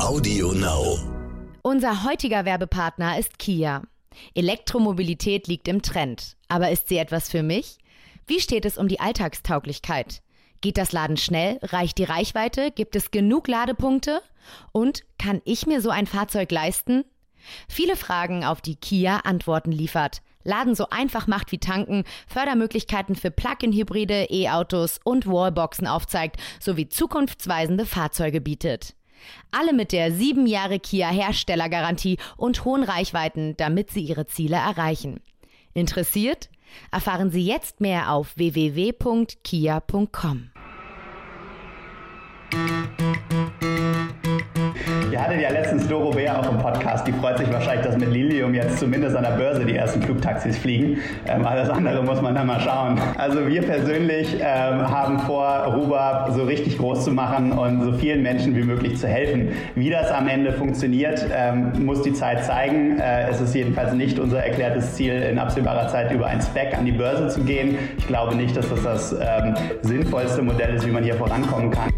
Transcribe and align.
Audio 0.00 0.52
Now. 0.52 0.98
Unser 1.62 2.04
heutiger 2.04 2.44
Werbepartner 2.44 3.18
ist 3.18 3.38
Kia. 3.38 3.82
Elektromobilität 4.34 5.46
liegt 5.46 5.68
im 5.68 5.82
Trend. 5.82 6.36
Aber 6.48 6.70
ist 6.70 6.88
sie 6.88 6.98
etwas 6.98 7.30
für 7.30 7.42
mich? 7.42 7.78
Wie 8.26 8.40
steht 8.40 8.64
es 8.64 8.76
um 8.76 8.88
die 8.88 8.98
Alltagstauglichkeit? 8.98 10.20
Geht 10.60 10.78
das 10.78 10.92
Laden 10.92 11.16
schnell? 11.16 11.58
Reicht 11.62 11.98
die 11.98 12.04
Reichweite? 12.04 12.72
Gibt 12.72 12.96
es 12.96 13.12
genug 13.12 13.46
Ladepunkte? 13.46 14.20
Und 14.72 15.04
kann 15.18 15.40
ich 15.44 15.66
mir 15.66 15.80
so 15.80 15.90
ein 15.90 16.06
Fahrzeug 16.06 16.50
leisten? 16.50 17.04
Viele 17.68 17.96
Fragen, 17.96 18.44
auf 18.44 18.60
die 18.60 18.76
Kia 18.76 19.18
Antworten 19.18 19.72
liefert. 19.72 20.22
Laden 20.42 20.74
so 20.74 20.88
einfach 20.90 21.26
macht 21.26 21.52
wie 21.52 21.58
tanken, 21.58 22.04
Fördermöglichkeiten 22.26 23.14
für 23.14 23.30
Plug-in-Hybride, 23.30 24.26
E-Autos 24.28 24.98
und 25.04 25.26
Wallboxen 25.26 25.86
aufzeigt, 25.86 26.36
sowie 26.60 26.88
zukunftsweisende 26.88 27.86
Fahrzeuge 27.86 28.40
bietet. 28.40 28.94
Alle 29.50 29.72
mit 29.72 29.92
der 29.92 30.12
sieben 30.12 30.46
Jahre 30.46 30.78
Kia 30.80 31.08
Herstellergarantie 31.08 32.18
und 32.36 32.64
hohen 32.64 32.82
Reichweiten, 32.82 33.56
damit 33.56 33.90
Sie 33.90 34.02
Ihre 34.02 34.26
Ziele 34.26 34.56
erreichen. 34.56 35.20
Interessiert? 35.72 36.50
Erfahren 36.90 37.30
Sie 37.30 37.44
jetzt 37.44 37.80
mehr 37.80 38.12
auf 38.12 38.36
www.kia.com. 38.36 38.90
Ihr 45.14 45.22
hattet 45.22 45.40
ja 45.40 45.50
letztens 45.50 45.86
Doro 45.86 46.10
Bär 46.10 46.36
auch 46.36 46.50
im 46.50 46.58
Podcast. 46.58 47.06
Die 47.06 47.12
freut 47.12 47.38
sich 47.38 47.48
wahrscheinlich, 47.52 47.86
dass 47.86 47.96
mit 47.96 48.10
Lilium 48.10 48.52
jetzt 48.52 48.80
zumindest 48.80 49.14
an 49.14 49.22
der 49.22 49.30
Börse 49.30 49.64
die 49.64 49.76
ersten 49.76 50.02
Flugtaxis 50.02 50.58
fliegen. 50.58 50.98
Ähm, 51.28 51.46
alles 51.46 51.70
andere 51.70 52.02
muss 52.02 52.20
man 52.20 52.34
dann 52.34 52.48
mal 52.48 52.58
schauen. 52.58 53.00
Also 53.16 53.46
wir 53.46 53.62
persönlich 53.62 54.34
ähm, 54.40 54.90
haben 54.90 55.20
vor, 55.20 55.72
Rubab 55.72 56.32
so 56.32 56.42
richtig 56.42 56.78
groß 56.78 57.04
zu 57.04 57.12
machen 57.12 57.52
und 57.52 57.82
so 57.82 57.92
vielen 57.92 58.24
Menschen 58.24 58.56
wie 58.56 58.64
möglich 58.64 58.98
zu 58.98 59.06
helfen. 59.06 59.50
Wie 59.76 59.88
das 59.88 60.10
am 60.10 60.26
Ende 60.26 60.52
funktioniert, 60.52 61.24
ähm, 61.32 61.84
muss 61.84 62.02
die 62.02 62.12
Zeit 62.12 62.44
zeigen. 62.44 62.98
Äh, 62.98 63.30
es 63.30 63.40
ist 63.40 63.54
jedenfalls 63.54 63.92
nicht 63.92 64.18
unser 64.18 64.44
erklärtes 64.44 64.94
Ziel, 64.94 65.12
in 65.12 65.38
absehbarer 65.38 65.86
Zeit 65.86 66.10
über 66.10 66.26
ein 66.26 66.40
Spec 66.40 66.76
an 66.76 66.86
die 66.86 66.90
Börse 66.90 67.28
zu 67.28 67.42
gehen. 67.42 67.78
Ich 67.98 68.08
glaube 68.08 68.34
nicht, 68.34 68.56
dass 68.56 68.68
das 68.68 68.82
das 68.82 69.12
ähm, 69.12 69.54
sinnvollste 69.82 70.42
Modell 70.42 70.74
ist, 70.74 70.84
wie 70.84 70.90
man 70.90 71.04
hier 71.04 71.14
vorankommen 71.14 71.70
kann. 71.70 71.92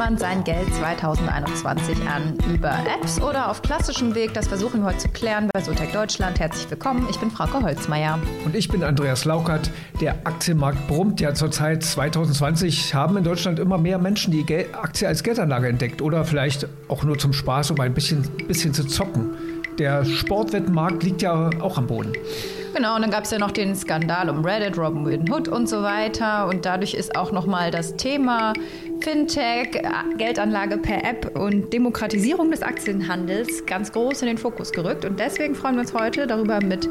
Man 0.00 0.16
sein 0.16 0.44
Geld 0.44 0.74
2021 0.76 2.08
an? 2.08 2.34
Über 2.50 2.70
Apps 2.70 3.20
oder 3.20 3.50
auf 3.50 3.60
klassischem 3.60 4.14
Weg? 4.14 4.32
Das 4.32 4.48
versuchen 4.48 4.80
wir 4.80 4.86
heute 4.86 4.96
zu 4.96 5.08
klären 5.10 5.50
bei 5.52 5.60
Sotec 5.60 5.92
Deutschland. 5.92 6.40
Herzlich 6.40 6.70
willkommen, 6.70 7.06
ich 7.10 7.18
bin 7.18 7.30
Frauke 7.30 7.62
Holzmeier. 7.62 8.18
Und 8.46 8.56
ich 8.56 8.70
bin 8.70 8.82
Andreas 8.82 9.26
Laukert. 9.26 9.70
Der 10.00 10.14
Aktienmarkt 10.24 10.88
brummt 10.88 11.20
ja 11.20 11.34
zurzeit 11.34 11.82
2020. 11.82 12.94
Haben 12.94 13.18
in 13.18 13.24
Deutschland 13.24 13.58
immer 13.58 13.76
mehr 13.76 13.98
Menschen 13.98 14.32
die 14.32 14.42
Aktie 14.72 15.06
als 15.06 15.22
Geldanlage 15.22 15.68
entdeckt 15.68 16.00
oder 16.00 16.24
vielleicht 16.24 16.66
auch 16.88 17.04
nur 17.04 17.18
zum 17.18 17.34
Spaß, 17.34 17.70
um 17.70 17.80
ein 17.80 17.92
bisschen, 17.92 18.22
bisschen 18.48 18.72
zu 18.72 18.86
zocken. 18.86 19.34
Der 19.78 20.06
Sportwettenmarkt 20.06 21.02
liegt 21.02 21.20
ja 21.20 21.50
auch 21.60 21.76
am 21.76 21.86
Boden. 21.86 22.14
Genau, 22.74 22.94
und 22.94 23.02
dann 23.02 23.10
gab 23.10 23.24
es 23.24 23.30
ja 23.30 23.38
noch 23.38 23.50
den 23.50 23.74
Skandal 23.74 24.30
um 24.30 24.44
Reddit, 24.44 24.78
Robin 24.78 25.30
Hood 25.30 25.48
und 25.48 25.68
so 25.68 25.82
weiter. 25.82 26.46
Und 26.46 26.64
dadurch 26.64 26.94
ist 26.94 27.16
auch 27.16 27.32
nochmal 27.32 27.70
das 27.70 27.96
Thema 27.96 28.52
Fintech, 29.00 29.82
Geldanlage 30.18 30.78
per 30.78 31.04
App 31.04 31.36
und 31.36 31.72
Demokratisierung 31.72 32.50
des 32.50 32.62
Aktienhandels 32.62 33.66
ganz 33.66 33.92
groß 33.92 34.22
in 34.22 34.28
den 34.28 34.38
Fokus 34.38 34.70
gerückt. 34.72 35.04
Und 35.04 35.18
deswegen 35.18 35.54
freuen 35.54 35.74
wir 35.74 35.80
uns 35.80 35.94
heute 35.94 36.26
darüber 36.26 36.60
mit 36.62 36.88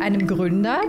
einem 0.00 0.26
Gründer, 0.26 0.80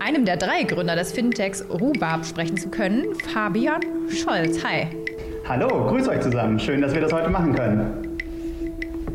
einem 0.00 0.24
der 0.24 0.36
drei 0.36 0.62
Gründer 0.62 0.94
des 0.94 1.12
Fintechs 1.12 1.64
Rubab 1.68 2.24
sprechen 2.24 2.56
zu 2.56 2.68
können, 2.68 3.06
Fabian 3.32 3.80
Scholz. 4.08 4.62
Hi. 4.64 4.86
Hallo, 5.48 5.86
grüß 5.88 6.08
euch 6.08 6.20
zusammen. 6.20 6.58
Schön, 6.58 6.80
dass 6.80 6.94
wir 6.94 7.00
das 7.00 7.12
heute 7.12 7.30
machen 7.30 7.54
können. 7.54 8.15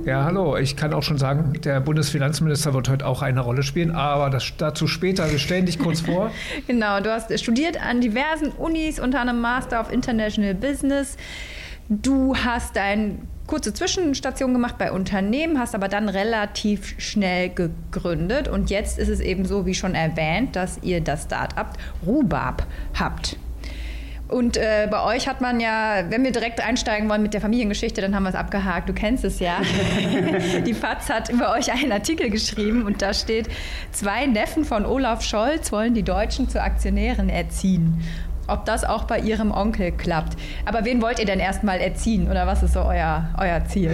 Ja, 0.05 0.23
hallo. 0.25 0.57
Ich 0.57 0.75
kann 0.75 0.93
auch 0.93 1.03
schon 1.03 1.19
sagen, 1.19 1.53
der 1.63 1.79
Bundesfinanzminister 1.79 2.73
wird 2.73 2.89
heute 2.89 3.05
auch 3.05 3.21
eine 3.21 3.39
Rolle 3.39 3.61
spielen, 3.61 3.91
aber 3.91 4.31
das 4.31 4.51
dazu 4.57 4.87
später. 4.87 5.29
Wir 5.29 5.37
stellen 5.37 5.67
dich 5.67 5.77
kurz 5.77 6.01
vor. 6.01 6.31
genau, 6.67 6.99
du 7.01 7.11
hast 7.11 7.37
studiert 7.39 7.79
an 7.79 8.01
diversen 8.01 8.51
Unis, 8.51 8.99
unter 8.99 9.19
anderem 9.19 9.41
Master 9.41 9.79
of 9.79 9.91
International 9.91 10.55
Business. 10.55 11.17
Du 11.87 12.35
hast 12.35 12.77
eine 12.77 13.19
kurze 13.45 13.73
Zwischenstation 13.73 14.53
gemacht 14.53 14.77
bei 14.79 14.91
Unternehmen, 14.91 15.59
hast 15.59 15.75
aber 15.75 15.87
dann 15.87 16.09
relativ 16.09 16.95
schnell 16.97 17.49
gegründet. 17.49 18.47
Und 18.47 18.71
jetzt 18.71 18.97
ist 18.97 19.09
es 19.09 19.19
eben 19.19 19.45
so, 19.45 19.65
wie 19.67 19.75
schon 19.75 19.93
erwähnt, 19.93 20.55
dass 20.55 20.79
ihr 20.81 21.01
das 21.01 21.23
Start-up 21.23 21.77
Rubab 22.05 22.65
habt. 22.97 23.37
Und 24.31 24.55
äh, 24.55 24.87
bei 24.89 25.03
euch 25.03 25.27
hat 25.27 25.41
man 25.41 25.59
ja, 25.59 26.09
wenn 26.09 26.23
wir 26.23 26.31
direkt 26.31 26.65
einsteigen 26.65 27.09
wollen 27.09 27.21
mit 27.21 27.33
der 27.33 27.41
Familiengeschichte, 27.41 27.99
dann 27.99 28.15
haben 28.15 28.23
wir 28.23 28.29
es 28.29 28.35
abgehakt. 28.35 28.87
Du 28.87 28.93
kennst 28.93 29.25
es 29.25 29.39
ja. 29.39 29.57
Die 30.65 30.73
FAZ 30.73 31.09
hat 31.09 31.29
über 31.29 31.51
euch 31.51 31.69
einen 31.69 31.91
Artikel 31.91 32.29
geschrieben 32.29 32.83
und 32.83 33.01
da 33.01 33.13
steht, 33.13 33.49
zwei 33.91 34.25
Neffen 34.27 34.63
von 34.63 34.85
Olaf 34.85 35.21
Scholz 35.21 35.73
wollen 35.73 35.93
die 35.93 36.03
Deutschen 36.03 36.47
zu 36.47 36.61
Aktionären 36.61 37.27
erziehen 37.27 38.01
ob 38.51 38.65
das 38.65 38.83
auch 38.83 39.05
bei 39.05 39.19
Ihrem 39.19 39.51
Onkel 39.51 39.91
klappt. 39.91 40.37
Aber 40.65 40.85
wen 40.85 41.01
wollt 41.01 41.19
ihr 41.19 41.25
denn 41.25 41.39
erstmal 41.39 41.79
erziehen 41.79 42.29
oder 42.29 42.45
was 42.47 42.63
ist 42.63 42.73
so 42.73 42.81
euer, 42.81 43.29
euer 43.39 43.63
Ziel? 43.65 43.91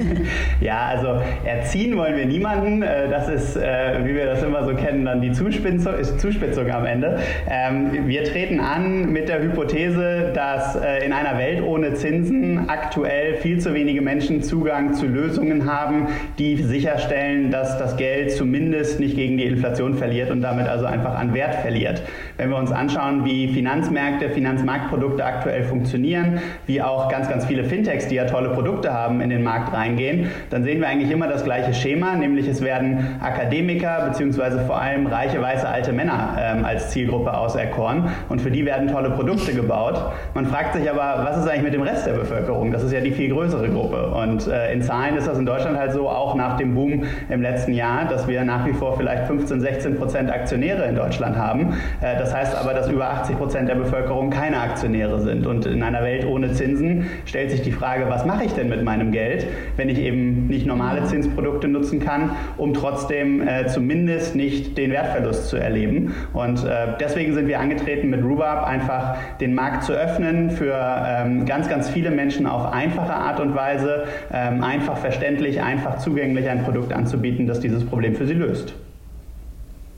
ja, 0.60 0.86
also 0.86 1.20
erziehen 1.44 1.96
wollen 1.96 2.16
wir 2.16 2.26
niemanden. 2.26 2.82
Äh, 2.82 3.08
das 3.08 3.28
ist, 3.28 3.56
äh, 3.56 4.04
wie 4.04 4.14
wir 4.14 4.26
das 4.26 4.42
immer 4.42 4.64
so 4.64 4.74
kennen, 4.74 5.04
dann 5.04 5.20
die 5.20 5.32
Zuspitzung, 5.32 5.94
Zuspitzung 6.18 6.70
am 6.70 6.84
Ende. 6.84 7.20
Ähm, 7.48 8.08
wir 8.08 8.24
treten 8.24 8.60
an 8.60 9.12
mit 9.12 9.28
der 9.28 9.40
Hypothese, 9.42 10.32
dass 10.34 10.76
äh, 10.76 11.04
in 11.04 11.12
einer 11.12 11.38
Welt 11.38 11.62
ohne 11.62 11.94
Zinsen 11.94 12.68
aktuell 12.68 13.36
viel 13.36 13.58
zu 13.58 13.74
wenige 13.74 14.02
Menschen 14.02 14.42
Zugang 14.42 14.94
zu 14.94 15.06
Lösungen 15.06 15.70
haben, 15.70 16.08
die 16.38 16.56
sicherstellen, 16.56 17.50
dass 17.50 17.78
das 17.78 17.96
Geld 17.96 18.32
zumindest 18.32 18.98
nicht 19.00 19.14
gegen 19.14 19.36
die 19.36 19.44
Inflation 19.44 19.94
verliert 19.94 20.30
und 20.30 20.42
damit 20.42 20.66
also 20.66 20.86
einfach 20.86 21.14
an 21.18 21.34
Wert 21.34 21.54
verliert. 21.56 22.02
Wenn 22.36 22.50
wir 22.50 22.56
uns 22.56 22.72
anschauen, 22.72 23.24
wie 23.24 23.48
Finanz 23.48 23.90
Finanzmärkte, 23.92 24.30
Finanzmarktprodukte 24.30 25.24
aktuell 25.24 25.64
funktionieren, 25.64 26.40
wie 26.66 26.80
auch 26.80 27.10
ganz, 27.10 27.28
ganz 27.28 27.44
viele 27.44 27.64
Fintechs, 27.64 28.08
die 28.08 28.14
ja 28.14 28.24
tolle 28.24 28.50
Produkte 28.50 28.92
haben, 28.92 29.20
in 29.20 29.28
den 29.28 29.42
Markt 29.42 29.72
reingehen, 29.72 30.30
dann 30.50 30.64
sehen 30.64 30.80
wir 30.80 30.88
eigentlich 30.88 31.10
immer 31.10 31.28
das 31.28 31.44
gleiche 31.44 31.74
Schema, 31.74 32.14
nämlich 32.16 32.48
es 32.48 32.62
werden 32.62 33.18
Akademiker 33.20 34.08
bzw. 34.08 34.64
vor 34.66 34.80
allem 34.80 35.06
reiche, 35.06 35.40
weiße, 35.42 35.68
alte 35.68 35.92
Männer 35.92 36.36
ähm, 36.40 36.64
als 36.64 36.90
Zielgruppe 36.90 37.36
auserkoren 37.36 38.08
und 38.30 38.40
für 38.40 38.50
die 38.50 38.64
werden 38.64 38.88
tolle 38.88 39.10
Produkte 39.10 39.52
gebaut. 39.52 40.00
Man 40.34 40.46
fragt 40.46 40.74
sich 40.74 40.90
aber, 40.90 41.24
was 41.24 41.36
ist 41.36 41.48
eigentlich 41.48 41.64
mit 41.64 41.74
dem 41.74 41.82
Rest 41.82 42.06
der 42.06 42.12
Bevölkerung? 42.12 42.72
Das 42.72 42.82
ist 42.82 42.92
ja 42.92 43.00
die 43.00 43.12
viel 43.12 43.30
größere 43.30 43.68
Gruppe 43.68 44.06
und 44.06 44.46
äh, 44.46 44.72
in 44.72 44.82
Zahlen 44.82 45.16
ist 45.16 45.26
das 45.26 45.38
in 45.38 45.44
Deutschland 45.44 45.78
halt 45.78 45.92
so, 45.92 46.08
auch 46.08 46.34
nach 46.34 46.56
dem 46.56 46.74
Boom 46.74 47.04
im 47.28 47.42
letzten 47.42 47.72
Jahr, 47.72 48.06
dass 48.06 48.26
wir 48.26 48.42
nach 48.44 48.66
wie 48.66 48.72
vor 48.72 48.96
vielleicht 48.96 49.26
15, 49.26 49.60
16 49.60 49.98
Prozent 49.98 50.30
Aktionäre 50.30 50.86
in 50.86 50.96
Deutschland 50.96 51.36
haben. 51.36 51.74
Äh, 52.00 52.18
das 52.18 52.34
heißt 52.34 52.56
aber, 52.56 52.72
dass 52.72 52.88
über 52.88 53.10
80 53.10 53.36
Prozent 53.36 53.68
der 53.72 53.78
Bevölkerung 53.78 54.28
keine 54.30 54.60
Aktionäre 54.60 55.18
sind. 55.20 55.46
Und 55.46 55.64
in 55.64 55.82
einer 55.82 56.02
Welt 56.02 56.26
ohne 56.26 56.52
Zinsen 56.52 57.06
stellt 57.24 57.50
sich 57.50 57.62
die 57.62 57.72
Frage, 57.72 58.04
was 58.08 58.26
mache 58.26 58.44
ich 58.44 58.52
denn 58.52 58.68
mit 58.68 58.84
meinem 58.84 59.12
Geld, 59.12 59.46
wenn 59.76 59.88
ich 59.88 59.98
eben 59.98 60.46
nicht 60.48 60.66
normale 60.66 61.04
Zinsprodukte 61.04 61.68
nutzen 61.68 62.00
kann, 62.00 62.32
um 62.58 62.74
trotzdem 62.74 63.46
äh, 63.46 63.66
zumindest 63.66 64.34
nicht 64.34 64.76
den 64.76 64.90
Wertverlust 64.90 65.48
zu 65.48 65.56
erleben. 65.56 66.14
Und 66.34 66.64
äh, 66.64 66.88
deswegen 67.00 67.32
sind 67.34 67.48
wir 67.48 67.60
angetreten 67.60 68.10
mit 68.10 68.22
Rubab 68.22 68.66
einfach 68.66 69.16
den 69.40 69.54
Markt 69.54 69.84
zu 69.84 69.94
öffnen 69.94 70.50
für 70.50 70.74
ähm, 70.74 71.46
ganz, 71.46 71.68
ganz 71.68 71.88
viele 71.88 72.10
Menschen 72.10 72.46
auf 72.46 72.72
einfache 72.72 73.14
Art 73.14 73.40
und 73.40 73.54
Weise, 73.54 74.04
ähm, 74.32 74.62
einfach 74.62 74.98
verständlich, 74.98 75.62
einfach 75.62 75.98
zugänglich 75.98 76.48
ein 76.50 76.62
Produkt 76.62 76.92
anzubieten, 76.92 77.46
das 77.46 77.60
dieses 77.60 77.84
Problem 77.86 78.14
für 78.14 78.26
sie 78.26 78.34
löst. 78.34 78.74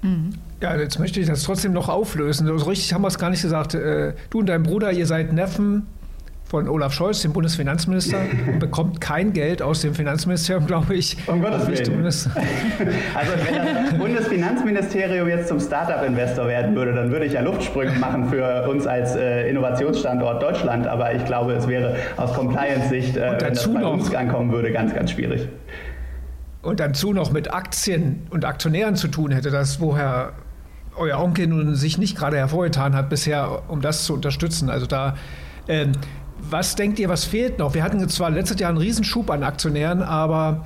Mhm. 0.02 0.30
Ja, 0.64 0.74
jetzt 0.76 0.98
möchte 0.98 1.20
ich 1.20 1.26
das 1.26 1.42
trotzdem 1.42 1.74
noch 1.74 1.90
auflösen. 1.90 2.46
So 2.46 2.54
richtig 2.54 2.94
haben 2.94 3.02
wir 3.02 3.08
es 3.08 3.18
gar 3.18 3.28
nicht 3.28 3.42
gesagt. 3.42 3.74
Äh, 3.74 4.14
du 4.30 4.38
und 4.38 4.46
dein 4.46 4.62
Bruder, 4.62 4.92
ihr 4.92 5.04
seid 5.04 5.30
Neffen 5.30 5.86
von 6.46 6.70
Olaf 6.70 6.94
Scholz, 6.94 7.20
dem 7.20 7.34
Bundesfinanzminister, 7.34 8.16
und 8.46 8.60
bekommt 8.60 8.98
kein 8.98 9.34
Geld 9.34 9.60
aus 9.60 9.82
dem 9.82 9.92
Finanzministerium, 9.92 10.66
glaube 10.66 10.94
ich. 10.94 11.18
Um 11.28 11.42
Gottes 11.42 11.66
Willen. 11.66 12.06
also 12.06 12.22
wenn 13.44 13.84
das 13.84 13.98
Bundesfinanzministerium 13.98 15.28
jetzt 15.28 15.48
zum 15.48 15.60
Startup-Investor 15.60 16.48
werden 16.48 16.74
würde, 16.74 16.94
dann 16.94 17.10
würde 17.10 17.26
ich 17.26 17.34
ja 17.34 17.42
Luftsprünge 17.42 17.98
machen 17.98 18.30
für 18.30 18.66
uns 18.66 18.86
als 18.86 19.16
äh, 19.16 19.50
Innovationsstandort 19.50 20.42
Deutschland. 20.42 20.86
Aber 20.86 21.14
ich 21.14 21.26
glaube, 21.26 21.52
es 21.52 21.68
wäre 21.68 21.94
aus 22.16 22.32
Compliance-Sicht, 22.32 23.18
äh, 23.18 23.36
wenn 23.38 23.52
das 23.52 23.70
bei 23.70 23.84
uns 23.84 24.14
ankommen 24.14 24.50
würde, 24.50 24.72
ganz, 24.72 24.94
ganz 24.94 25.10
schwierig 25.10 25.46
und 26.64 26.80
dazu 26.80 27.12
noch 27.12 27.30
mit 27.30 27.52
Aktien 27.52 28.26
und 28.30 28.44
Aktionären 28.44 28.96
zu 28.96 29.08
tun 29.08 29.32
hätte, 29.32 29.50
das 29.50 29.80
woher 29.80 30.32
euer 30.96 31.18
Onkel 31.18 31.46
nun 31.46 31.74
sich 31.74 31.98
nicht 31.98 32.16
gerade 32.16 32.36
hervorgetan 32.36 32.94
hat 32.94 33.08
bisher, 33.08 33.62
um 33.68 33.80
das 33.80 34.04
zu 34.04 34.14
unterstützen. 34.14 34.70
Also 34.70 34.86
da, 34.86 35.14
ähm, 35.68 35.92
was 36.38 36.76
denkt 36.76 36.98
ihr, 36.98 37.08
was 37.08 37.24
fehlt 37.24 37.58
noch? 37.58 37.74
Wir 37.74 37.82
hatten 37.82 38.06
zwar 38.08 38.30
letztes 38.30 38.60
Jahr 38.60 38.70
einen 38.70 38.78
Riesenschub 38.78 39.30
an 39.30 39.42
Aktionären, 39.42 40.02
aber 40.02 40.64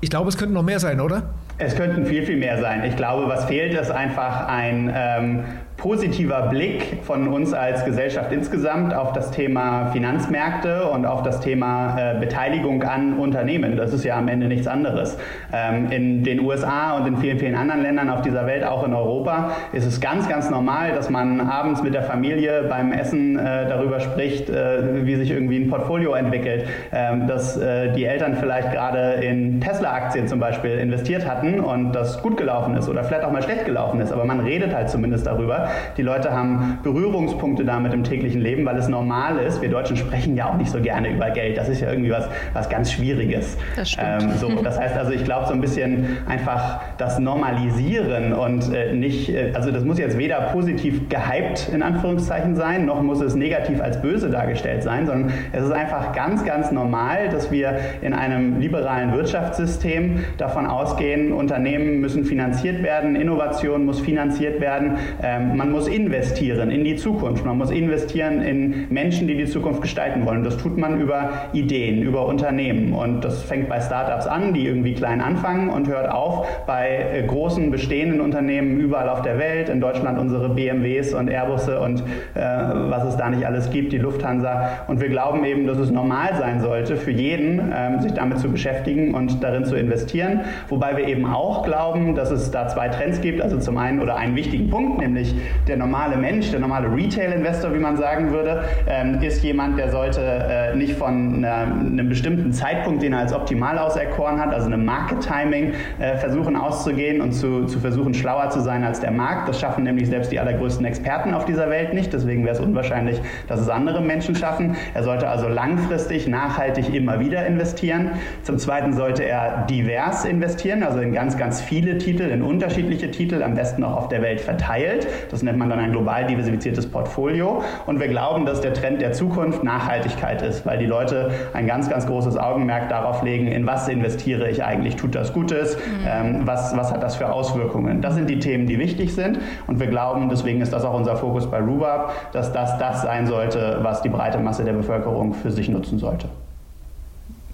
ich 0.00 0.10
glaube, 0.10 0.28
es 0.28 0.36
könnten 0.36 0.54
noch 0.54 0.62
mehr 0.62 0.80
sein, 0.80 1.00
oder? 1.00 1.34
Es 1.58 1.74
könnten 1.74 2.04
viel, 2.04 2.24
viel 2.24 2.36
mehr 2.36 2.60
sein. 2.60 2.84
Ich 2.84 2.96
glaube, 2.96 3.28
was 3.28 3.46
fehlt, 3.46 3.72
ist 3.74 3.90
einfach 3.90 4.46
ein 4.46 4.92
ähm, 4.94 5.44
positiver 5.76 6.48
Blick 6.48 7.00
von 7.02 7.28
uns 7.28 7.52
als 7.52 7.84
Gesellschaft 7.84 8.32
insgesamt 8.32 8.94
auf 8.94 9.12
das 9.12 9.30
Thema 9.30 9.86
Finanzmärkte 9.92 10.88
und 10.88 11.04
auf 11.04 11.22
das 11.22 11.40
Thema 11.40 11.96
äh, 11.98 12.18
Beteiligung 12.18 12.82
an 12.82 13.18
Unternehmen. 13.18 13.76
Das 13.76 13.92
ist 13.92 14.04
ja 14.04 14.16
am 14.16 14.28
Ende 14.28 14.46
nichts 14.46 14.66
anderes. 14.66 15.18
Ähm, 15.52 15.90
in 15.90 16.24
den 16.24 16.40
USA 16.40 16.96
und 16.96 17.06
in 17.06 17.18
vielen, 17.18 17.38
vielen 17.38 17.54
anderen 17.54 17.82
Ländern 17.82 18.08
auf 18.08 18.22
dieser 18.22 18.46
Welt, 18.46 18.64
auch 18.64 18.86
in 18.86 18.94
Europa, 18.94 19.52
ist 19.72 19.84
es 19.84 20.00
ganz, 20.00 20.28
ganz 20.28 20.48
normal, 20.48 20.92
dass 20.92 21.10
man 21.10 21.40
abends 21.40 21.82
mit 21.82 21.92
der 21.92 22.02
Familie 22.02 22.64
beim 22.68 22.92
Essen 22.92 23.38
äh, 23.38 23.68
darüber 23.68 24.00
spricht, 24.00 24.48
äh, 24.48 25.04
wie 25.04 25.16
sich 25.16 25.30
irgendwie 25.30 25.58
ein 25.58 25.68
Portfolio 25.68 26.14
entwickelt, 26.14 26.64
ähm, 26.92 27.26
dass 27.26 27.56
äh, 27.58 27.92
die 27.92 28.04
Eltern 28.06 28.36
vielleicht 28.36 28.72
gerade 28.72 29.14
in 29.22 29.60
Tesla-Aktien 29.60 30.26
zum 30.26 30.40
Beispiel 30.40 30.78
investiert 30.78 31.28
hatten 31.28 31.60
und 31.60 31.92
das 31.92 32.22
gut 32.22 32.38
gelaufen 32.38 32.76
ist 32.76 32.88
oder 32.88 33.04
vielleicht 33.04 33.24
auch 33.24 33.32
mal 33.32 33.42
schlecht 33.42 33.66
gelaufen 33.66 34.00
ist, 34.00 34.10
aber 34.10 34.24
man 34.24 34.40
redet 34.40 34.74
halt 34.74 34.88
zumindest 34.88 35.26
darüber. 35.26 35.65
Die 35.96 36.02
Leute 36.02 36.32
haben 36.32 36.78
Berührungspunkte 36.82 37.64
damit 37.64 37.94
im 37.94 38.04
täglichen 38.04 38.40
Leben, 38.40 38.64
weil 38.64 38.76
es 38.76 38.88
normal 38.88 39.38
ist. 39.38 39.62
Wir 39.62 39.70
Deutschen 39.70 39.96
sprechen 39.96 40.36
ja 40.36 40.50
auch 40.50 40.56
nicht 40.56 40.70
so 40.70 40.80
gerne 40.80 41.10
über 41.10 41.30
Geld. 41.30 41.56
Das 41.56 41.68
ist 41.68 41.80
ja 41.80 41.90
irgendwie 41.90 42.10
was, 42.10 42.28
was 42.52 42.68
ganz 42.68 42.92
Schwieriges. 42.92 43.56
Das 43.76 43.90
stimmt. 43.90 44.22
Ähm, 44.22 44.32
so, 44.38 44.48
das 44.62 44.78
heißt 44.78 44.96
also, 44.96 45.12
ich 45.12 45.24
glaube 45.24 45.46
so 45.46 45.52
ein 45.52 45.60
bisschen 45.60 46.18
einfach 46.26 46.80
das 46.98 47.18
Normalisieren 47.18 48.32
und 48.32 48.72
äh, 48.72 48.92
nicht, 48.92 49.28
äh, 49.28 49.52
also 49.54 49.70
das 49.70 49.84
muss 49.84 49.98
jetzt 49.98 50.18
weder 50.18 50.40
positiv 50.52 51.08
gehypt 51.08 51.68
in 51.72 51.82
Anführungszeichen 51.82 52.56
sein, 52.56 52.86
noch 52.86 53.02
muss 53.02 53.20
es 53.20 53.34
negativ 53.34 53.80
als 53.80 54.00
böse 54.00 54.30
dargestellt 54.30 54.82
sein, 54.82 55.06
sondern 55.06 55.32
es 55.52 55.64
ist 55.64 55.72
einfach 55.72 56.12
ganz, 56.12 56.44
ganz 56.44 56.70
normal, 56.70 57.28
dass 57.30 57.50
wir 57.50 57.78
in 58.02 58.12
einem 58.12 58.60
liberalen 58.60 59.12
Wirtschaftssystem 59.12 60.24
davon 60.38 60.66
ausgehen, 60.66 61.32
Unternehmen 61.32 62.00
müssen 62.00 62.24
finanziert 62.24 62.82
werden, 62.82 63.16
Innovation 63.16 63.84
muss 63.84 64.00
finanziert 64.00 64.60
werden. 64.60 64.98
Ähm, 65.22 65.55
man 65.56 65.72
muss 65.72 65.88
investieren 65.88 66.70
in 66.70 66.84
die 66.84 66.96
Zukunft. 66.96 67.44
Man 67.44 67.58
muss 67.58 67.70
investieren 67.70 68.42
in 68.42 68.86
Menschen, 68.90 69.26
die 69.26 69.36
die 69.36 69.46
Zukunft 69.46 69.82
gestalten 69.82 70.26
wollen. 70.26 70.44
Das 70.44 70.56
tut 70.56 70.76
man 70.76 71.00
über 71.00 71.30
Ideen, 71.52 72.02
über 72.02 72.26
Unternehmen. 72.26 72.92
Und 72.92 73.24
das 73.24 73.42
fängt 73.42 73.68
bei 73.68 73.80
Startups 73.80 74.26
an, 74.26 74.52
die 74.52 74.66
irgendwie 74.66 74.94
klein 74.94 75.20
anfangen 75.20 75.70
und 75.70 75.88
hört 75.88 76.10
auf 76.10 76.46
bei 76.66 77.06
äh, 77.12 77.22
großen 77.26 77.70
bestehenden 77.70 78.20
Unternehmen 78.20 78.78
überall 78.78 79.08
auf 79.08 79.22
der 79.22 79.38
Welt. 79.38 79.68
In 79.68 79.80
Deutschland 79.80 80.18
unsere 80.18 80.50
BMWs 80.50 81.14
und 81.14 81.28
Airbusse 81.28 81.80
und 81.80 82.00
äh, 82.00 82.40
was 82.40 83.04
es 83.04 83.16
da 83.16 83.30
nicht 83.30 83.46
alles 83.46 83.70
gibt, 83.70 83.92
die 83.92 83.98
Lufthansa. 83.98 84.84
Und 84.88 85.00
wir 85.00 85.08
glauben 85.08 85.44
eben, 85.44 85.66
dass 85.66 85.78
es 85.78 85.90
normal 85.90 86.34
sein 86.38 86.60
sollte 86.60 86.96
für 86.96 87.10
jeden, 87.10 87.72
ähm, 87.74 88.00
sich 88.00 88.12
damit 88.12 88.38
zu 88.38 88.50
beschäftigen 88.50 89.14
und 89.14 89.42
darin 89.42 89.64
zu 89.64 89.76
investieren. 89.76 90.40
Wobei 90.68 90.96
wir 90.96 91.06
eben 91.06 91.26
auch 91.26 91.64
glauben, 91.64 92.14
dass 92.14 92.30
es 92.30 92.50
da 92.50 92.68
zwei 92.68 92.88
Trends 92.88 93.20
gibt. 93.20 93.40
Also 93.40 93.58
zum 93.58 93.78
einen 93.78 94.00
oder 94.00 94.16
einen 94.16 94.36
wichtigen 94.36 94.70
Punkt, 94.70 95.00
nämlich 95.00 95.34
der 95.66 95.76
normale 95.76 96.16
Mensch, 96.16 96.50
der 96.50 96.60
normale 96.60 96.88
Retail-Investor, 96.94 97.74
wie 97.74 97.78
man 97.78 97.96
sagen 97.96 98.30
würde, 98.30 98.64
ähm, 98.88 99.20
ist 99.22 99.42
jemand, 99.42 99.78
der 99.78 99.90
sollte 99.90 100.20
äh, 100.20 100.76
nicht 100.76 100.94
von 100.94 101.44
einer, 101.44 101.72
einem 101.72 102.08
bestimmten 102.08 102.52
Zeitpunkt, 102.52 103.02
den 103.02 103.12
er 103.12 103.20
als 103.20 103.32
optimal 103.32 103.78
auserkoren 103.78 104.40
hat, 104.40 104.52
also 104.52 104.66
einem 104.66 104.84
Market-Timing, 104.84 105.72
äh, 105.98 106.16
versuchen 106.16 106.56
auszugehen 106.56 107.20
und 107.20 107.32
zu, 107.32 107.66
zu 107.66 107.78
versuchen, 107.78 108.14
schlauer 108.14 108.50
zu 108.50 108.60
sein 108.60 108.84
als 108.84 109.00
der 109.00 109.10
Markt. 109.10 109.48
Das 109.48 109.60
schaffen 109.60 109.84
nämlich 109.84 110.08
selbst 110.08 110.32
die 110.32 110.38
allergrößten 110.38 110.84
Experten 110.84 111.34
auf 111.34 111.44
dieser 111.44 111.70
Welt 111.70 111.94
nicht. 111.94 112.12
Deswegen 112.12 112.44
wäre 112.44 112.54
es 112.54 112.60
unwahrscheinlich, 112.60 113.20
dass 113.48 113.60
es 113.60 113.68
andere 113.68 114.00
Menschen 114.00 114.34
schaffen. 114.34 114.76
Er 114.94 115.02
sollte 115.02 115.28
also 115.28 115.48
langfristig, 115.48 116.26
nachhaltig 116.26 116.94
immer 116.94 117.20
wieder 117.20 117.46
investieren. 117.46 118.10
Zum 118.42 118.58
Zweiten 118.58 118.92
sollte 118.92 119.24
er 119.24 119.66
divers 119.68 120.24
investieren, 120.24 120.82
also 120.82 121.00
in 121.00 121.12
ganz, 121.12 121.36
ganz 121.36 121.60
viele 121.60 121.98
Titel, 121.98 122.22
in 122.22 122.42
unterschiedliche 122.42 123.10
Titel, 123.10 123.42
am 123.42 123.54
besten 123.54 123.84
auch 123.84 123.96
auf 123.96 124.08
der 124.08 124.22
Welt 124.22 124.40
verteilt. 124.40 125.06
Das 125.30 125.35
nennt 125.42 125.58
man 125.58 125.70
dann 125.70 125.78
ein 125.78 125.92
global 125.92 126.26
diversifiziertes 126.26 126.86
Portfolio. 126.86 127.62
Und 127.86 128.00
wir 128.00 128.08
glauben, 128.08 128.46
dass 128.46 128.60
der 128.60 128.74
Trend 128.74 129.00
der 129.00 129.12
Zukunft 129.12 129.64
Nachhaltigkeit 129.64 130.42
ist, 130.42 130.66
weil 130.66 130.78
die 130.78 130.86
Leute 130.86 131.30
ein 131.52 131.66
ganz, 131.66 131.88
ganz 131.88 132.06
großes 132.06 132.36
Augenmerk 132.36 132.88
darauf 132.88 133.22
legen, 133.22 133.48
in 133.48 133.66
was 133.66 133.88
investiere 133.88 134.48
ich 134.48 134.64
eigentlich, 134.64 134.96
tut 134.96 135.14
das 135.14 135.32
Gutes, 135.32 135.76
mhm. 135.76 136.06
ähm, 136.06 136.40
was, 136.44 136.76
was 136.76 136.92
hat 136.92 137.02
das 137.02 137.16
für 137.16 137.32
Auswirkungen. 137.32 138.02
Das 138.02 138.14
sind 138.14 138.28
die 138.28 138.38
Themen, 138.38 138.66
die 138.66 138.78
wichtig 138.78 139.14
sind. 139.14 139.38
Und 139.66 139.80
wir 139.80 139.86
glauben, 139.86 140.28
deswegen 140.28 140.60
ist 140.60 140.72
das 140.72 140.84
auch 140.84 140.94
unser 140.94 141.16
Fokus 141.16 141.50
bei 141.50 141.60
Rubab, 141.60 142.12
dass 142.32 142.52
das 142.52 142.78
das 142.78 143.02
sein 143.02 143.26
sollte, 143.26 143.78
was 143.82 144.02
die 144.02 144.08
breite 144.08 144.38
Masse 144.38 144.64
der 144.64 144.72
Bevölkerung 144.72 145.34
für 145.34 145.50
sich 145.50 145.68
nutzen 145.68 145.98
sollte. 145.98 146.28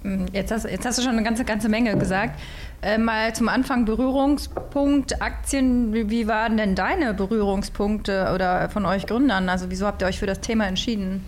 Mhm. 0.03 0.25
Jetzt 0.33 0.51
hast, 0.51 0.65
jetzt 0.69 0.85
hast 0.85 0.97
du 0.97 1.01
schon 1.01 1.13
eine 1.13 1.23
ganze, 1.23 1.45
ganze 1.45 1.69
Menge 1.69 1.97
gesagt. 1.97 2.39
Äh, 2.83 2.97
mal 2.97 3.33
zum 3.33 3.47
Anfang 3.47 3.85
Berührungspunkt 3.85 5.21
Aktien. 5.21 5.93
Wie, 5.93 6.09
wie 6.09 6.27
waren 6.27 6.57
denn 6.57 6.75
deine 6.75 7.13
Berührungspunkte 7.13 8.31
oder 8.35 8.67
von 8.69 8.85
euch 8.85 9.05
Gründern? 9.07 9.47
Also 9.47 9.69
wieso 9.69 9.87
habt 9.87 10.01
ihr 10.01 10.07
euch 10.07 10.19
für 10.19 10.25
das 10.25 10.41
Thema 10.41 10.67
entschieden? 10.67 11.25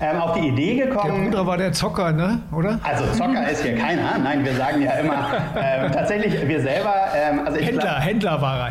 Ähm, 0.00 0.20
auf 0.20 0.32
die 0.38 0.48
Idee 0.48 0.76
gekommen. 0.76 1.24
Der 1.24 1.30
Bruder 1.30 1.46
war 1.46 1.56
der 1.56 1.72
Zocker, 1.72 2.12
ne? 2.12 2.40
oder? 2.56 2.78
Also 2.82 3.04
Zocker 3.12 3.48
ist 3.50 3.62
hier 3.62 3.76
keiner. 3.76 4.18
Nein, 4.22 4.44
wir 4.44 4.54
sagen 4.54 4.82
ja 4.82 4.92
immer, 4.92 5.26
ähm, 5.56 5.92
tatsächlich, 5.92 6.48
wir 6.48 6.60
selber. 6.60 6.94
Ähm, 7.14 7.40
also 7.44 7.58
Händler, 7.58 7.82
glaub, 7.82 8.00
Händler 8.00 8.42
war 8.42 8.70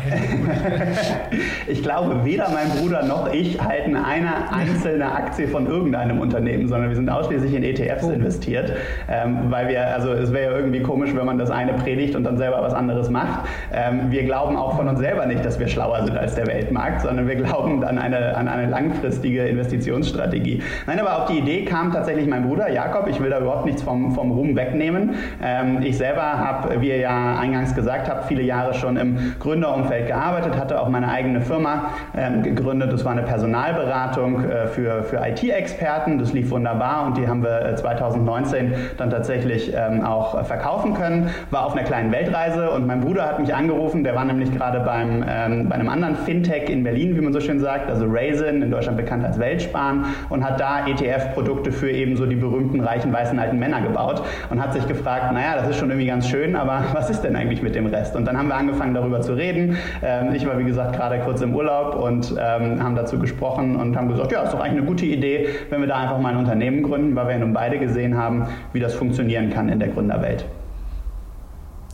ich 1.68 1.82
glaube, 1.82 2.24
weder 2.24 2.48
mein 2.50 2.68
Bruder 2.70 3.04
noch 3.04 3.32
ich 3.32 3.60
halten 3.60 3.96
eine 3.96 4.50
einzelne 4.52 5.10
Aktie 5.10 5.48
von 5.48 5.66
irgendeinem 5.66 6.20
Unternehmen, 6.20 6.68
sondern 6.68 6.88
wir 6.88 6.96
sind 6.96 7.08
ausschließlich 7.08 7.54
in 7.54 7.62
ETFs 7.62 8.04
oh. 8.04 8.10
investiert, 8.10 8.72
ähm, 9.08 9.50
weil 9.50 9.68
wir, 9.68 9.94
also 9.94 10.12
es 10.12 10.32
wäre 10.32 10.52
ja 10.52 10.58
irgendwie 10.58 10.82
komisch, 10.82 11.14
wenn 11.14 11.26
man 11.26 11.38
das 11.38 11.50
eine 11.50 11.74
predigt 11.74 12.16
und 12.16 12.24
dann 12.24 12.38
selber 12.38 12.62
was 12.62 12.74
anderes 12.74 13.08
macht. 13.08 13.48
Ähm, 13.72 14.10
wir 14.10 14.24
glauben 14.24 14.56
auch 14.56 14.76
von 14.76 14.88
uns 14.88 14.98
selber 14.98 15.26
nicht, 15.26 15.44
dass 15.44 15.58
wir 15.58 15.68
schlauer 15.68 16.04
sind 16.04 16.16
als 16.16 16.34
der 16.34 16.46
Weltmarkt, 16.46 17.02
sondern 17.02 17.28
wir 17.28 17.36
glauben 17.36 17.84
an 17.84 17.98
eine, 17.98 18.36
an 18.36 18.48
eine 18.48 18.68
langfristige 18.68 19.46
Investitionsstrategie. 19.46 20.62
Nein, 20.86 20.98
aber 20.98 21.19
auf 21.20 21.26
die 21.26 21.38
Idee 21.38 21.64
kam 21.64 21.92
tatsächlich 21.92 22.26
mein 22.26 22.44
Bruder 22.44 22.70
Jakob. 22.70 23.06
Ich 23.06 23.20
will 23.20 23.28
da 23.28 23.40
überhaupt 23.40 23.66
nichts 23.66 23.82
vom, 23.82 24.12
vom 24.12 24.30
Ruhm 24.30 24.56
wegnehmen. 24.56 25.16
Ähm, 25.42 25.82
ich 25.82 25.98
selber 25.98 26.22
habe, 26.22 26.80
wie 26.80 26.88
ihr 26.88 26.96
ja 26.96 27.38
eingangs 27.38 27.74
gesagt 27.74 28.08
habt, 28.08 28.24
viele 28.24 28.42
Jahre 28.42 28.72
schon 28.72 28.96
im 28.96 29.34
Gründerumfeld 29.38 30.06
gearbeitet, 30.06 30.56
hatte 30.56 30.80
auch 30.80 30.88
meine 30.88 31.10
eigene 31.10 31.42
Firma 31.42 31.90
ähm, 32.16 32.42
gegründet. 32.42 32.92
Das 32.92 33.04
war 33.04 33.12
eine 33.12 33.22
Personalberatung 33.22 34.44
äh, 34.44 34.66
für, 34.68 35.02
für 35.02 35.16
IT-Experten. 35.16 36.18
Das 36.18 36.32
lief 36.32 36.50
wunderbar 36.50 37.06
und 37.06 37.18
die 37.18 37.28
haben 37.28 37.42
wir 37.42 37.76
2019 37.76 38.72
äh, 38.72 38.76
dann 38.96 39.10
tatsächlich 39.10 39.74
ähm, 39.76 40.02
auch 40.02 40.42
verkaufen 40.44 40.94
können. 40.94 41.28
War 41.50 41.66
auf 41.66 41.76
einer 41.76 41.84
kleinen 41.84 42.12
Weltreise 42.12 42.70
und 42.70 42.86
mein 42.86 43.02
Bruder 43.02 43.26
hat 43.26 43.38
mich 43.40 43.54
angerufen. 43.54 44.04
Der 44.04 44.14
war 44.14 44.24
nämlich 44.24 44.52
gerade 44.52 44.80
beim, 44.80 45.22
ähm, 45.28 45.68
bei 45.68 45.74
einem 45.74 45.90
anderen 45.90 46.16
Fintech 46.16 46.70
in 46.70 46.82
Berlin, 46.82 47.14
wie 47.16 47.20
man 47.20 47.34
so 47.34 47.40
schön 47.40 47.60
sagt, 47.60 47.90
also 47.90 48.06
Raisin, 48.08 48.62
in 48.62 48.70
Deutschland 48.70 48.96
bekannt 48.96 49.22
als 49.24 49.38
Weltsparen 49.38 50.06
und 50.30 50.44
hat 50.44 50.58
da 50.58 50.86
ETF 50.86 51.09
ETF-Produkte 51.10 51.72
für 51.72 51.90
eben 51.90 52.16
so 52.16 52.26
die 52.26 52.36
berühmten 52.36 52.80
reichen 52.80 53.12
weißen 53.12 53.38
alten 53.38 53.58
Männer 53.58 53.80
gebaut 53.80 54.22
und 54.50 54.62
hat 54.62 54.72
sich 54.72 54.86
gefragt, 54.86 55.32
naja, 55.32 55.56
das 55.56 55.70
ist 55.70 55.76
schon 55.76 55.90
irgendwie 55.90 56.06
ganz 56.06 56.28
schön, 56.28 56.56
aber 56.56 56.84
was 56.92 57.10
ist 57.10 57.22
denn 57.22 57.36
eigentlich 57.36 57.62
mit 57.62 57.74
dem 57.74 57.86
Rest? 57.86 58.16
Und 58.16 58.24
dann 58.26 58.38
haben 58.38 58.48
wir 58.48 58.54
angefangen 58.54 58.94
darüber 58.94 59.20
zu 59.20 59.34
reden. 59.34 59.76
Ähm, 60.02 60.34
ich 60.34 60.46
war 60.46 60.58
wie 60.58 60.64
gesagt 60.64 60.96
gerade 60.96 61.20
kurz 61.20 61.40
im 61.40 61.54
Urlaub 61.54 61.96
und 61.96 62.34
ähm, 62.38 62.82
haben 62.82 62.94
dazu 62.94 63.18
gesprochen 63.18 63.76
und 63.76 63.96
haben 63.96 64.08
gesagt, 64.08 64.32
ja, 64.32 64.42
ist 64.42 64.52
doch 64.52 64.60
eigentlich 64.60 64.78
eine 64.78 64.86
gute 64.86 65.06
Idee, 65.06 65.48
wenn 65.70 65.80
wir 65.80 65.88
da 65.88 65.96
einfach 65.96 66.18
mal 66.18 66.32
ein 66.32 66.38
Unternehmen 66.38 66.82
gründen, 66.82 67.14
weil 67.16 67.28
wir 67.28 67.38
nun 67.38 67.52
beide 67.52 67.78
gesehen 67.78 68.16
haben, 68.16 68.46
wie 68.72 68.80
das 68.80 68.94
funktionieren 68.94 69.50
kann 69.50 69.68
in 69.68 69.78
der 69.78 69.88
Gründerwelt. 69.88 70.44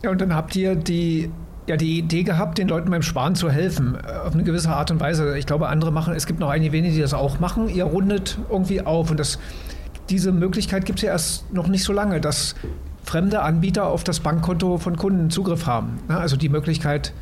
Ja, 0.03 0.11
und 0.11 0.21
dann 0.21 0.35
habt 0.35 0.55
ihr 0.55 0.75
die 0.75 1.31
ja, 1.67 1.75
die 1.75 1.99
Idee 1.99 2.23
gehabt, 2.23 2.57
den 2.57 2.67
Leuten 2.67 2.89
beim 2.89 3.01
Sparen 3.01 3.35
zu 3.35 3.49
helfen, 3.49 3.95
äh, 3.95 4.11
auf 4.25 4.33
eine 4.33 4.43
gewisse 4.43 4.69
Art 4.69 4.89
und 4.91 4.99
Weise. 4.99 5.37
Ich 5.37 5.45
glaube, 5.45 5.67
andere 5.67 5.91
machen, 5.91 6.13
es 6.15 6.25
gibt 6.25 6.39
noch 6.39 6.49
einige 6.49 6.71
wenige, 6.71 6.95
die 6.95 7.01
das 7.01 7.13
auch 7.13 7.39
machen. 7.39 7.69
Ihr 7.69 7.83
rundet 7.83 8.37
irgendwie 8.49 8.81
auf 8.81 9.11
und 9.11 9.19
das, 9.19 9.37
diese 10.09 10.31
Möglichkeit 10.31 10.85
gibt 10.85 10.99
es 10.99 11.03
ja 11.03 11.11
erst 11.11 11.53
noch 11.53 11.67
nicht 11.67 11.83
so 11.83 11.93
lange, 11.93 12.21
dass 12.21 12.55
fremde 13.03 13.41
Anbieter 13.41 13.87
auf 13.87 14.03
das 14.03 14.19
Bankkonto 14.19 14.77
von 14.77 14.97
Kunden 14.97 15.29
Zugriff 15.29 15.65
haben. 15.65 15.99
Also 16.07 16.35
die 16.35 16.49
Möglichkeit, 16.49 17.13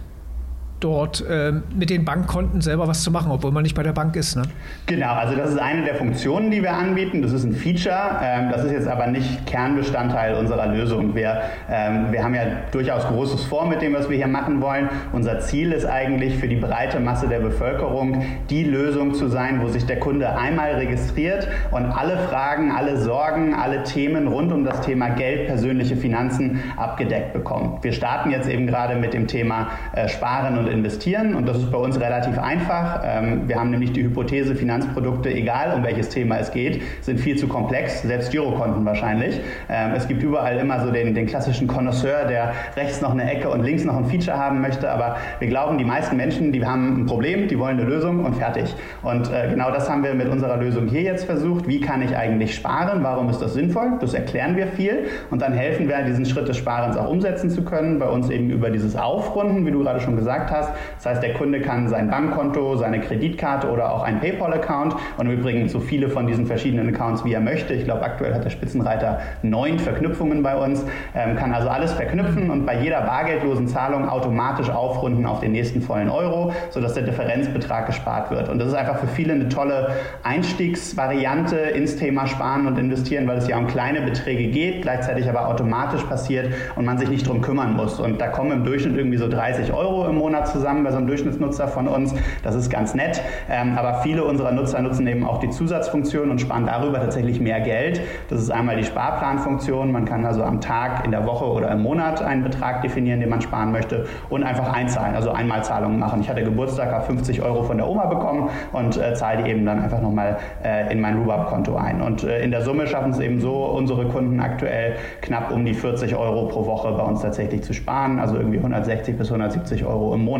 dort 0.85 1.25
äh, 1.27 1.51
mit 1.75 1.89
den 1.89 2.05
Bankkonten 2.05 2.61
selber 2.61 2.87
was 2.87 3.01
zu 3.01 3.09
machen, 3.09 3.31
obwohl 3.31 3.51
man 3.51 3.63
nicht 3.63 3.73
bei 3.75 3.81
der 3.81 3.93
Bank 3.93 4.15
ist. 4.15 4.35
Ne? 4.35 4.43
Genau, 4.85 5.13
also 5.13 5.35
das 5.35 5.49
ist 5.49 5.57
eine 5.57 5.83
der 5.83 5.95
Funktionen, 5.95 6.51
die 6.51 6.61
wir 6.61 6.73
anbieten. 6.73 7.23
Das 7.23 7.31
ist 7.31 7.43
ein 7.43 7.53
Feature. 7.53 8.19
Ähm, 8.21 8.51
das 8.51 8.63
ist 8.63 8.71
jetzt 8.71 8.87
aber 8.87 9.07
nicht 9.07 9.47
Kernbestandteil 9.47 10.35
unserer 10.35 10.67
Lösung. 10.67 11.15
Wir, 11.15 11.41
ähm, 11.71 12.11
wir 12.11 12.23
haben 12.23 12.35
ja 12.35 12.43
durchaus 12.71 13.03
Großes 13.07 13.45
vor 13.45 13.67
mit 13.67 13.81
dem, 13.81 13.95
was 13.95 14.11
wir 14.11 14.17
hier 14.17 14.27
machen 14.27 14.61
wollen. 14.61 14.87
Unser 15.11 15.39
Ziel 15.39 15.71
ist 15.71 15.87
eigentlich 15.87 16.37
für 16.37 16.47
die 16.47 16.55
breite 16.55 16.99
Masse 16.99 17.27
der 17.27 17.39
Bevölkerung 17.39 18.23
die 18.51 18.63
Lösung 18.63 19.15
zu 19.15 19.27
sein, 19.27 19.63
wo 19.63 19.67
sich 19.69 19.87
der 19.87 19.99
Kunde 19.99 20.37
einmal 20.37 20.73
registriert 20.73 21.47
und 21.71 21.85
alle 21.85 22.17
Fragen, 22.29 22.71
alle 22.71 22.97
Sorgen, 22.97 23.55
alle 23.55 23.81
Themen 23.81 24.27
rund 24.27 24.51
um 24.51 24.63
das 24.63 24.81
Thema 24.81 25.09
Geld, 25.09 25.47
persönliche 25.47 25.95
Finanzen 25.95 26.61
abgedeckt 26.77 27.33
bekommt. 27.33 27.83
Wir 27.83 27.91
starten 27.91 28.29
jetzt 28.29 28.47
eben 28.47 28.67
gerade 28.67 28.95
mit 28.95 29.15
dem 29.15 29.25
Thema 29.25 29.69
äh, 29.93 30.07
Sparen 30.07 30.59
und 30.59 30.74
investieren 30.75 31.35
und 31.35 31.47
das 31.47 31.57
ist 31.57 31.71
bei 31.71 31.77
uns 31.77 31.99
relativ 31.99 32.37
einfach. 32.37 33.01
Ähm, 33.03 33.47
wir 33.47 33.59
haben 33.59 33.71
nämlich 33.71 33.93
die 33.93 34.03
Hypothese, 34.03 34.55
Finanzprodukte, 34.55 35.29
egal 35.29 35.73
um 35.75 35.83
welches 35.83 36.09
Thema 36.09 36.37
es 36.37 36.51
geht, 36.51 36.81
sind 37.01 37.19
viel 37.19 37.37
zu 37.37 37.47
komplex, 37.47 38.01
selbst 38.03 38.31
Girokonten 38.31 38.85
wahrscheinlich. 38.85 39.39
Ähm, 39.69 39.93
es 39.95 40.07
gibt 40.07 40.21
überall 40.21 40.57
immer 40.57 40.79
so 40.85 40.91
den, 40.91 41.13
den 41.15 41.25
klassischen 41.25 41.67
Connoisseur, 41.67 42.25
der 42.25 42.53
rechts 42.75 43.01
noch 43.01 43.11
eine 43.11 43.29
Ecke 43.31 43.49
und 43.49 43.63
links 43.63 43.83
noch 43.83 43.95
ein 43.95 44.05
Feature 44.05 44.37
haben 44.37 44.61
möchte, 44.61 44.89
aber 44.89 45.17
wir 45.39 45.47
glauben, 45.47 45.77
die 45.77 45.85
meisten 45.85 46.17
Menschen, 46.17 46.51
die 46.51 46.65
haben 46.65 47.01
ein 47.01 47.05
Problem, 47.05 47.47
die 47.47 47.57
wollen 47.57 47.79
eine 47.79 47.89
Lösung 47.89 48.25
und 48.25 48.35
fertig. 48.35 48.75
Und 49.01 49.31
äh, 49.31 49.49
genau 49.49 49.71
das 49.71 49.89
haben 49.89 50.03
wir 50.03 50.13
mit 50.13 50.27
unserer 50.27 50.57
Lösung 50.57 50.87
hier 50.87 51.01
jetzt 51.01 51.25
versucht. 51.25 51.67
Wie 51.67 51.79
kann 51.79 52.01
ich 52.01 52.15
eigentlich 52.15 52.55
sparen? 52.55 53.03
Warum 53.03 53.29
ist 53.29 53.41
das 53.41 53.53
sinnvoll? 53.53 53.93
Das 53.99 54.13
erklären 54.13 54.55
wir 54.55 54.67
viel 54.67 55.05
und 55.31 55.41
dann 55.41 55.53
helfen 55.53 55.87
wir, 55.87 55.95
diesen 56.03 56.25
Schritt 56.25 56.47
des 56.47 56.57
Sparens 56.57 56.97
auch 56.97 57.09
umsetzen 57.09 57.49
zu 57.49 57.63
können. 57.63 57.99
Bei 57.99 58.07
uns 58.07 58.29
eben 58.29 58.49
über 58.49 58.69
dieses 58.69 58.95
Aufrunden, 58.95 59.65
wie 59.65 59.71
du 59.71 59.79
gerade 59.83 59.99
schon 59.99 60.15
gesagt 60.15 60.51
hast. 60.51 60.54
Das 60.61 61.05
heißt, 61.05 61.23
der 61.23 61.33
Kunde 61.33 61.61
kann 61.61 61.87
sein 61.87 62.09
Bankkonto, 62.09 62.77
seine 62.77 62.99
Kreditkarte 62.99 63.69
oder 63.69 63.91
auch 63.91 64.03
einen 64.03 64.19
PayPal-Account 64.19 64.95
und 65.17 65.29
übrigens 65.29 65.71
so 65.71 65.79
viele 65.79 66.09
von 66.09 66.27
diesen 66.27 66.45
verschiedenen 66.45 66.93
Accounts, 66.93 67.25
wie 67.25 67.33
er 67.33 67.41
möchte. 67.41 67.73
Ich 67.73 67.85
glaube, 67.85 68.03
aktuell 68.03 68.33
hat 68.33 68.45
der 68.45 68.49
Spitzenreiter 68.49 69.19
neun 69.41 69.79
Verknüpfungen 69.79 70.43
bei 70.43 70.55
uns, 70.55 70.83
ähm, 71.13 71.35
kann 71.35 71.53
also 71.53 71.69
alles 71.69 71.93
verknüpfen 71.93 72.49
und 72.49 72.65
bei 72.65 72.79
jeder 72.79 73.01
bargeldlosen 73.01 73.67
Zahlung 73.67 74.07
automatisch 74.07 74.69
aufrunden 74.69 75.25
auf 75.25 75.39
den 75.39 75.51
nächsten 75.51 75.81
vollen 75.81 76.09
Euro, 76.09 76.53
sodass 76.69 76.93
der 76.93 77.03
Differenzbetrag 77.03 77.87
gespart 77.87 78.31
wird. 78.31 78.49
Und 78.49 78.59
das 78.59 78.69
ist 78.69 78.75
einfach 78.75 78.97
für 78.97 79.07
viele 79.07 79.33
eine 79.33 79.49
tolle 79.49 79.89
Einstiegsvariante 80.23 81.55
ins 81.55 81.95
Thema 81.95 82.27
Sparen 82.27 82.67
und 82.67 82.77
Investieren, 82.77 83.27
weil 83.27 83.37
es 83.37 83.47
ja 83.47 83.57
um 83.57 83.67
kleine 83.67 84.01
Beträge 84.01 84.47
geht, 84.47 84.81
gleichzeitig 84.81 85.29
aber 85.29 85.47
automatisch 85.47 86.03
passiert 86.03 86.53
und 86.75 86.85
man 86.85 86.97
sich 86.97 87.09
nicht 87.09 87.27
drum 87.27 87.41
kümmern 87.41 87.75
muss. 87.75 87.99
Und 87.99 88.19
da 88.19 88.27
kommen 88.27 88.51
im 88.51 88.63
Durchschnitt 88.63 88.97
irgendwie 88.97 89.17
so 89.17 89.27
30 89.27 89.73
Euro 89.73 90.07
im 90.07 90.15
Monat 90.15 90.44
zusammen 90.45 90.83
bei 90.83 90.91
so 90.91 90.97
einem 90.97 91.07
Durchschnittsnutzer 91.07 91.67
von 91.67 91.87
uns. 91.87 92.13
Das 92.43 92.55
ist 92.55 92.69
ganz 92.69 92.93
nett. 92.93 93.21
Ähm, 93.49 93.77
aber 93.77 94.01
viele 94.01 94.23
unserer 94.23 94.51
Nutzer 94.51 94.81
nutzen 94.81 95.07
eben 95.07 95.25
auch 95.25 95.39
die 95.39 95.49
Zusatzfunktion 95.49 96.29
und 96.29 96.39
sparen 96.39 96.65
darüber 96.65 96.99
tatsächlich 96.99 97.39
mehr 97.39 97.59
Geld. 97.61 98.01
Das 98.29 98.41
ist 98.41 98.51
einmal 98.51 98.77
die 98.77 98.83
Sparplanfunktion. 98.83 99.91
Man 99.91 100.05
kann 100.05 100.25
also 100.25 100.43
am 100.43 100.61
Tag, 100.61 101.05
in 101.05 101.11
der 101.11 101.25
Woche 101.25 101.45
oder 101.45 101.71
im 101.71 101.81
Monat 101.81 102.21
einen 102.21 102.43
Betrag 102.43 102.81
definieren, 102.81 103.19
den 103.19 103.29
man 103.29 103.41
sparen 103.41 103.71
möchte 103.71 104.05
und 104.29 104.43
einfach 104.43 104.73
einzahlen, 104.73 105.15
also 105.15 105.31
Einmalzahlungen 105.31 105.99
machen. 105.99 106.21
Ich 106.21 106.29
hatte 106.29 106.43
Geburtstag, 106.43 106.91
habe 106.91 107.05
50 107.05 107.41
Euro 107.41 107.63
von 107.63 107.77
der 107.77 107.87
Oma 107.87 108.05
bekommen 108.05 108.49
und 108.73 108.97
äh, 108.97 109.13
zahle 109.13 109.43
die 109.43 109.49
eben 109.49 109.65
dann 109.65 109.81
einfach 109.81 110.01
nochmal 110.01 110.37
äh, 110.63 110.91
in 110.91 111.01
mein 111.01 111.17
Rubab-Konto 111.17 111.75
ein. 111.75 112.01
Und 112.01 112.23
äh, 112.23 112.43
in 112.43 112.51
der 112.51 112.61
Summe 112.61 112.87
schaffen 112.87 113.11
es 113.11 113.19
eben 113.19 113.39
so 113.39 113.65
unsere 113.65 114.05
Kunden 114.05 114.39
aktuell 114.39 114.95
knapp 115.21 115.51
um 115.51 115.65
die 115.65 115.73
40 115.73 116.15
Euro 116.15 116.47
pro 116.47 116.65
Woche 116.65 116.91
bei 116.91 117.03
uns 117.03 117.21
tatsächlich 117.21 117.63
zu 117.63 117.73
sparen, 117.73 118.19
also 118.19 118.35
irgendwie 118.35 118.57
160 118.57 119.17
bis 119.17 119.27
170 119.27 119.85
Euro 119.85 120.13
im 120.13 120.23
Monat. 120.23 120.34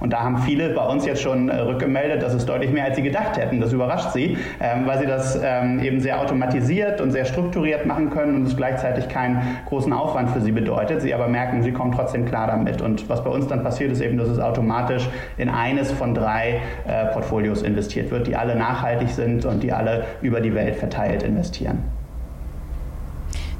Und 0.00 0.12
da 0.12 0.22
haben 0.22 0.38
viele 0.38 0.70
bei 0.70 0.84
uns 0.84 1.06
jetzt 1.06 1.22
schon 1.22 1.48
äh, 1.48 1.56
rückgemeldet, 1.56 2.22
dass 2.22 2.34
es 2.34 2.46
deutlich 2.46 2.70
mehr 2.70 2.84
als 2.84 2.96
sie 2.96 3.02
gedacht 3.02 3.36
hätten. 3.36 3.60
Das 3.60 3.72
überrascht 3.72 4.12
sie, 4.12 4.36
ähm, 4.60 4.86
weil 4.86 4.98
sie 4.98 5.06
das 5.06 5.38
ähm, 5.42 5.80
eben 5.80 6.00
sehr 6.00 6.20
automatisiert 6.20 7.00
und 7.00 7.10
sehr 7.10 7.24
strukturiert 7.24 7.86
machen 7.86 8.10
können 8.10 8.36
und 8.36 8.46
es 8.46 8.56
gleichzeitig 8.56 9.08
keinen 9.08 9.42
großen 9.66 9.92
Aufwand 9.92 10.30
für 10.30 10.40
sie 10.40 10.52
bedeutet. 10.52 11.02
Sie 11.02 11.14
aber 11.14 11.28
merken, 11.28 11.62
sie 11.62 11.72
kommen 11.72 11.92
trotzdem 11.92 12.24
klar 12.26 12.46
damit. 12.46 12.80
Und 12.80 13.08
was 13.08 13.22
bei 13.22 13.30
uns 13.30 13.46
dann 13.46 13.62
passiert, 13.62 13.92
ist 13.92 14.00
eben, 14.00 14.16
dass 14.16 14.28
es 14.28 14.38
automatisch 14.38 15.08
in 15.36 15.48
eines 15.48 15.92
von 15.92 16.14
drei 16.14 16.60
äh, 16.86 17.06
Portfolios 17.12 17.62
investiert 17.62 18.10
wird, 18.10 18.26
die 18.26 18.36
alle 18.36 18.56
nachhaltig 18.56 19.08
sind 19.08 19.44
und 19.44 19.62
die 19.62 19.72
alle 19.72 20.04
über 20.22 20.40
die 20.40 20.54
Welt 20.54 20.76
verteilt 20.76 21.22
investieren. 21.22 21.82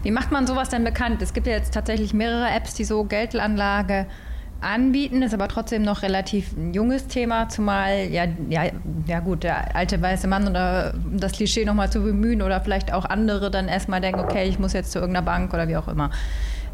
Wie 0.05 0.11
macht 0.11 0.31
man 0.31 0.47
sowas 0.47 0.69
denn 0.69 0.85
bekannt? 0.85 1.23
Es 1.23 1.33
gibt 1.33 1.47
ja 1.47 1.55
jetzt 1.55 1.73
tatsächlich 1.73 2.13
mehrere 2.13 2.51
Apps, 2.51 2.75
die 2.75 2.85
so 2.85 3.05
Geldanlage 3.05 4.07
anbieten, 4.61 5.23
ist 5.23 5.35
aber 5.35 5.49
trotzdem 5.49 5.83
noch 5.83 6.03
relativ 6.03 6.57
ein 6.57 6.73
junges 6.73 7.07
Thema, 7.07 7.49
zumal, 7.49 8.09
ja, 8.11 8.25
ja, 8.49 8.65
ja 9.07 9.21
gut, 9.21 9.43
der 9.43 9.77
alte 9.77 10.01
weiße 10.01 10.27
Mann 10.27 10.49
oder 10.49 10.95
das 11.13 11.33
Klischee 11.33 11.65
nochmal 11.65 11.91
zu 11.91 12.01
bemühen 12.01 12.43
oder 12.43 12.61
vielleicht 12.61 12.93
auch 12.93 13.05
andere 13.05 13.51
dann 13.51 13.69
erstmal 13.69 14.01
denken, 14.01 14.21
okay, 14.21 14.49
ich 14.49 14.59
muss 14.59 14.73
jetzt 14.73 14.93
zu 14.93 14.99
irgendeiner 14.99 15.25
Bank 15.25 15.53
oder 15.53 15.69
wie 15.69 15.77
auch 15.77 15.89
immer. 15.89 16.11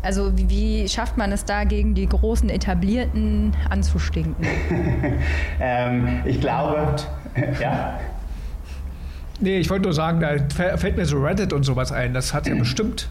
Also 0.02 0.37
wie, 0.37 0.49
wie 0.49 0.88
schafft 0.88 1.16
man 1.18 1.32
es 1.32 1.44
da, 1.44 1.64
gegen 1.64 1.94
die 1.94 2.06
großen 2.06 2.49
Etablierten 2.49 3.52
anzustinken? 3.68 4.46
ähm, 5.60 6.22
ich 6.25 6.40
glaube, 6.40 6.96
ja. 7.60 7.99
Nee, 9.40 9.58
ich 9.58 9.70
wollte 9.70 9.84
nur 9.84 9.94
sagen, 9.94 10.20
da 10.20 10.76
fällt 10.76 10.96
mir 10.96 11.06
so 11.06 11.18
Reddit 11.18 11.52
und 11.52 11.64
sowas 11.64 11.92
ein. 11.92 12.14
Das 12.14 12.32
hat 12.32 12.46
ja 12.46 12.54
bestimmt 12.58 13.08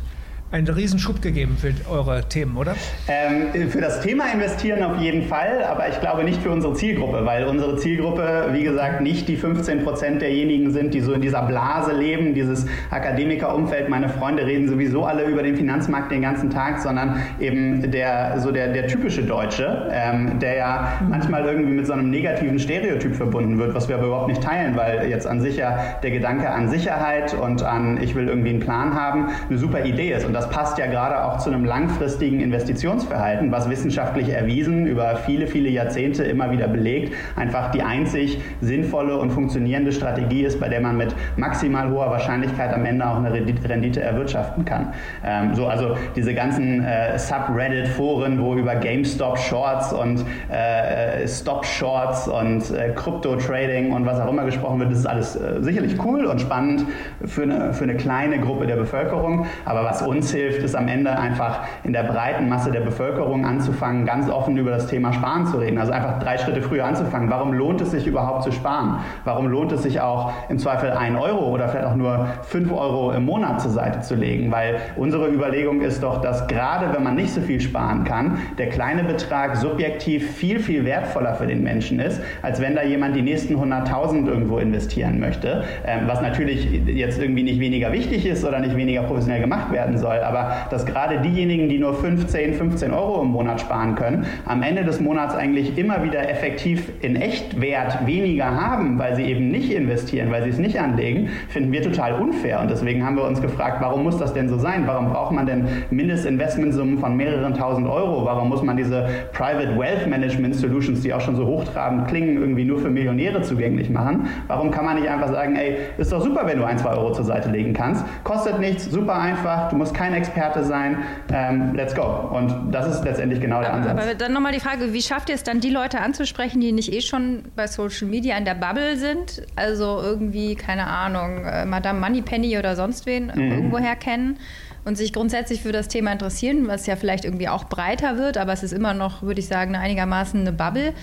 einen 0.51 0.67
Riesenschub 0.67 1.21
gegeben 1.21 1.57
für 1.59 1.73
eure 1.89 2.27
Themen, 2.27 2.57
oder? 2.57 2.75
Ähm, 3.07 3.69
für 3.69 3.81
das 3.81 4.01
Thema 4.01 4.25
investieren 4.33 4.81
auf 4.83 4.99
jeden 4.99 5.27
Fall, 5.27 5.63
aber 5.63 5.87
ich 5.89 5.99
glaube 5.99 6.23
nicht 6.23 6.41
für 6.41 6.49
unsere 6.49 6.73
Zielgruppe, 6.73 7.25
weil 7.25 7.45
unsere 7.45 7.77
Zielgruppe, 7.77 8.49
wie 8.51 8.63
gesagt, 8.63 9.01
nicht 9.01 9.27
die 9.27 9.37
15 9.37 9.83
Prozent 9.83 10.21
derjenigen 10.21 10.71
sind, 10.71 10.93
die 10.93 11.01
so 11.01 11.13
in 11.13 11.21
dieser 11.21 11.43
Blase 11.43 11.93
leben, 11.93 12.33
dieses 12.33 12.65
Akademikerumfeld. 12.89 13.89
Meine 13.89 14.09
Freunde 14.09 14.45
reden 14.45 14.67
sowieso 14.67 15.05
alle 15.05 15.25
über 15.25 15.43
den 15.43 15.55
Finanzmarkt 15.55 16.11
den 16.11 16.23
ganzen 16.23 16.49
Tag, 16.49 16.79
sondern 16.79 17.21
eben 17.39 17.91
der, 17.91 18.39
so 18.39 18.51
der, 18.51 18.73
der 18.73 18.87
typische 18.87 19.23
Deutsche, 19.23 19.89
ähm, 19.91 20.39
der 20.39 20.55
ja 20.55 20.93
manchmal 21.07 21.45
irgendwie 21.45 21.73
mit 21.73 21.85
so 21.85 21.93
einem 21.93 22.09
negativen 22.09 22.57
Stereotyp 22.57 23.15
verbunden 23.15 23.59
wird, 23.59 23.75
was 23.75 23.87
wir 23.87 23.97
aber 23.97 24.07
überhaupt 24.07 24.29
nicht 24.29 24.41
teilen, 24.41 24.75
weil 24.75 25.09
jetzt 25.09 25.27
an 25.27 25.41
sich 25.41 25.57
ja 25.57 25.77
der 26.01 26.11
Gedanke 26.11 26.49
an 26.49 26.69
Sicherheit 26.69 27.35
und 27.35 27.61
an 27.61 28.01
ich 28.01 28.15
will 28.15 28.27
irgendwie 28.27 28.49
einen 28.49 28.59
Plan 28.59 28.95
haben 28.95 29.27
eine 29.49 29.57
super 29.57 29.85
Idee 29.85 30.13
ist. 30.13 30.25
Und 30.25 30.33
das 30.39 30.49
passt 30.49 30.77
ja 30.77 30.85
gerade 30.85 31.21
auch 31.25 31.37
zu 31.37 31.49
einem 31.49 31.65
langfristigen 31.65 32.39
Investitionsverhalten, 32.39 33.51
was 33.51 33.69
wissenschaftlich 33.69 34.29
erwiesen 34.29 34.87
über 34.87 35.17
viele, 35.17 35.47
viele 35.47 35.67
Jahrzehnte 35.67 36.23
immer 36.23 36.49
wieder 36.51 36.69
belegt, 36.69 37.13
einfach 37.35 37.71
die 37.71 37.81
einzig 37.81 38.39
sinnvolle 38.61 39.17
und 39.17 39.31
funktionierende 39.31 39.91
Strategie 39.91 40.43
ist, 40.43 40.61
bei 40.61 40.69
der 40.69 40.79
man 40.79 40.95
mit 40.95 41.13
maximal 41.35 41.91
hoher 41.91 42.09
Wahrscheinlichkeit 42.09 42.73
am 42.73 42.85
Ende 42.85 43.05
auch 43.05 43.17
eine 43.17 43.33
Rendite 43.33 44.01
erwirtschaften 44.01 44.63
kann. 44.63 44.93
Ähm, 45.25 45.55
so, 45.55 45.67
also 45.67 45.97
diese 46.15 46.33
ganzen 46.33 46.85
äh, 46.85 47.19
Subreddit-Foren, 47.19 48.41
wo 48.41 48.55
über 48.55 48.75
GameStop 48.75 49.37
Shorts 49.39 49.91
und 49.91 50.23
äh, 50.49 51.27
Stop 51.27 51.65
Shorts 51.65 52.29
und 52.29 52.71
äh, 52.71 52.93
Crypto-Trading 52.95 53.91
und 53.91 54.05
was 54.05 54.21
auch 54.21 54.29
immer 54.29 54.45
gesprochen 54.45 54.79
wird, 54.79 54.91
das 54.91 54.99
ist 54.99 55.05
alles 55.05 55.35
äh, 55.35 55.61
sicherlich 55.61 56.01
cool 56.01 56.23
und 56.23 56.39
spannend 56.39 56.85
für 57.25 57.43
eine, 57.43 57.73
für 57.73 57.83
eine 57.83 57.97
kleine 57.97 58.39
Gruppe 58.39 58.67
der 58.67 58.77
Bevölkerung, 58.77 59.45
aber 59.65 59.83
was 59.83 60.01
uns 60.01 60.28
hilft, 60.31 60.63
ist 60.63 60.75
am 60.75 60.87
Ende 60.87 61.17
einfach 61.17 61.61
in 61.83 61.93
der 61.93 62.03
breiten 62.03 62.49
Masse 62.49 62.71
der 62.71 62.81
Bevölkerung 62.81 63.45
anzufangen, 63.45 64.05
ganz 64.05 64.29
offen 64.29 64.57
über 64.57 64.71
das 64.71 64.87
Thema 64.87 65.13
Sparen 65.13 65.45
zu 65.45 65.57
reden. 65.57 65.77
Also 65.77 65.91
einfach 65.91 66.19
drei 66.19 66.37
Schritte 66.37 66.61
früher 66.61 66.85
anzufangen. 66.85 67.29
Warum 67.29 67.53
lohnt 67.53 67.81
es 67.81 67.91
sich 67.91 68.07
überhaupt 68.07 68.43
zu 68.43 68.51
sparen? 68.51 68.99
Warum 69.23 69.47
lohnt 69.47 69.71
es 69.71 69.83
sich 69.83 70.01
auch 70.01 70.31
im 70.49 70.59
Zweifel 70.59 70.91
ein 70.91 71.15
Euro 71.15 71.49
oder 71.49 71.67
vielleicht 71.69 71.87
auch 71.87 71.95
nur 71.95 72.27
fünf 72.43 72.71
Euro 72.71 73.11
im 73.11 73.25
Monat 73.25 73.61
zur 73.61 73.71
Seite 73.71 74.01
zu 74.01 74.15
legen? 74.15 74.51
Weil 74.51 74.77
unsere 74.95 75.27
Überlegung 75.29 75.81
ist 75.81 76.03
doch, 76.03 76.21
dass 76.21 76.47
gerade 76.47 76.93
wenn 76.93 77.03
man 77.03 77.15
nicht 77.15 77.33
so 77.33 77.41
viel 77.41 77.59
sparen 77.59 78.03
kann, 78.03 78.37
der 78.57 78.69
kleine 78.69 79.03
Betrag 79.03 79.55
subjektiv 79.57 80.31
viel, 80.35 80.59
viel 80.59 80.85
wertvoller 80.85 81.35
für 81.35 81.47
den 81.47 81.63
Menschen 81.63 81.99
ist, 81.99 82.21
als 82.41 82.61
wenn 82.61 82.75
da 82.75 82.83
jemand 82.83 83.15
die 83.15 83.21
nächsten 83.21 83.55
100.000 83.55 84.27
irgendwo 84.27 84.59
investieren 84.59 85.19
möchte. 85.19 85.63
Ähm, 85.85 86.01
was 86.07 86.21
natürlich 86.21 86.69
jetzt 86.87 87.21
irgendwie 87.21 87.43
nicht 87.43 87.59
weniger 87.59 87.91
wichtig 87.91 88.25
ist 88.25 88.45
oder 88.45 88.59
nicht 88.59 88.75
weniger 88.75 89.03
professionell 89.03 89.41
gemacht 89.41 89.71
werden 89.71 89.97
soll 89.97 90.18
soll, 90.19 90.23
aber 90.23 90.51
dass 90.69 90.85
gerade 90.85 91.19
diejenigen, 91.19 91.69
die 91.69 91.77
nur 91.77 91.93
15, 91.93 92.53
15 92.53 92.93
Euro 92.93 93.21
im 93.21 93.29
Monat 93.29 93.61
sparen 93.61 93.95
können, 93.95 94.25
am 94.45 94.63
Ende 94.63 94.83
des 94.83 94.99
Monats 94.99 95.35
eigentlich 95.35 95.77
immer 95.77 96.03
wieder 96.03 96.29
effektiv 96.29 96.91
in 97.01 97.15
Echtwert 97.15 98.05
weniger 98.05 98.45
haben, 98.45 98.99
weil 98.99 99.15
sie 99.15 99.23
eben 99.23 99.49
nicht 99.49 99.71
investieren, 99.71 100.31
weil 100.31 100.43
sie 100.43 100.49
es 100.49 100.57
nicht 100.57 100.79
anlegen, 100.79 101.29
finden 101.49 101.71
wir 101.71 101.81
total 101.81 102.13
unfair. 102.13 102.59
Und 102.61 102.69
deswegen 102.69 103.05
haben 103.05 103.15
wir 103.15 103.25
uns 103.25 103.41
gefragt, 103.41 103.77
warum 103.79 104.03
muss 104.03 104.17
das 104.17 104.33
denn 104.33 104.49
so 104.49 104.57
sein? 104.57 104.83
Warum 104.85 105.09
braucht 105.09 105.31
man 105.31 105.45
denn 105.45 105.67
Mindestinvestmentsummen 105.89 106.97
von 106.97 107.15
mehreren 107.15 107.53
tausend 107.53 107.87
Euro? 107.87 108.25
Warum 108.25 108.49
muss 108.49 108.63
man 108.63 108.77
diese 108.77 109.07
Private 109.33 109.77
Wealth 109.77 110.07
Management 110.07 110.55
Solutions, 110.55 111.01
die 111.01 111.13
auch 111.13 111.21
schon 111.21 111.35
so 111.35 111.45
hochtrabend 111.45 112.07
klingen, 112.07 112.37
irgendwie 112.37 112.65
nur 112.65 112.79
für 112.79 112.89
Millionäre 112.89 113.41
zugänglich 113.41 113.89
machen? 113.89 114.27
Warum 114.47 114.71
kann 114.71 114.85
man 114.85 114.95
nicht 114.95 115.09
einfach 115.09 115.29
sagen, 115.29 115.55
ey, 115.55 115.77
ist 115.97 116.11
doch 116.11 116.21
super, 116.21 116.41
wenn 116.45 116.57
du 116.57 116.65
ein, 116.65 116.77
zwei 116.77 116.91
Euro 116.91 117.11
zur 117.11 117.25
Seite 117.25 117.49
legen 117.49 117.73
kannst? 117.73 118.05
Kostet 118.23 118.59
nichts, 118.59 118.85
super 118.85 119.15
einfach, 119.15 119.69
du 119.69 119.75
musst 119.75 119.93
kein 119.93 120.08
Experte 120.13 120.63
sein, 120.63 121.03
ähm, 121.31 121.73
let's 121.75 121.95
go. 121.95 122.03
Und 122.03 122.71
das 122.71 122.87
ist 122.87 123.03
letztendlich 123.03 123.41
genau 123.41 123.61
der 123.61 123.73
Ansatz. 123.73 123.91
Aber 123.91 124.15
dann 124.15 124.33
nochmal 124.33 124.51
die 124.51 124.59
Frage, 124.59 124.93
wie 124.93 125.01
schafft 125.01 125.29
ihr 125.29 125.35
es 125.35 125.43
dann, 125.43 125.59
die 125.59 125.69
Leute 125.69 125.99
anzusprechen, 126.01 126.61
die 126.61 126.71
nicht 126.71 126.91
eh 126.93 127.01
schon 127.01 127.43
bei 127.55 127.67
Social 127.67 128.07
Media 128.07 128.37
in 128.37 128.45
der 128.45 128.55
Bubble 128.55 128.97
sind? 128.97 129.43
Also 129.55 130.01
irgendwie, 130.01 130.55
keine 130.55 130.87
Ahnung, 130.87 131.45
äh, 131.45 131.65
Madame 131.65 131.99
Moneypenny 131.99 132.57
oder 132.57 132.75
sonst 132.75 133.05
wen 133.05 133.31
mhm. 133.33 133.51
irgendwoher 133.51 133.95
kennen? 133.95 134.37
und 134.85 134.97
sich 134.97 135.13
grundsätzlich 135.13 135.61
für 135.61 135.71
das 135.71 135.87
Thema 135.87 136.13
interessieren, 136.13 136.67
was 136.67 136.87
ja 136.87 136.95
vielleicht 136.95 137.25
irgendwie 137.25 137.49
auch 137.49 137.65
breiter 137.65 138.17
wird, 138.17 138.37
aber 138.37 138.53
es 138.53 138.63
ist 138.63 138.71
immer 138.71 138.93
noch, 138.93 139.21
würde 139.21 139.39
ich 139.39 139.47
sagen, 139.47 139.75
einigermaßen 139.75 140.39
eine 140.39 140.51
Bubble. 140.51 140.93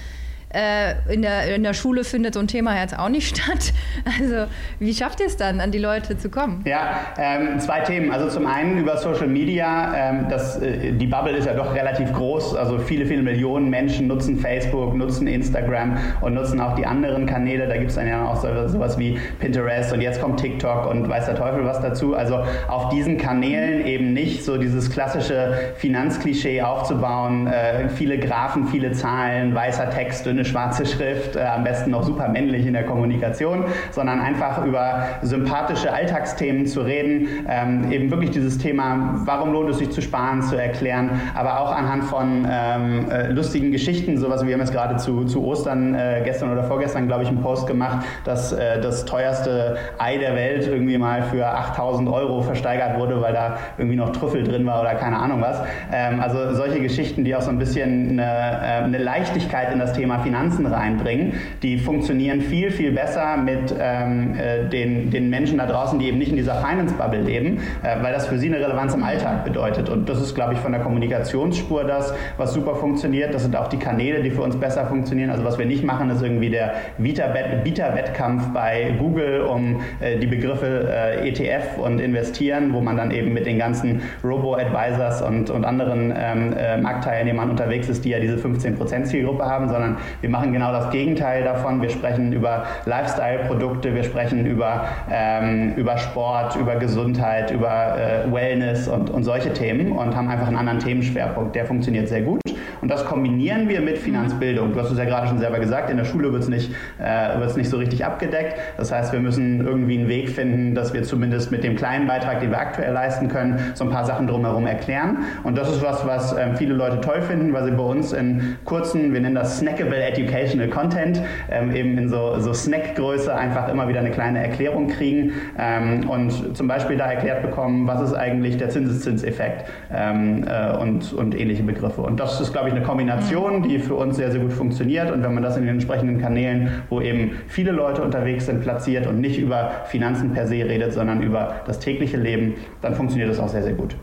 Äh, 0.56 1.12
in, 1.12 1.20
der, 1.20 1.54
in 1.54 1.62
der 1.62 1.74
Schule 1.74 2.02
findet 2.02 2.32
so 2.32 2.40
ein 2.40 2.48
Thema 2.48 2.80
jetzt 2.80 2.98
auch 2.98 3.10
nicht 3.10 3.36
statt. 3.36 3.74
Also 4.18 4.46
wie 4.78 4.94
schafft 4.94 5.20
ihr 5.20 5.26
es 5.26 5.36
dann, 5.36 5.60
an 5.60 5.70
die 5.70 5.78
Leute 5.78 6.16
zu 6.16 6.30
kommen? 6.30 6.62
Ja, 6.64 7.00
ähm, 7.18 7.60
zwei 7.60 7.80
Themen. 7.80 8.10
Also 8.10 8.30
zum 8.30 8.46
einen 8.46 8.78
über 8.78 8.96
Social 8.96 9.26
Media. 9.26 9.92
Ähm, 9.94 10.26
das, 10.30 10.62
äh, 10.62 10.92
die 10.92 11.06
Bubble 11.06 11.36
ist 11.36 11.46
ja 11.46 11.52
doch 11.52 11.74
relativ 11.74 12.10
groß. 12.14 12.56
Also 12.56 12.78
viele, 12.78 13.04
viele 13.04 13.22
Millionen 13.22 13.68
Menschen 13.68 14.06
nutzen 14.06 14.38
Facebook, 14.38 14.94
nutzen 14.94 15.26
Instagram 15.26 15.98
und 16.22 16.32
nutzen 16.32 16.58
auch 16.62 16.74
die 16.74 16.86
anderen 16.86 17.26
Kanäle. 17.26 17.68
Da 17.68 17.76
gibt 17.76 17.90
es 17.90 17.96
dann 17.96 18.08
ja 18.08 18.24
auch 18.24 18.36
so, 18.36 18.48
sowas 18.66 18.98
wie 18.98 19.18
Pinterest 19.38 19.92
und 19.92 20.00
jetzt 20.00 20.22
kommt 20.22 20.40
TikTok 20.40 20.86
und 20.86 21.06
weiß 21.06 21.26
der 21.26 21.34
Teufel 21.34 21.66
was 21.66 21.82
dazu. 21.82 22.14
Also 22.14 22.42
auf 22.68 22.88
diesen 22.88 23.18
Kanälen 23.18 23.84
eben 23.84 24.14
nicht 24.14 24.42
so 24.42 24.56
dieses 24.56 24.90
klassische 24.90 25.52
Finanzklischee 25.76 26.62
aufzubauen. 26.62 27.46
Äh, 27.46 27.90
viele 27.90 28.18
Graphen, 28.18 28.68
viele 28.68 28.92
Zahlen, 28.92 29.54
weißer 29.54 29.90
Text, 29.90 30.24
dünne 30.24 30.45
schwarze 30.46 30.86
Schrift, 30.86 31.36
äh, 31.36 31.40
am 31.40 31.64
besten 31.64 31.90
noch 31.90 32.02
super 32.02 32.28
männlich 32.28 32.66
in 32.66 32.72
der 32.72 32.84
Kommunikation, 32.84 33.64
sondern 33.90 34.20
einfach 34.20 34.64
über 34.64 35.06
sympathische 35.22 35.92
Alltagsthemen 35.92 36.66
zu 36.66 36.80
reden, 36.80 37.28
ähm, 37.48 37.90
eben 37.90 38.10
wirklich 38.10 38.30
dieses 38.30 38.58
Thema, 38.58 39.20
warum 39.24 39.52
lohnt 39.52 39.70
es 39.70 39.78
sich 39.78 39.90
zu 39.90 40.00
sparen, 40.00 40.42
zu 40.42 40.56
erklären, 40.56 41.10
aber 41.34 41.60
auch 41.60 41.72
anhand 41.72 42.04
von 42.04 42.46
ähm, 42.50 43.10
äh, 43.10 43.28
lustigen 43.28 43.72
Geschichten, 43.72 44.18
sowas 44.18 44.46
wir 44.46 44.52
haben 44.54 44.60
jetzt 44.60 44.72
gerade 44.72 44.96
zu, 44.96 45.24
zu 45.24 45.44
Ostern 45.44 45.94
äh, 45.94 46.22
gestern 46.24 46.52
oder 46.52 46.64
vorgestern, 46.64 47.06
glaube 47.06 47.24
ich, 47.24 47.28
einen 47.28 47.42
Post 47.42 47.66
gemacht, 47.66 48.06
dass 48.24 48.52
äh, 48.52 48.80
das 48.80 49.04
teuerste 49.04 49.76
Ei 49.98 50.18
der 50.18 50.34
Welt 50.34 50.66
irgendwie 50.66 50.98
mal 50.98 51.22
für 51.22 51.46
8000 51.46 52.08
Euro 52.08 52.42
versteigert 52.42 52.98
wurde, 52.98 53.20
weil 53.20 53.32
da 53.32 53.58
irgendwie 53.78 53.96
noch 53.96 54.10
Trüffel 54.10 54.44
drin 54.44 54.66
war 54.66 54.80
oder 54.80 54.94
keine 54.94 55.18
Ahnung 55.18 55.40
was. 55.40 55.60
Ähm, 55.92 56.20
also 56.20 56.54
solche 56.54 56.80
Geschichten, 56.80 57.24
die 57.24 57.34
auch 57.34 57.42
so 57.42 57.50
ein 57.50 57.58
bisschen 57.58 58.10
eine, 58.10 58.22
äh, 58.22 58.84
eine 58.84 58.98
Leichtigkeit 58.98 59.72
in 59.72 59.78
das 59.78 59.92
Thema 59.92 60.18
Finanzen 60.20 60.35
reinbringen, 60.66 61.34
die 61.62 61.78
funktionieren 61.78 62.40
viel, 62.40 62.70
viel 62.70 62.92
besser 62.92 63.36
mit 63.36 63.74
ähm, 63.78 64.34
äh, 64.34 64.68
den, 64.68 65.10
den 65.10 65.30
Menschen 65.30 65.58
da 65.58 65.66
draußen, 65.66 65.98
die 65.98 66.06
eben 66.08 66.18
nicht 66.18 66.30
in 66.30 66.36
dieser 66.36 66.56
Finance-Bubble 66.56 67.22
leben, 67.22 67.60
äh, 67.82 68.02
weil 68.02 68.12
das 68.12 68.26
für 68.26 68.38
sie 68.38 68.46
eine 68.46 68.64
Relevanz 68.64 68.94
im 68.94 69.02
Alltag 69.02 69.44
bedeutet. 69.44 69.88
Und 69.88 70.08
das 70.08 70.20
ist, 70.20 70.34
glaube 70.34 70.54
ich, 70.54 70.58
von 70.58 70.72
der 70.72 70.80
Kommunikationsspur 70.80 71.84
das, 71.84 72.14
was 72.36 72.54
super 72.54 72.76
funktioniert. 72.76 73.34
Das 73.34 73.42
sind 73.42 73.56
auch 73.56 73.68
die 73.68 73.78
Kanäle, 73.78 74.22
die 74.22 74.30
für 74.30 74.42
uns 74.42 74.56
besser 74.56 74.86
funktionieren. 74.86 75.30
Also 75.30 75.44
was 75.44 75.58
wir 75.58 75.66
nicht 75.66 75.84
machen, 75.84 76.10
ist 76.10 76.22
irgendwie 76.22 76.50
der 76.50 76.74
Bieterwettkampf 76.98 78.48
bei 78.52 78.94
Google 78.98 79.42
um 79.42 79.80
äh, 80.00 80.18
die 80.18 80.26
Begriffe 80.26 80.88
äh, 80.88 81.28
ETF 81.28 81.78
und 81.78 82.00
Investieren, 82.00 82.72
wo 82.72 82.80
man 82.80 82.96
dann 82.96 83.10
eben 83.10 83.32
mit 83.32 83.46
den 83.46 83.58
ganzen 83.58 84.02
Robo-Advisors 84.22 85.22
und, 85.22 85.50
und 85.50 85.64
anderen 85.64 86.12
ähm, 86.16 86.54
äh, 86.56 86.76
Marktteilnehmern 86.78 87.50
unterwegs 87.50 87.88
ist, 87.88 88.04
die 88.04 88.10
ja 88.10 88.20
diese 88.20 88.36
15% 88.36 89.04
Zielgruppe 89.04 89.44
haben, 89.44 89.68
sondern 89.68 89.96
wir 90.20 90.30
machen 90.30 90.52
genau 90.52 90.72
das 90.72 90.90
Gegenteil 90.90 91.44
davon. 91.44 91.82
Wir 91.82 91.90
sprechen 91.90 92.32
über 92.32 92.64
Lifestyle-Produkte, 92.84 93.94
wir 93.94 94.04
sprechen 94.04 94.46
über, 94.46 94.86
ähm, 95.10 95.74
über 95.76 95.98
Sport, 95.98 96.56
über 96.56 96.76
Gesundheit, 96.76 97.50
über 97.50 97.96
äh, 97.96 98.32
Wellness 98.32 98.88
und, 98.88 99.10
und 99.10 99.24
solche 99.24 99.52
Themen 99.52 99.92
und 99.92 100.16
haben 100.16 100.28
einfach 100.28 100.48
einen 100.48 100.56
anderen 100.56 100.80
Themenschwerpunkt. 100.80 101.54
Der 101.54 101.66
funktioniert 101.66 102.08
sehr 102.08 102.22
gut. 102.22 102.40
Und 102.86 102.90
das 102.90 103.04
kombinieren 103.04 103.68
wir 103.68 103.80
mit 103.80 103.98
Finanzbildung. 103.98 104.72
Du 104.72 104.80
hast 104.80 104.90
es 104.90 104.98
ja 104.98 105.04
gerade 105.04 105.26
schon 105.26 105.38
selber 105.38 105.58
gesagt, 105.58 105.90
in 105.90 105.96
der 105.96 106.04
Schule 106.04 106.32
wird 106.32 106.42
es 106.42 106.48
nicht, 106.48 106.72
äh, 107.02 107.36
nicht 107.56 107.70
so 107.70 107.78
richtig 107.78 108.04
abgedeckt. 108.04 108.54
Das 108.76 108.92
heißt, 108.92 109.12
wir 109.12 109.20
müssen 109.20 109.66
irgendwie 109.66 109.98
einen 109.98 110.08
Weg 110.08 110.30
finden, 110.30 110.74
dass 110.74 110.92
wir 110.94 111.02
zumindest 111.02 111.50
mit 111.50 111.64
dem 111.64 111.76
kleinen 111.76 112.06
Beitrag, 112.06 112.40
den 112.40 112.50
wir 112.50 112.58
aktuell 112.58 112.92
leisten 112.92 113.28
können, 113.28 113.58
so 113.74 113.84
ein 113.84 113.90
paar 113.90 114.04
Sachen 114.04 114.26
drumherum 114.26 114.66
erklären. 114.66 115.18
Und 115.42 115.58
das 115.58 115.70
ist 115.70 115.82
was, 115.82 116.06
was 116.06 116.32
äh, 116.34 116.54
viele 116.56 116.74
Leute 116.74 117.00
toll 117.00 117.22
finden, 117.22 117.52
weil 117.52 117.64
sie 117.64 117.70
bei 117.72 117.82
uns 117.82 118.12
in 118.12 118.56
kurzen, 118.64 119.12
wir 119.12 119.20
nennen 119.20 119.34
das 119.34 119.58
Snackable 119.58 119.98
Educational 120.06 120.68
Content, 120.68 121.20
ähm, 121.50 121.74
eben 121.74 121.98
in 121.98 122.08
so, 122.08 122.38
so 122.38 122.52
Snackgröße 122.52 123.34
einfach 123.34 123.68
immer 123.68 123.88
wieder 123.88 124.00
eine 124.00 124.10
kleine 124.10 124.42
Erklärung 124.42 124.88
kriegen 124.88 125.32
ähm, 125.58 126.08
und 126.08 126.56
zum 126.56 126.68
Beispiel 126.68 126.96
da 126.96 127.10
erklärt 127.10 127.42
bekommen, 127.42 127.86
was 127.86 128.00
ist 128.00 128.14
eigentlich 128.14 128.56
der 128.56 128.70
Zinseszinseffekt 128.70 129.64
ähm, 129.92 130.44
äh, 130.46 130.76
und, 130.76 131.12
und 131.12 131.38
ähnliche 131.38 131.62
Begriffe. 131.62 132.02
Und 132.02 132.20
das 132.20 132.40
ist, 132.40 132.52
glaube 132.52 132.68
ich, 132.68 132.74
eine 132.74 132.84
Kombination, 132.84 133.62
die 133.62 133.78
für 133.78 133.94
uns 133.94 134.16
sehr, 134.16 134.30
sehr 134.30 134.40
gut 134.40 134.52
funktioniert. 134.52 135.10
Und 135.10 135.22
wenn 135.22 135.34
man 135.34 135.42
das 135.42 135.56
in 135.56 135.62
den 135.62 135.74
entsprechenden 135.74 136.20
Kanälen, 136.20 136.82
wo 136.88 137.00
eben 137.00 137.32
viele 137.48 137.72
Leute 137.72 138.02
unterwegs 138.02 138.46
sind, 138.46 138.62
platziert 138.62 139.06
und 139.06 139.20
nicht 139.20 139.38
über 139.38 139.70
Finanzen 139.86 140.32
per 140.32 140.46
se 140.46 140.56
redet, 140.56 140.92
sondern 140.92 141.22
über 141.22 141.56
das 141.66 141.78
tägliche 141.78 142.16
Leben, 142.16 142.54
dann 142.80 142.94
funktioniert 142.94 143.30
das 143.30 143.40
auch 143.40 143.48
sehr, 143.48 143.62
sehr 143.62 143.74
gut. 143.74 143.96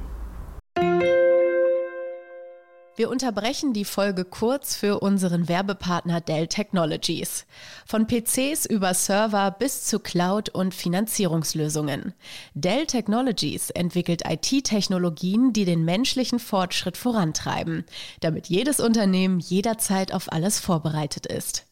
Wir 2.96 3.10
unterbrechen 3.10 3.74
die 3.74 3.86
Folge 3.86 4.24
kurz 4.24 4.76
für 4.76 5.00
unseren 5.00 5.48
Werbepartner 5.48 6.22
Dell 6.22 6.46
Technologies. 6.46 7.48
Von 7.88 8.06
PCs 8.06 8.68
über 8.68 8.94
Server 8.94 9.50
bis 9.50 9.86
zu 9.86 10.00
Cloud 10.00 10.50
und 10.50 10.76
Finanzierungslösungen. 10.76 12.14
Dell 12.54 12.86
Technologies 12.86 13.72
entwickelt 13.72 14.22
IT-Technologien, 14.30 15.54
die 15.54 15.66
den 15.66 15.84
menschlichen 15.86 16.38
Fortschritt 16.38 16.96
vorantreiben, 16.96 17.84
damit 18.20 18.48
jedes 18.48 18.80
Unternehmen 18.80 19.40
jederzeit 19.40 20.14
auf 20.14 20.32
alles 20.32 20.60
vorbereitet 20.60 21.26
ist. 21.26 21.66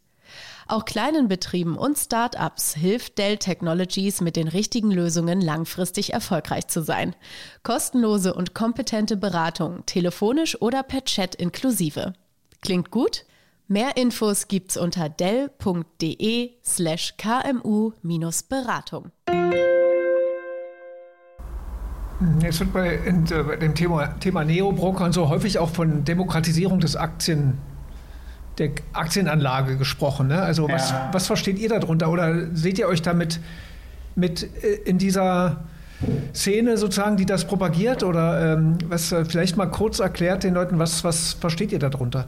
Auch 0.72 0.86
kleinen 0.86 1.28
Betrieben 1.28 1.78
und 1.78 1.98
Start-ups 1.98 2.76
hilft 2.76 3.18
Dell 3.18 3.36
Technologies 3.36 4.22
mit 4.22 4.38
den 4.38 4.48
richtigen 4.48 4.90
Lösungen 4.90 5.42
langfristig 5.42 6.14
erfolgreich 6.14 6.68
zu 6.68 6.82
sein. 6.82 7.14
Kostenlose 7.62 8.34
und 8.34 8.54
kompetente 8.54 9.18
Beratung, 9.18 9.86
telefonisch 9.86 10.62
oder 10.62 10.82
per 10.84 11.04
Chat 11.04 11.36
inklusive. 11.36 12.14
Klingt 12.62 12.90
gut? 12.90 13.26
Mehr 13.68 13.98
Infos 13.98 14.48
gibt's 14.48 14.78
unter 14.78 15.10
dell.de 15.10 16.52
slash 16.64 17.16
kmu-beratung. 17.18 19.12
Jetzt 22.42 22.62
wird 22.62 22.72
bei, 22.72 22.94
äh, 22.96 23.60
dem 23.60 23.76
Thema, 23.76 24.08
Thema 24.22 24.46
Neobroker 24.46 25.04
und 25.04 25.12
so 25.12 25.28
häufig 25.28 25.60
auch 25.60 25.72
von 25.72 26.06
Demokratisierung 26.06 26.80
des 26.80 26.96
Aktien 26.96 27.58
der 28.62 28.71
Aktienanlage 28.93 29.76
gesprochen. 29.78 30.28
Ne? 30.28 30.41
Also 30.41 30.69
was, 30.69 30.91
ja. 30.91 31.10
was 31.12 31.28
versteht 31.28 31.60
ihr 31.60 31.69
darunter? 31.69 32.10
Oder 32.10 32.56
seht 32.56 32.78
ihr 32.80 32.88
euch 32.88 33.02
damit 33.02 33.39
mit 34.15 34.43
äh, 34.63 34.76
in 34.86 34.97
dieser 34.97 35.63
Szene 36.34 36.78
sozusagen, 36.78 37.18
die 37.18 37.26
das 37.26 37.46
propagiert? 37.46 38.04
Oder 38.04 38.54
ähm, 38.54 38.78
was 38.88 39.12
äh, 39.12 39.26
vielleicht 39.26 39.58
mal 39.58 39.68
kurz 39.68 40.00
erklärt 40.00 40.44
den 40.44 40.54
Leuten, 40.54 40.80
was, 40.80 41.04
was 41.04 41.34
versteht 41.34 41.72
ihr 41.72 41.80
darunter? 41.80 42.28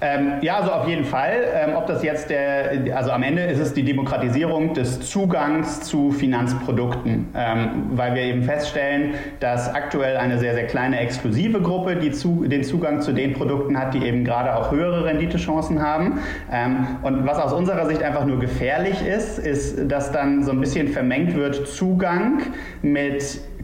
Ähm, 0.00 0.32
ja, 0.42 0.56
also 0.56 0.72
auf 0.72 0.88
jeden 0.88 1.04
Fall. 1.04 1.32
Ähm, 1.54 1.76
ob 1.76 1.86
das 1.86 2.02
jetzt 2.02 2.30
der, 2.30 2.94
also 2.94 3.10
am 3.10 3.22
Ende 3.22 3.42
ist 3.42 3.58
es 3.58 3.72
die 3.72 3.84
Demokratisierung 3.84 4.74
des 4.74 5.00
Zugangs 5.00 5.82
zu 5.82 6.10
Finanzprodukten, 6.10 7.28
ähm, 7.34 7.90
weil 7.92 8.14
wir 8.14 8.22
eben 8.22 8.42
feststellen, 8.42 9.14
dass 9.40 9.72
aktuell 9.72 10.16
eine 10.16 10.38
sehr, 10.38 10.54
sehr 10.54 10.66
kleine 10.66 10.98
exklusive 11.00 11.60
Gruppe 11.60 11.96
die 11.96 12.10
zu, 12.10 12.44
den 12.46 12.64
Zugang 12.64 13.00
zu 13.00 13.12
den 13.12 13.34
Produkten 13.34 13.78
hat, 13.78 13.94
die 13.94 14.04
eben 14.04 14.24
gerade 14.24 14.54
auch 14.56 14.72
höhere 14.72 15.04
Renditechancen 15.04 15.80
haben. 15.80 16.18
Ähm, 16.52 16.86
und 17.02 17.26
was 17.26 17.38
aus 17.38 17.52
unserer 17.52 17.86
Sicht 17.86 18.02
einfach 18.02 18.24
nur 18.24 18.40
gefährlich 18.40 19.06
ist, 19.06 19.38
ist, 19.38 19.90
dass 19.90 20.12
dann 20.12 20.42
so 20.42 20.52
ein 20.52 20.60
bisschen 20.60 20.88
vermengt 20.88 21.34
wird 21.34 21.66
Zugang 21.66 22.42
mit 22.82 23.13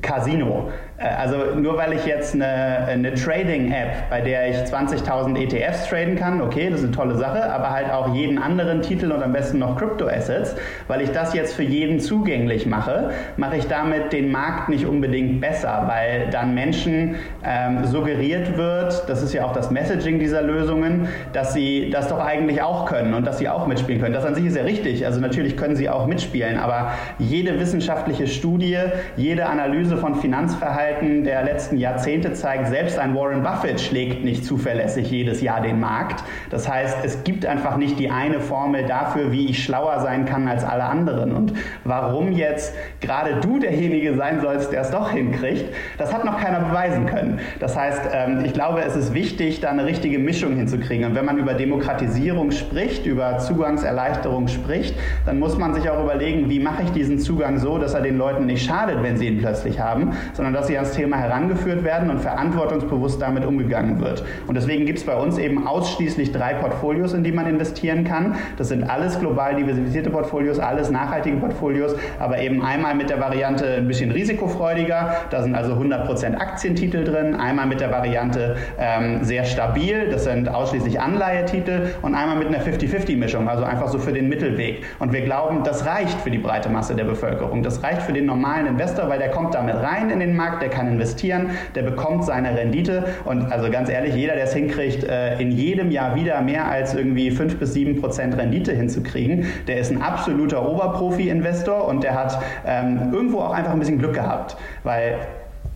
Casino. 0.01 0.73
Äh, 1.01 1.07
also 1.07 1.55
nur 1.57 1.77
weil 1.77 1.95
ich 1.95 2.05
jetzt 2.07 2.35
eine, 2.35 2.87
eine 2.87 3.15
Trading-App, 3.15 4.11
bei 4.11 4.21
der 4.21 4.51
ich 4.51 4.57
20.000 4.57 5.37
ETFs 5.37 5.89
traden 5.89 6.17
kann, 6.17 6.41
okay, 6.41 6.69
das 6.71 6.81
ist 6.81 6.87
eine 6.87 6.95
tolle 6.95 7.17
Sache, 7.17 7.51
aber 7.51 7.71
halt 7.71 7.91
auch 7.91 8.15
jeden 8.15 8.39
anderen 8.39 8.83
Titel 8.83 9.11
und 9.11 9.23
am 9.23 9.33
besten 9.33 9.59
noch 9.59 9.77
Crypto-Assets, 9.77 10.57
weil 10.89 11.01
ich 11.01 11.11
das 11.11 11.35
jetzt 11.35 11.55
für 11.55 11.63
jeden 11.63 12.01
zugänglich 12.01 12.67
mache, 12.67 13.11
mache 13.37 13.57
ich 13.57 13.67
damit 13.67 14.13
den 14.13 14.31
Markt 14.31 14.69
nicht 14.69 14.87
unbedingt 14.87 15.41
besser, 15.41 15.85
weil 15.87 16.29
dann 16.31 16.55
Menschen 16.55 17.17
ähm, 17.45 17.85
suggeriert 17.87 18.57
wird, 18.57 19.09
das 19.09 19.23
ist 19.23 19.33
ja 19.33 19.45
auch 19.45 19.53
das 19.53 19.71
Messaging 19.71 20.19
dieser 20.19 20.43
Lösungen, 20.43 21.09
dass 21.33 21.55
sie 21.55 21.91
das 21.91 22.09
doch 22.09 22.21
eigentlich 22.21 22.63
auch 22.63 22.87
können 22.87 23.15
und 23.15 23.27
dass 23.27 23.39
sie 23.39 23.49
auch 23.49 23.67
mitspielen 23.67 24.01
können. 24.01 24.15
Das 24.15 24.25
an 24.25 24.35
sich 24.35 24.45
ist 24.45 24.57
ja 24.57 24.63
richtig, 24.63 25.07
also 25.07 25.21
natürlich 25.21 25.57
können 25.57 25.77
sie 25.77 25.89
auch 25.89 26.07
mitspielen, 26.07 26.59
aber 26.59 26.93
jede 27.19 27.59
wissenschaftliche 27.59 28.27
Studie, 28.27 28.79
jede 29.17 29.47
Analyse 29.47 29.97
von 29.97 30.15
Finanzverhalten, 30.15 30.89
Verhalten 30.90 31.24
der 31.24 31.44
letzten 31.44 31.79
Jahrzehnte 31.79 32.33
zeigt, 32.33 32.66
selbst 32.68 32.98
ein 32.98 33.14
Warren 33.14 33.42
Buffett 33.42 33.81
schlägt 33.81 34.24
nicht 34.24 34.44
zuverlässig 34.44 35.11
jedes 35.11 35.40
Jahr 35.40 35.61
den 35.61 35.79
Markt. 35.79 36.24
Das 36.50 36.68
heißt, 36.68 36.98
es 37.05 37.22
gibt 37.22 37.46
einfach 37.46 37.76
nicht 37.76 37.98
die 37.98 38.11
eine 38.11 38.40
Formel 38.40 38.87
dafür, 38.87 39.31
wie 39.31 39.46
ich 39.46 39.62
schlauer 39.62 40.00
sein 40.00 40.24
kann 40.24 40.48
als 40.48 40.64
alle 40.64 40.85
anderen. 40.85 41.33
Und 41.33 41.53
warum 41.85 42.33
jetzt 42.33 42.74
gerade 43.00 43.37
du 43.40 43.61
derjenige 43.61 44.14
sein 44.16 44.40
sollst, 44.40 44.72
der 44.72 44.83
es 44.83 44.90
doch 44.90 45.12
hinkriegt, 45.12 45.72
das 45.96 46.12
hat 46.12 46.24
noch 46.24 46.40
keiner 46.40 46.61
beweisen 46.61 47.07
können. 47.07 47.38
Das 47.61 47.76
heißt, 47.76 48.03
ähm, 48.12 48.44
ich 48.44 48.53
glaube, 48.53 48.83
es 48.83 48.96
ist 48.96 49.14
wichtig, 49.14 49.61
da 49.61 49.70
eine 49.70 49.85
richtige 49.85 50.18
Mischung 50.18 50.57
hinzukriegen. 50.57 51.05
Und 51.07 51.14
wenn 51.14 51.24
man 51.24 51.38
über 51.38 51.55
Demokratisierung 51.55 52.50
spricht, 52.50 53.07
über 53.07 53.38
Zugangserleichterung 53.38 54.48
spricht, 54.48 54.96
dann 55.24 55.38
muss 55.38 55.57
man 55.57 55.72
sich 55.74 55.88
auch 55.88 56.03
überlegen, 56.03 56.50
wie 56.50 56.59
mache 56.59 56.83
ich 56.83 56.90
diesen 56.90 57.20
Zugang 57.20 57.59
so, 57.59 57.79
dass 57.79 57.94
er 57.94 58.00
den 58.00 58.18
Leuten 58.18 58.46
nicht 58.46 58.64
schadet, 58.64 59.03
wenn 59.03 59.16
sie 59.16 59.29
ihn 59.29 59.38
plötzlich 59.38 59.79
haben, 59.79 60.12
sondern 60.33 60.53
dass 60.53 60.66
sie 60.66 60.80
ans 60.81 60.93
Thema 60.93 61.16
herangeführt 61.19 61.85
werden 61.85 62.11
und 62.11 62.21
verantwortungsbewusst 62.21 63.21
damit 63.21 63.45
umgegangen 63.45 64.01
wird. 64.01 64.25
Und 64.47 64.57
deswegen 64.57 64.87
gibt 64.87 64.99
es 64.99 65.07
bei 65.07 65.14
uns 65.14 65.38
eben 65.38 65.66
ausschließlich 65.66 66.33
drei 66.33 66.55
Portfolios, 66.55 67.12
in 67.12 67.23
die 67.23 67.33
man 67.33 67.47
investieren 67.47 68.05
kann. 68.05 68.37
Das 68.57 68.69
sind 68.69 68.85
alles 68.85 69.19
global 69.19 69.57
diversifizierte 69.57 70.11
Portfolios, 70.11 70.59
alles 70.59 70.90
nachhaltige 70.90 71.37
Portfolios, 71.37 71.95
aber 72.19 72.40
eben 72.40 72.62
einmal 72.62 72.95
mit 72.95 73.11
der 73.11 73.21
Variante 73.21 73.77
ein 73.77 73.87
bisschen 73.87 74.11
risikofreudiger, 74.11 75.16
da 75.31 75.43
sind 75.43 75.55
also 75.55 75.75
100% 75.75 76.37
Aktientitel 76.37 77.05
drin, 77.05 77.35
einmal 77.35 77.66
mit 77.66 77.81
der 77.81 77.90
Variante 77.90 78.57
ähm, 78.79 79.23
sehr 79.23 79.45
stabil, 79.45 80.09
das 80.11 80.25
sind 80.25 80.49
ausschließlich 80.49 81.01
Anleihetitel 81.01 81.90
und 82.03 82.14
einmal 82.14 82.37
mit 82.37 82.49
einer 82.49 82.61
50-50-Mischung, 82.61 83.49
also 83.49 83.64
einfach 83.64 83.88
so 83.88 83.99
für 83.99 84.12
den 84.12 84.29
Mittelweg. 84.29 84.85
Und 84.99 85.12
wir 85.12 85.23
glauben, 85.23 85.62
das 85.64 85.87
reicht 85.87 86.21
für 86.21 86.31
die 86.31 86.38
breite 86.38 86.69
Masse 86.69 86.95
der 86.95 87.05
Bevölkerung. 87.05 87.62
Das 87.62 87.83
reicht 87.83 88.03
für 88.03 88.12
den 88.12 88.27
normalen 88.27 88.66
Investor, 88.66 89.09
weil 89.09 89.19
der 89.19 89.31
kommt 89.31 89.55
damit 89.55 89.77
rein 89.77 90.11
in 90.11 90.21
den 90.21 90.35
Markt, 90.37 90.60
der 90.61 90.68
kann 90.68 90.88
investieren, 90.88 91.51
der 91.75 91.83
bekommt 91.83 92.25
seine 92.25 92.57
Rendite. 92.57 93.05
Und 93.25 93.51
also 93.53 93.70
ganz 93.70 93.88
ehrlich, 93.88 94.14
jeder, 94.14 94.35
der 94.35 94.44
es 94.44 94.55
hinkriegt, 94.55 95.05
äh, 95.05 95.38
in 95.40 95.51
jedem 95.51 95.90
Jahr 95.90 96.14
wieder 96.14 96.40
mehr 96.40 96.68
als 96.68 96.94
irgendwie 96.94 97.31
5 97.31 97.59
bis 97.59 97.75
7 97.75 98.01
Prozent 98.01 98.37
Rendite 98.37 98.73
hinzukriegen, 98.73 99.46
der 99.66 99.79
ist 99.79 99.90
ein 99.90 100.03
absoluter 100.03 100.68
Oberprofi-Investor 100.68 101.87
und 101.87 102.03
der 102.03 102.14
hat 102.14 102.42
ähm, 102.66 103.11
irgendwo 103.12 103.40
auch 103.40 103.53
einfach 103.53 103.73
ein 103.73 103.79
bisschen 103.79 103.99
Glück 103.99 104.14
gehabt, 104.14 104.57
weil 104.83 105.18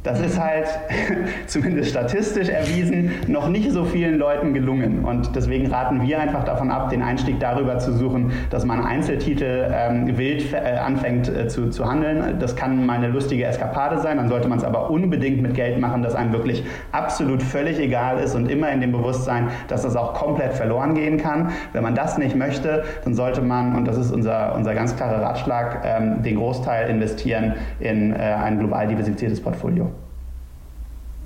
das 0.05 0.21
ist 0.21 0.39
halt, 0.39 0.69
zumindest 1.47 1.91
statistisch 1.91 2.51
erwiesen, 2.51 3.11
noch 3.27 3.49
nicht 3.49 3.71
so 3.71 3.85
vielen 3.85 4.19
Leuten 4.19 4.53
gelungen. 4.53 5.05
Und 5.05 5.35
deswegen 5.35 5.67
raten 5.73 6.03
wir 6.03 6.21
einfach 6.21 6.45
davon 6.45 6.71
ab, 6.71 6.91
den 6.91 7.03
Einstieg 7.03 7.41
darüber 7.41 7.79
zu 7.79 7.93
suchen, 7.95 8.33
dass 8.51 8.67
man 8.67 8.85
Einzeltitel 8.85 9.67
ähm, 9.73 10.17
wild 10.19 10.53
äh, 10.53 10.77
anfängt 10.77 11.29
äh, 11.29 11.49
zu, 11.49 11.71
zu 11.71 11.91
handeln. 11.91 12.39
Das 12.39 12.55
kann 12.55 12.85
mal 12.85 12.99
eine 12.99 13.09
lustige 13.09 13.45
Eskapade 13.47 13.99
sein, 13.99 14.19
dann 14.19 14.29
sollte 14.29 14.47
man 14.47 14.59
es 14.59 14.65
aber 14.65 14.91
unbedingt 14.91 15.41
mit 15.41 15.55
Geld 15.55 15.81
machen, 15.81 16.03
das 16.03 16.15
einem 16.15 16.33
wirklich 16.33 16.65
absolut 16.93 17.43
völlig 17.43 17.79
egal 17.79 18.19
ist 18.19 18.35
und 18.35 18.51
immer 18.51 18.71
in 18.71 18.83
dem 18.83 18.93
Bewusstsein, 18.93 19.49
dass 19.69 19.83
das 19.83 19.97
auch 19.97 20.13
komplett 20.13 20.53
verloren 20.53 20.95
gehen 20.95 21.17
kann. 21.17 21.51
Wenn 21.73 21.83
man 21.83 21.95
das 21.95 22.19
nicht 22.19 22.37
möchte, 22.37 22.85
dann 23.05 23.15
sollte 23.15 23.41
man, 23.41 23.75
und 23.75 23.89
das 23.89 23.97
ist 23.97 24.13
unser, 24.13 24.55
unser 24.55 24.75
ganz 24.75 24.95
klarer 24.95 25.23
Ratschlag, 25.23 25.83
ähm, 25.83 26.23
den 26.23 26.37
Großteil 26.37 26.91
investieren 26.91 27.55
in 27.81 28.13
äh, 28.13 28.17
ein 28.17 28.59
global 28.59 28.87
diversifiziertes 28.87 29.41
Portfolio. 29.41 29.94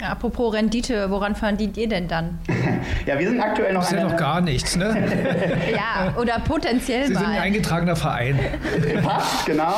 Apropos 0.00 0.54
Rendite, 0.54 1.10
woran 1.10 1.34
verdient 1.34 1.76
ihr 1.76 1.88
denn 1.88 2.06
dann? 2.06 2.38
ja, 3.06 3.18
wir 3.18 3.28
sind 3.28 3.40
aktuell 3.40 3.72
noch. 3.72 3.80
Das 3.80 3.90
ist 3.90 3.98
ja 3.98 4.04
noch 4.04 4.16
gar 4.16 4.40
nichts, 4.40 4.76
ne? 4.76 4.96
ja, 5.72 6.14
oder 6.20 6.38
potenziell 6.38 7.06
Sie 7.06 7.14
mal. 7.14 7.20
sind 7.20 7.28
ein 7.30 7.40
eingetragener 7.40 7.96
Verein. 7.96 8.38
Was? 9.02 9.44
Genau, 9.44 9.74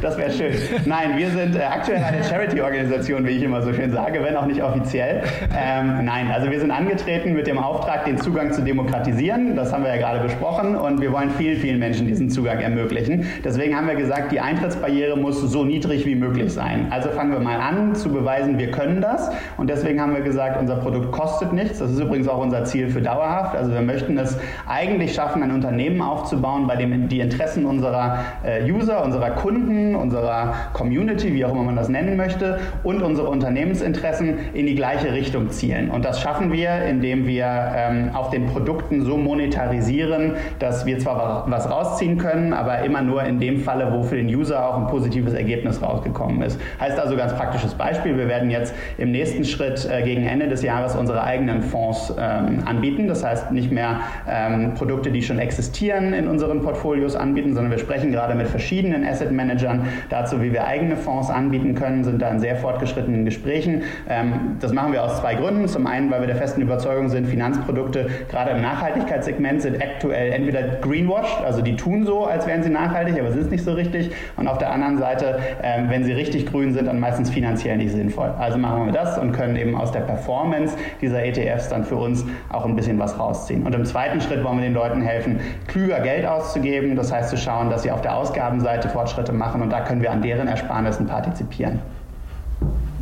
das 0.00 0.16
wäre 0.16 0.30
schön. 0.30 0.54
Nein, 0.86 1.18
wir 1.18 1.30
sind 1.30 1.56
äh, 1.56 1.60
aktuell 1.60 2.02
eine 2.02 2.24
Charity-Organisation, 2.24 3.26
wie 3.26 3.32
ich 3.32 3.42
immer 3.42 3.60
so 3.60 3.74
schön 3.74 3.92
sage, 3.92 4.22
wenn 4.22 4.34
auch 4.34 4.46
nicht 4.46 4.62
offiziell. 4.62 5.22
Ähm, 5.54 6.06
nein, 6.06 6.30
also 6.30 6.50
wir 6.50 6.58
sind 6.58 6.70
angetreten 6.70 7.34
mit 7.34 7.46
dem 7.46 7.58
Auftrag, 7.58 8.06
den 8.06 8.16
Zugang 8.16 8.52
zu 8.52 8.62
demokratisieren. 8.62 9.56
Das 9.56 9.74
haben 9.74 9.84
wir 9.84 9.94
ja 9.94 10.00
gerade 10.00 10.20
besprochen 10.20 10.74
und 10.74 11.02
wir 11.02 11.12
wollen 11.12 11.30
vielen, 11.36 11.60
vielen 11.60 11.78
Menschen 11.78 12.06
diesen 12.06 12.30
Zugang 12.30 12.60
ermöglichen. 12.60 13.26
Deswegen 13.44 13.76
haben 13.76 13.88
wir 13.88 13.96
gesagt, 13.96 14.32
die 14.32 14.40
Eintrittsbarriere 14.40 15.18
muss 15.18 15.38
so 15.38 15.64
niedrig 15.64 16.06
wie 16.06 16.14
möglich 16.14 16.50
sein. 16.50 16.86
Also 16.88 17.10
fangen 17.10 17.32
wir 17.32 17.40
mal 17.40 17.60
an 17.60 17.94
zu 17.94 18.10
beweisen, 18.10 18.58
wir 18.58 18.70
können 18.70 19.02
das. 19.02 19.30
Und 19.56 19.70
deswegen 19.70 20.00
haben 20.00 20.14
wir 20.14 20.22
gesagt, 20.22 20.60
unser 20.60 20.76
Produkt 20.76 21.12
kostet 21.12 21.52
nichts. 21.52 21.78
Das 21.78 21.90
ist 21.90 22.00
übrigens 22.00 22.28
auch 22.28 22.38
unser 22.38 22.64
Ziel 22.64 22.88
für 22.88 23.02
dauerhaft. 23.02 23.56
Also 23.56 23.72
wir 23.72 23.80
möchten 23.80 24.18
es 24.18 24.38
eigentlich 24.66 25.14
schaffen, 25.14 25.42
ein 25.42 25.52
Unternehmen 25.52 26.02
aufzubauen, 26.02 26.66
bei 26.66 26.76
dem 26.76 27.08
die 27.08 27.20
Interessen 27.20 27.64
unserer 27.66 28.18
äh, 28.44 28.70
User, 28.70 29.04
unserer 29.04 29.30
Kunden, 29.30 29.94
unserer 29.94 30.54
Community, 30.72 31.34
wie 31.34 31.44
auch 31.44 31.52
immer 31.52 31.62
man 31.62 31.76
das 31.76 31.88
nennen 31.88 32.16
möchte, 32.16 32.58
und 32.82 33.02
unsere 33.02 33.28
Unternehmensinteressen 33.28 34.38
in 34.54 34.66
die 34.66 34.74
gleiche 34.74 35.12
Richtung 35.12 35.50
zielen. 35.50 35.90
Und 35.90 36.04
das 36.04 36.20
schaffen 36.20 36.52
wir, 36.52 36.84
indem 36.84 37.26
wir 37.26 37.46
ähm, 37.46 38.10
auf 38.14 38.30
den 38.30 38.46
Produkten 38.46 39.04
so 39.04 39.16
monetarisieren, 39.16 40.34
dass 40.58 40.86
wir 40.86 40.98
zwar 40.98 41.44
was 41.48 41.70
rausziehen 41.70 42.18
können, 42.18 42.52
aber 42.52 42.80
immer 42.80 43.02
nur 43.02 43.24
in 43.24 43.40
dem 43.40 43.60
Falle, 43.60 43.92
wo 43.92 44.02
für 44.02 44.16
den 44.16 44.28
User 44.28 44.66
auch 44.66 44.76
ein 44.76 44.86
positives 44.86 45.34
Ergebnis 45.34 45.82
rausgekommen 45.82 46.42
ist. 46.42 46.60
Heißt 46.80 46.98
also 46.98 47.16
ganz 47.16 47.34
praktisches 47.34 47.74
Beispiel, 47.74 48.16
wir 48.16 48.28
werden 48.28 48.50
jetzt 48.50 48.74
im 48.98 49.10
nächsten 49.10 49.39
nächsten 49.40 49.44
Schritt 49.44 49.88
äh, 49.90 50.02
gegen 50.02 50.26
Ende 50.26 50.48
des 50.48 50.62
Jahres 50.62 50.94
unsere 50.94 51.22
eigenen 51.22 51.62
Fonds 51.62 52.12
ähm, 52.18 52.62
anbieten. 52.64 53.08
Das 53.08 53.24
heißt 53.24 53.52
nicht 53.52 53.70
mehr 53.70 54.00
ähm, 54.28 54.74
Produkte, 54.74 55.10
die 55.10 55.22
schon 55.22 55.38
existieren 55.38 56.12
in 56.12 56.28
unseren 56.28 56.60
Portfolios 56.62 57.16
anbieten, 57.16 57.54
sondern 57.54 57.70
wir 57.70 57.78
sprechen 57.78 58.12
gerade 58.12 58.34
mit 58.34 58.48
verschiedenen 58.48 59.06
Asset 59.06 59.32
Managern 59.32 59.86
dazu, 60.08 60.42
wie 60.42 60.52
wir 60.52 60.66
eigene 60.66 60.96
Fonds 60.96 61.30
anbieten 61.30 61.74
können, 61.74 62.04
sind 62.04 62.20
da 62.20 62.28
in 62.30 62.38
sehr 62.38 62.56
fortgeschrittenen 62.56 63.24
Gesprächen. 63.24 63.82
Ähm, 64.08 64.56
das 64.60 64.72
machen 64.72 64.92
wir 64.92 65.02
aus 65.02 65.20
zwei 65.20 65.34
Gründen. 65.34 65.66
Zum 65.68 65.86
einen, 65.86 66.10
weil 66.10 66.20
wir 66.20 66.26
der 66.26 66.36
festen 66.36 66.60
Überzeugung 66.60 67.08
sind, 67.08 67.26
Finanzprodukte 67.26 68.08
gerade 68.28 68.52
im 68.52 68.62
Nachhaltigkeitssegment 68.62 69.62
sind 69.62 69.82
aktuell 69.82 70.32
entweder 70.32 70.62
greenwashed, 70.80 71.44
also 71.44 71.62
die 71.62 71.76
tun 71.76 72.04
so, 72.04 72.24
als 72.24 72.46
wären 72.46 72.62
sie 72.62 72.70
nachhaltig, 72.70 73.18
aber 73.18 73.30
sind 73.30 73.42
es 73.42 73.50
nicht 73.50 73.64
so 73.64 73.72
richtig. 73.72 74.10
Und 74.36 74.48
auf 74.48 74.58
der 74.58 74.72
anderen 74.72 74.98
Seite, 74.98 75.38
ähm, 75.62 75.86
wenn 75.88 76.04
sie 76.04 76.12
richtig 76.12 76.46
grün 76.46 76.72
sind, 76.72 76.86
dann 76.86 77.00
meistens 77.00 77.30
finanziell 77.30 77.76
nicht 77.76 77.92
sinnvoll. 77.92 78.32
Also 78.38 78.58
machen 78.58 78.86
wir 78.86 78.92
das 78.92 79.18
und 79.18 79.29
können 79.32 79.56
eben 79.56 79.74
aus 79.74 79.92
der 79.92 80.00
Performance 80.00 80.76
dieser 81.00 81.24
ETFs 81.24 81.68
dann 81.68 81.84
für 81.84 81.96
uns 81.96 82.24
auch 82.48 82.64
ein 82.64 82.76
bisschen 82.76 82.98
was 82.98 83.18
rausziehen. 83.18 83.64
Und 83.64 83.74
im 83.74 83.84
zweiten 83.84 84.20
Schritt 84.20 84.44
wollen 84.44 84.58
wir 84.58 84.64
den 84.64 84.74
Leuten 84.74 85.02
helfen, 85.02 85.40
klüger 85.66 86.00
Geld 86.00 86.26
auszugeben, 86.26 86.96
das 86.96 87.12
heißt 87.12 87.30
zu 87.30 87.36
schauen, 87.36 87.70
dass 87.70 87.82
sie 87.82 87.90
auf 87.90 88.02
der 88.02 88.16
Ausgabenseite 88.16 88.88
Fortschritte 88.88 89.32
machen 89.32 89.62
und 89.62 89.70
da 89.70 89.80
können 89.80 90.02
wir 90.02 90.10
an 90.10 90.22
deren 90.22 90.48
Ersparnissen 90.48 91.06
partizipieren. 91.06 91.80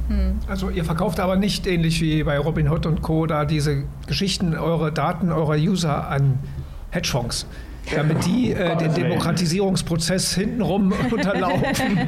Hm. 0.08 0.38
Also 0.48 0.70
ihr 0.70 0.84
verkauft 0.84 1.20
aber 1.20 1.36
nicht 1.36 1.66
ähnlich 1.66 2.00
wie 2.00 2.22
bei 2.22 2.38
Robinhood 2.38 2.86
und 2.86 3.02
Co. 3.02 3.26
da 3.26 3.44
diese 3.44 3.84
Geschichten, 4.06 4.56
eure 4.56 4.92
Daten 4.92 5.30
eurer 5.30 5.56
User 5.56 6.08
an 6.08 6.38
Hedgefonds 6.90 7.46
damit 7.94 8.24
die 8.27 8.53
äh, 8.53 8.77
den 8.77 8.94
Demokratisierungsprozess 8.94 10.35
hintenrum 10.35 10.92
unterlaufen 11.11 11.98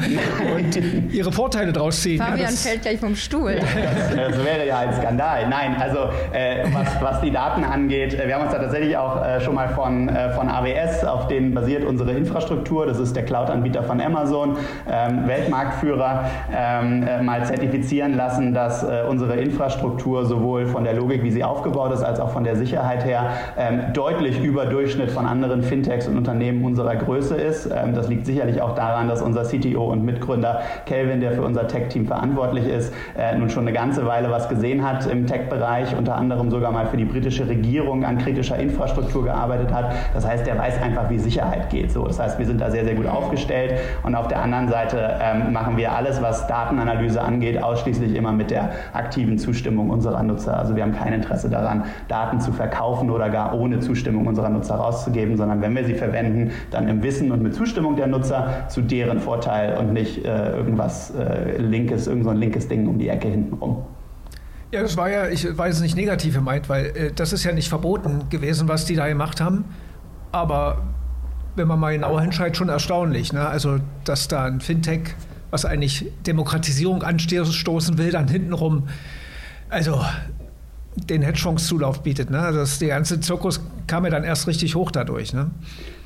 und 0.54 1.12
ihre 1.12 1.32
Vorteile 1.32 1.72
draus 1.72 2.02
ziehen. 2.02 2.18
Fabian 2.18 2.38
ja, 2.38 2.48
fällt 2.48 2.82
gleich 2.82 3.00
vom 3.00 3.16
Stuhl. 3.16 3.56
Das, 3.56 4.16
das, 4.16 4.44
wäre 4.44 4.66
ja 4.66 4.78
ein 4.80 4.94
Skandal. 4.94 5.48
Nein, 5.48 5.76
also 5.78 6.10
äh, 6.32 6.64
was, 6.72 7.00
was, 7.00 7.20
die 7.20 7.30
Daten 7.30 7.64
angeht, 7.64 8.14
äh, 8.14 8.26
wir 8.26 8.34
haben 8.34 8.42
uns 8.42 8.52
da 8.52 8.58
tatsächlich 8.58 8.96
auch 8.96 9.24
äh, 9.24 9.40
schon 9.40 9.54
mal 9.54 9.68
von, 9.68 10.08
äh, 10.08 10.30
von 10.30 10.48
AWS, 10.48 11.04
auf 11.04 11.28
denen 11.28 11.54
basiert 11.54 11.84
unsere 11.84 12.12
Infrastruktur, 12.12 12.86
das 12.86 12.98
ist 12.98 13.14
der 13.16 13.24
Cloud-Anbieter 13.24 13.82
von 13.82 14.00
Amazon, 14.00 14.56
ähm, 14.90 15.26
Weltmarktführer, 15.26 16.24
ähm, 16.54 17.06
äh, 17.06 17.22
mal 17.22 17.44
zertifizieren 17.44 18.16
lassen, 18.16 18.54
dass 18.54 18.84
unsere 19.08 19.36
Infrastruktur 19.36 20.24
sowohl 20.24 20.66
von 20.66 20.84
der 20.84 20.94
Logik, 20.94 21.22
wie 21.22 21.30
sie 21.30 21.44
aufgebaut 21.44 21.92
ist, 21.92 22.02
als 22.02 22.20
auch 22.20 22.30
von 22.30 22.44
der 22.44 22.56
Sicherheit 22.56 23.04
her 23.04 23.30
ähm, 23.56 23.92
deutlich 23.92 24.42
über 24.42 24.66
Durchschnitt 24.66 25.10
von 25.10 25.26
anderen 25.26 25.62
Fintechs 25.70 26.08
und 26.08 26.18
Unternehmen 26.18 26.64
unserer 26.64 26.96
Größe 26.96 27.36
ist. 27.36 27.66
Ähm, 27.66 27.94
das 27.94 28.08
liegt 28.08 28.26
sicherlich 28.26 28.60
auch 28.60 28.74
daran, 28.74 29.08
dass 29.08 29.22
unser 29.22 29.44
CTO 29.44 29.84
und 29.84 30.04
Mitgründer 30.04 30.62
Kelvin, 30.84 31.20
der 31.20 31.32
für 31.32 31.42
unser 31.42 31.68
Tech-Team 31.68 32.06
verantwortlich 32.06 32.66
ist, 32.66 32.92
äh, 33.16 33.36
nun 33.38 33.48
schon 33.48 33.62
eine 33.66 33.72
ganze 33.72 34.04
Weile 34.04 34.30
was 34.32 34.48
gesehen 34.48 34.84
hat 34.84 35.06
im 35.06 35.26
Tech-Bereich, 35.28 35.96
unter 35.96 36.16
anderem 36.16 36.50
sogar 36.50 36.72
mal 36.72 36.86
für 36.86 36.96
die 36.96 37.04
britische 37.04 37.46
Regierung 37.46 38.04
an 38.04 38.18
kritischer 38.18 38.58
Infrastruktur 38.58 39.24
gearbeitet 39.24 39.72
hat. 39.72 39.92
Das 40.12 40.26
heißt, 40.26 40.44
der 40.44 40.58
weiß 40.58 40.82
einfach, 40.82 41.08
wie 41.08 41.18
Sicherheit 41.18 41.70
geht. 41.70 41.92
So, 41.92 42.04
das 42.04 42.18
heißt, 42.18 42.38
wir 42.40 42.46
sind 42.46 42.60
da 42.60 42.68
sehr, 42.70 42.84
sehr 42.84 42.96
gut 42.96 43.06
aufgestellt 43.06 43.74
und 44.02 44.16
auf 44.16 44.26
der 44.26 44.42
anderen 44.42 44.68
Seite 44.68 45.18
ähm, 45.22 45.52
machen 45.52 45.76
wir 45.76 45.92
alles, 45.92 46.20
was 46.20 46.48
Datenanalyse 46.48 47.22
angeht, 47.22 47.62
ausschließlich 47.62 48.16
immer 48.16 48.32
mit 48.32 48.50
der 48.50 48.70
aktiven 48.92 49.38
Zustimmung 49.38 49.90
unserer 49.90 50.24
Nutzer. 50.24 50.58
Also 50.58 50.74
wir 50.74 50.82
haben 50.82 50.96
kein 50.96 51.12
Interesse 51.12 51.48
daran, 51.48 51.84
Daten 52.08 52.40
zu 52.40 52.50
verkaufen 52.52 53.08
oder 53.08 53.30
gar 53.30 53.54
ohne 53.54 53.78
Zustimmung 53.78 54.26
unserer 54.26 54.48
Nutzer 54.48 54.74
rauszugeben, 54.74 55.36
sondern 55.36 55.59
wenn 55.60 55.74
wir 55.74 55.84
sie 55.84 55.94
verwenden, 55.94 56.50
dann 56.70 56.88
im 56.88 57.02
Wissen 57.02 57.32
und 57.32 57.42
mit 57.42 57.54
Zustimmung 57.54 57.96
der 57.96 58.06
Nutzer 58.06 58.66
zu 58.68 58.80
deren 58.82 59.20
Vorteil 59.20 59.76
und 59.76 59.92
nicht 59.92 60.24
äh, 60.24 60.56
irgendwas 60.56 61.12
äh, 61.14 61.58
linkes, 61.58 62.06
irgend 62.06 62.24
so 62.24 62.30
ein 62.30 62.36
linkes 62.36 62.68
Ding 62.68 62.86
um 62.86 62.98
die 62.98 63.08
Ecke 63.08 63.28
hintenrum. 63.28 63.84
Ja, 64.72 64.82
das 64.82 64.96
war 64.96 65.10
ja, 65.10 65.28
ich 65.28 65.46
weiß 65.56 65.80
nicht 65.80 65.96
negativ 65.96 66.34
gemeint, 66.34 66.68
weil 66.68 66.86
äh, 66.86 67.12
das 67.14 67.32
ist 67.32 67.44
ja 67.44 67.52
nicht 67.52 67.68
verboten 67.68 68.28
gewesen, 68.30 68.68
was 68.68 68.84
die 68.84 68.94
da 68.94 69.08
gemacht 69.08 69.40
haben. 69.40 69.64
Aber 70.32 70.82
wenn 71.56 71.66
man 71.66 71.80
mal 71.80 71.92
genauer 71.92 72.20
hinschaut, 72.20 72.56
schon 72.56 72.68
erstaunlich. 72.68 73.32
Ne? 73.32 73.46
Also, 73.46 73.78
dass 74.04 74.28
da 74.28 74.44
ein 74.44 74.60
Fintech, 74.60 75.14
was 75.50 75.64
eigentlich 75.64 76.06
Demokratisierung 76.26 77.02
anstoßen 77.02 77.98
will, 77.98 78.12
dann 78.12 78.28
hintenrum, 78.28 78.88
also 79.68 80.00
den 80.96 81.22
Hedgefonds 81.22 81.66
Zulauf 81.66 82.02
bietet. 82.02 82.30
Ne? 82.30 82.38
Also 82.38 82.60
das, 82.60 82.78
der 82.78 82.88
ganze 82.88 83.20
Zirkus 83.20 83.60
kam 83.90 84.04
ja 84.04 84.10
dann 84.10 84.24
erst 84.24 84.46
richtig 84.46 84.76
hoch 84.76 84.90
dadurch. 84.90 85.34
Ne? 85.34 85.50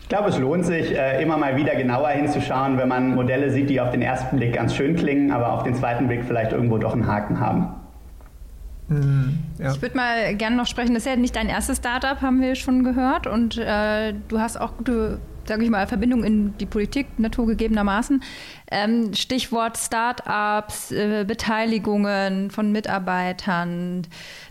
Ich 0.02 0.08
glaube, 0.08 0.30
es 0.30 0.38
lohnt 0.38 0.64
sich, 0.64 0.96
äh, 0.96 1.22
immer 1.22 1.36
mal 1.36 1.56
wieder 1.56 1.74
genauer 1.76 2.08
hinzuschauen, 2.08 2.78
wenn 2.78 2.88
man 2.88 3.14
Modelle 3.14 3.50
sieht, 3.50 3.70
die 3.70 3.80
auf 3.80 3.90
den 3.90 4.02
ersten 4.02 4.36
Blick 4.36 4.54
ganz 4.54 4.74
schön 4.74 4.96
klingen, 4.96 5.30
aber 5.30 5.52
auf 5.52 5.62
den 5.62 5.74
zweiten 5.74 6.08
Blick 6.08 6.24
vielleicht 6.24 6.52
irgendwo 6.52 6.78
doch 6.78 6.94
einen 6.94 7.06
Haken 7.06 7.40
haben. 7.40 7.74
Mhm, 8.88 9.38
ja. 9.58 9.72
Ich 9.72 9.82
würde 9.82 9.96
mal 9.96 10.34
gerne 10.34 10.56
noch 10.56 10.66
sprechen, 10.66 10.94
das 10.94 11.04
ist 11.04 11.10
ja 11.10 11.16
nicht 11.16 11.36
dein 11.36 11.48
erstes 11.48 11.78
Startup, 11.78 12.20
haben 12.20 12.40
wir 12.40 12.54
schon 12.54 12.84
gehört. 12.84 13.26
Und 13.26 13.58
äh, 13.58 14.14
du 14.28 14.40
hast 14.40 14.58
auch 14.60 14.76
gute 14.76 15.18
sage 15.46 15.64
ich 15.64 15.70
mal, 15.70 15.86
Verbindung 15.86 16.24
in 16.24 16.56
die 16.58 16.66
Politik 16.66 17.06
naturgegebenermaßen. 17.18 18.22
Ähm, 18.70 19.14
Stichwort 19.14 19.76
Start-ups, 19.76 20.90
äh, 20.90 21.24
Beteiligungen 21.26 22.50
von 22.50 22.72
Mitarbeitern. 22.72 24.02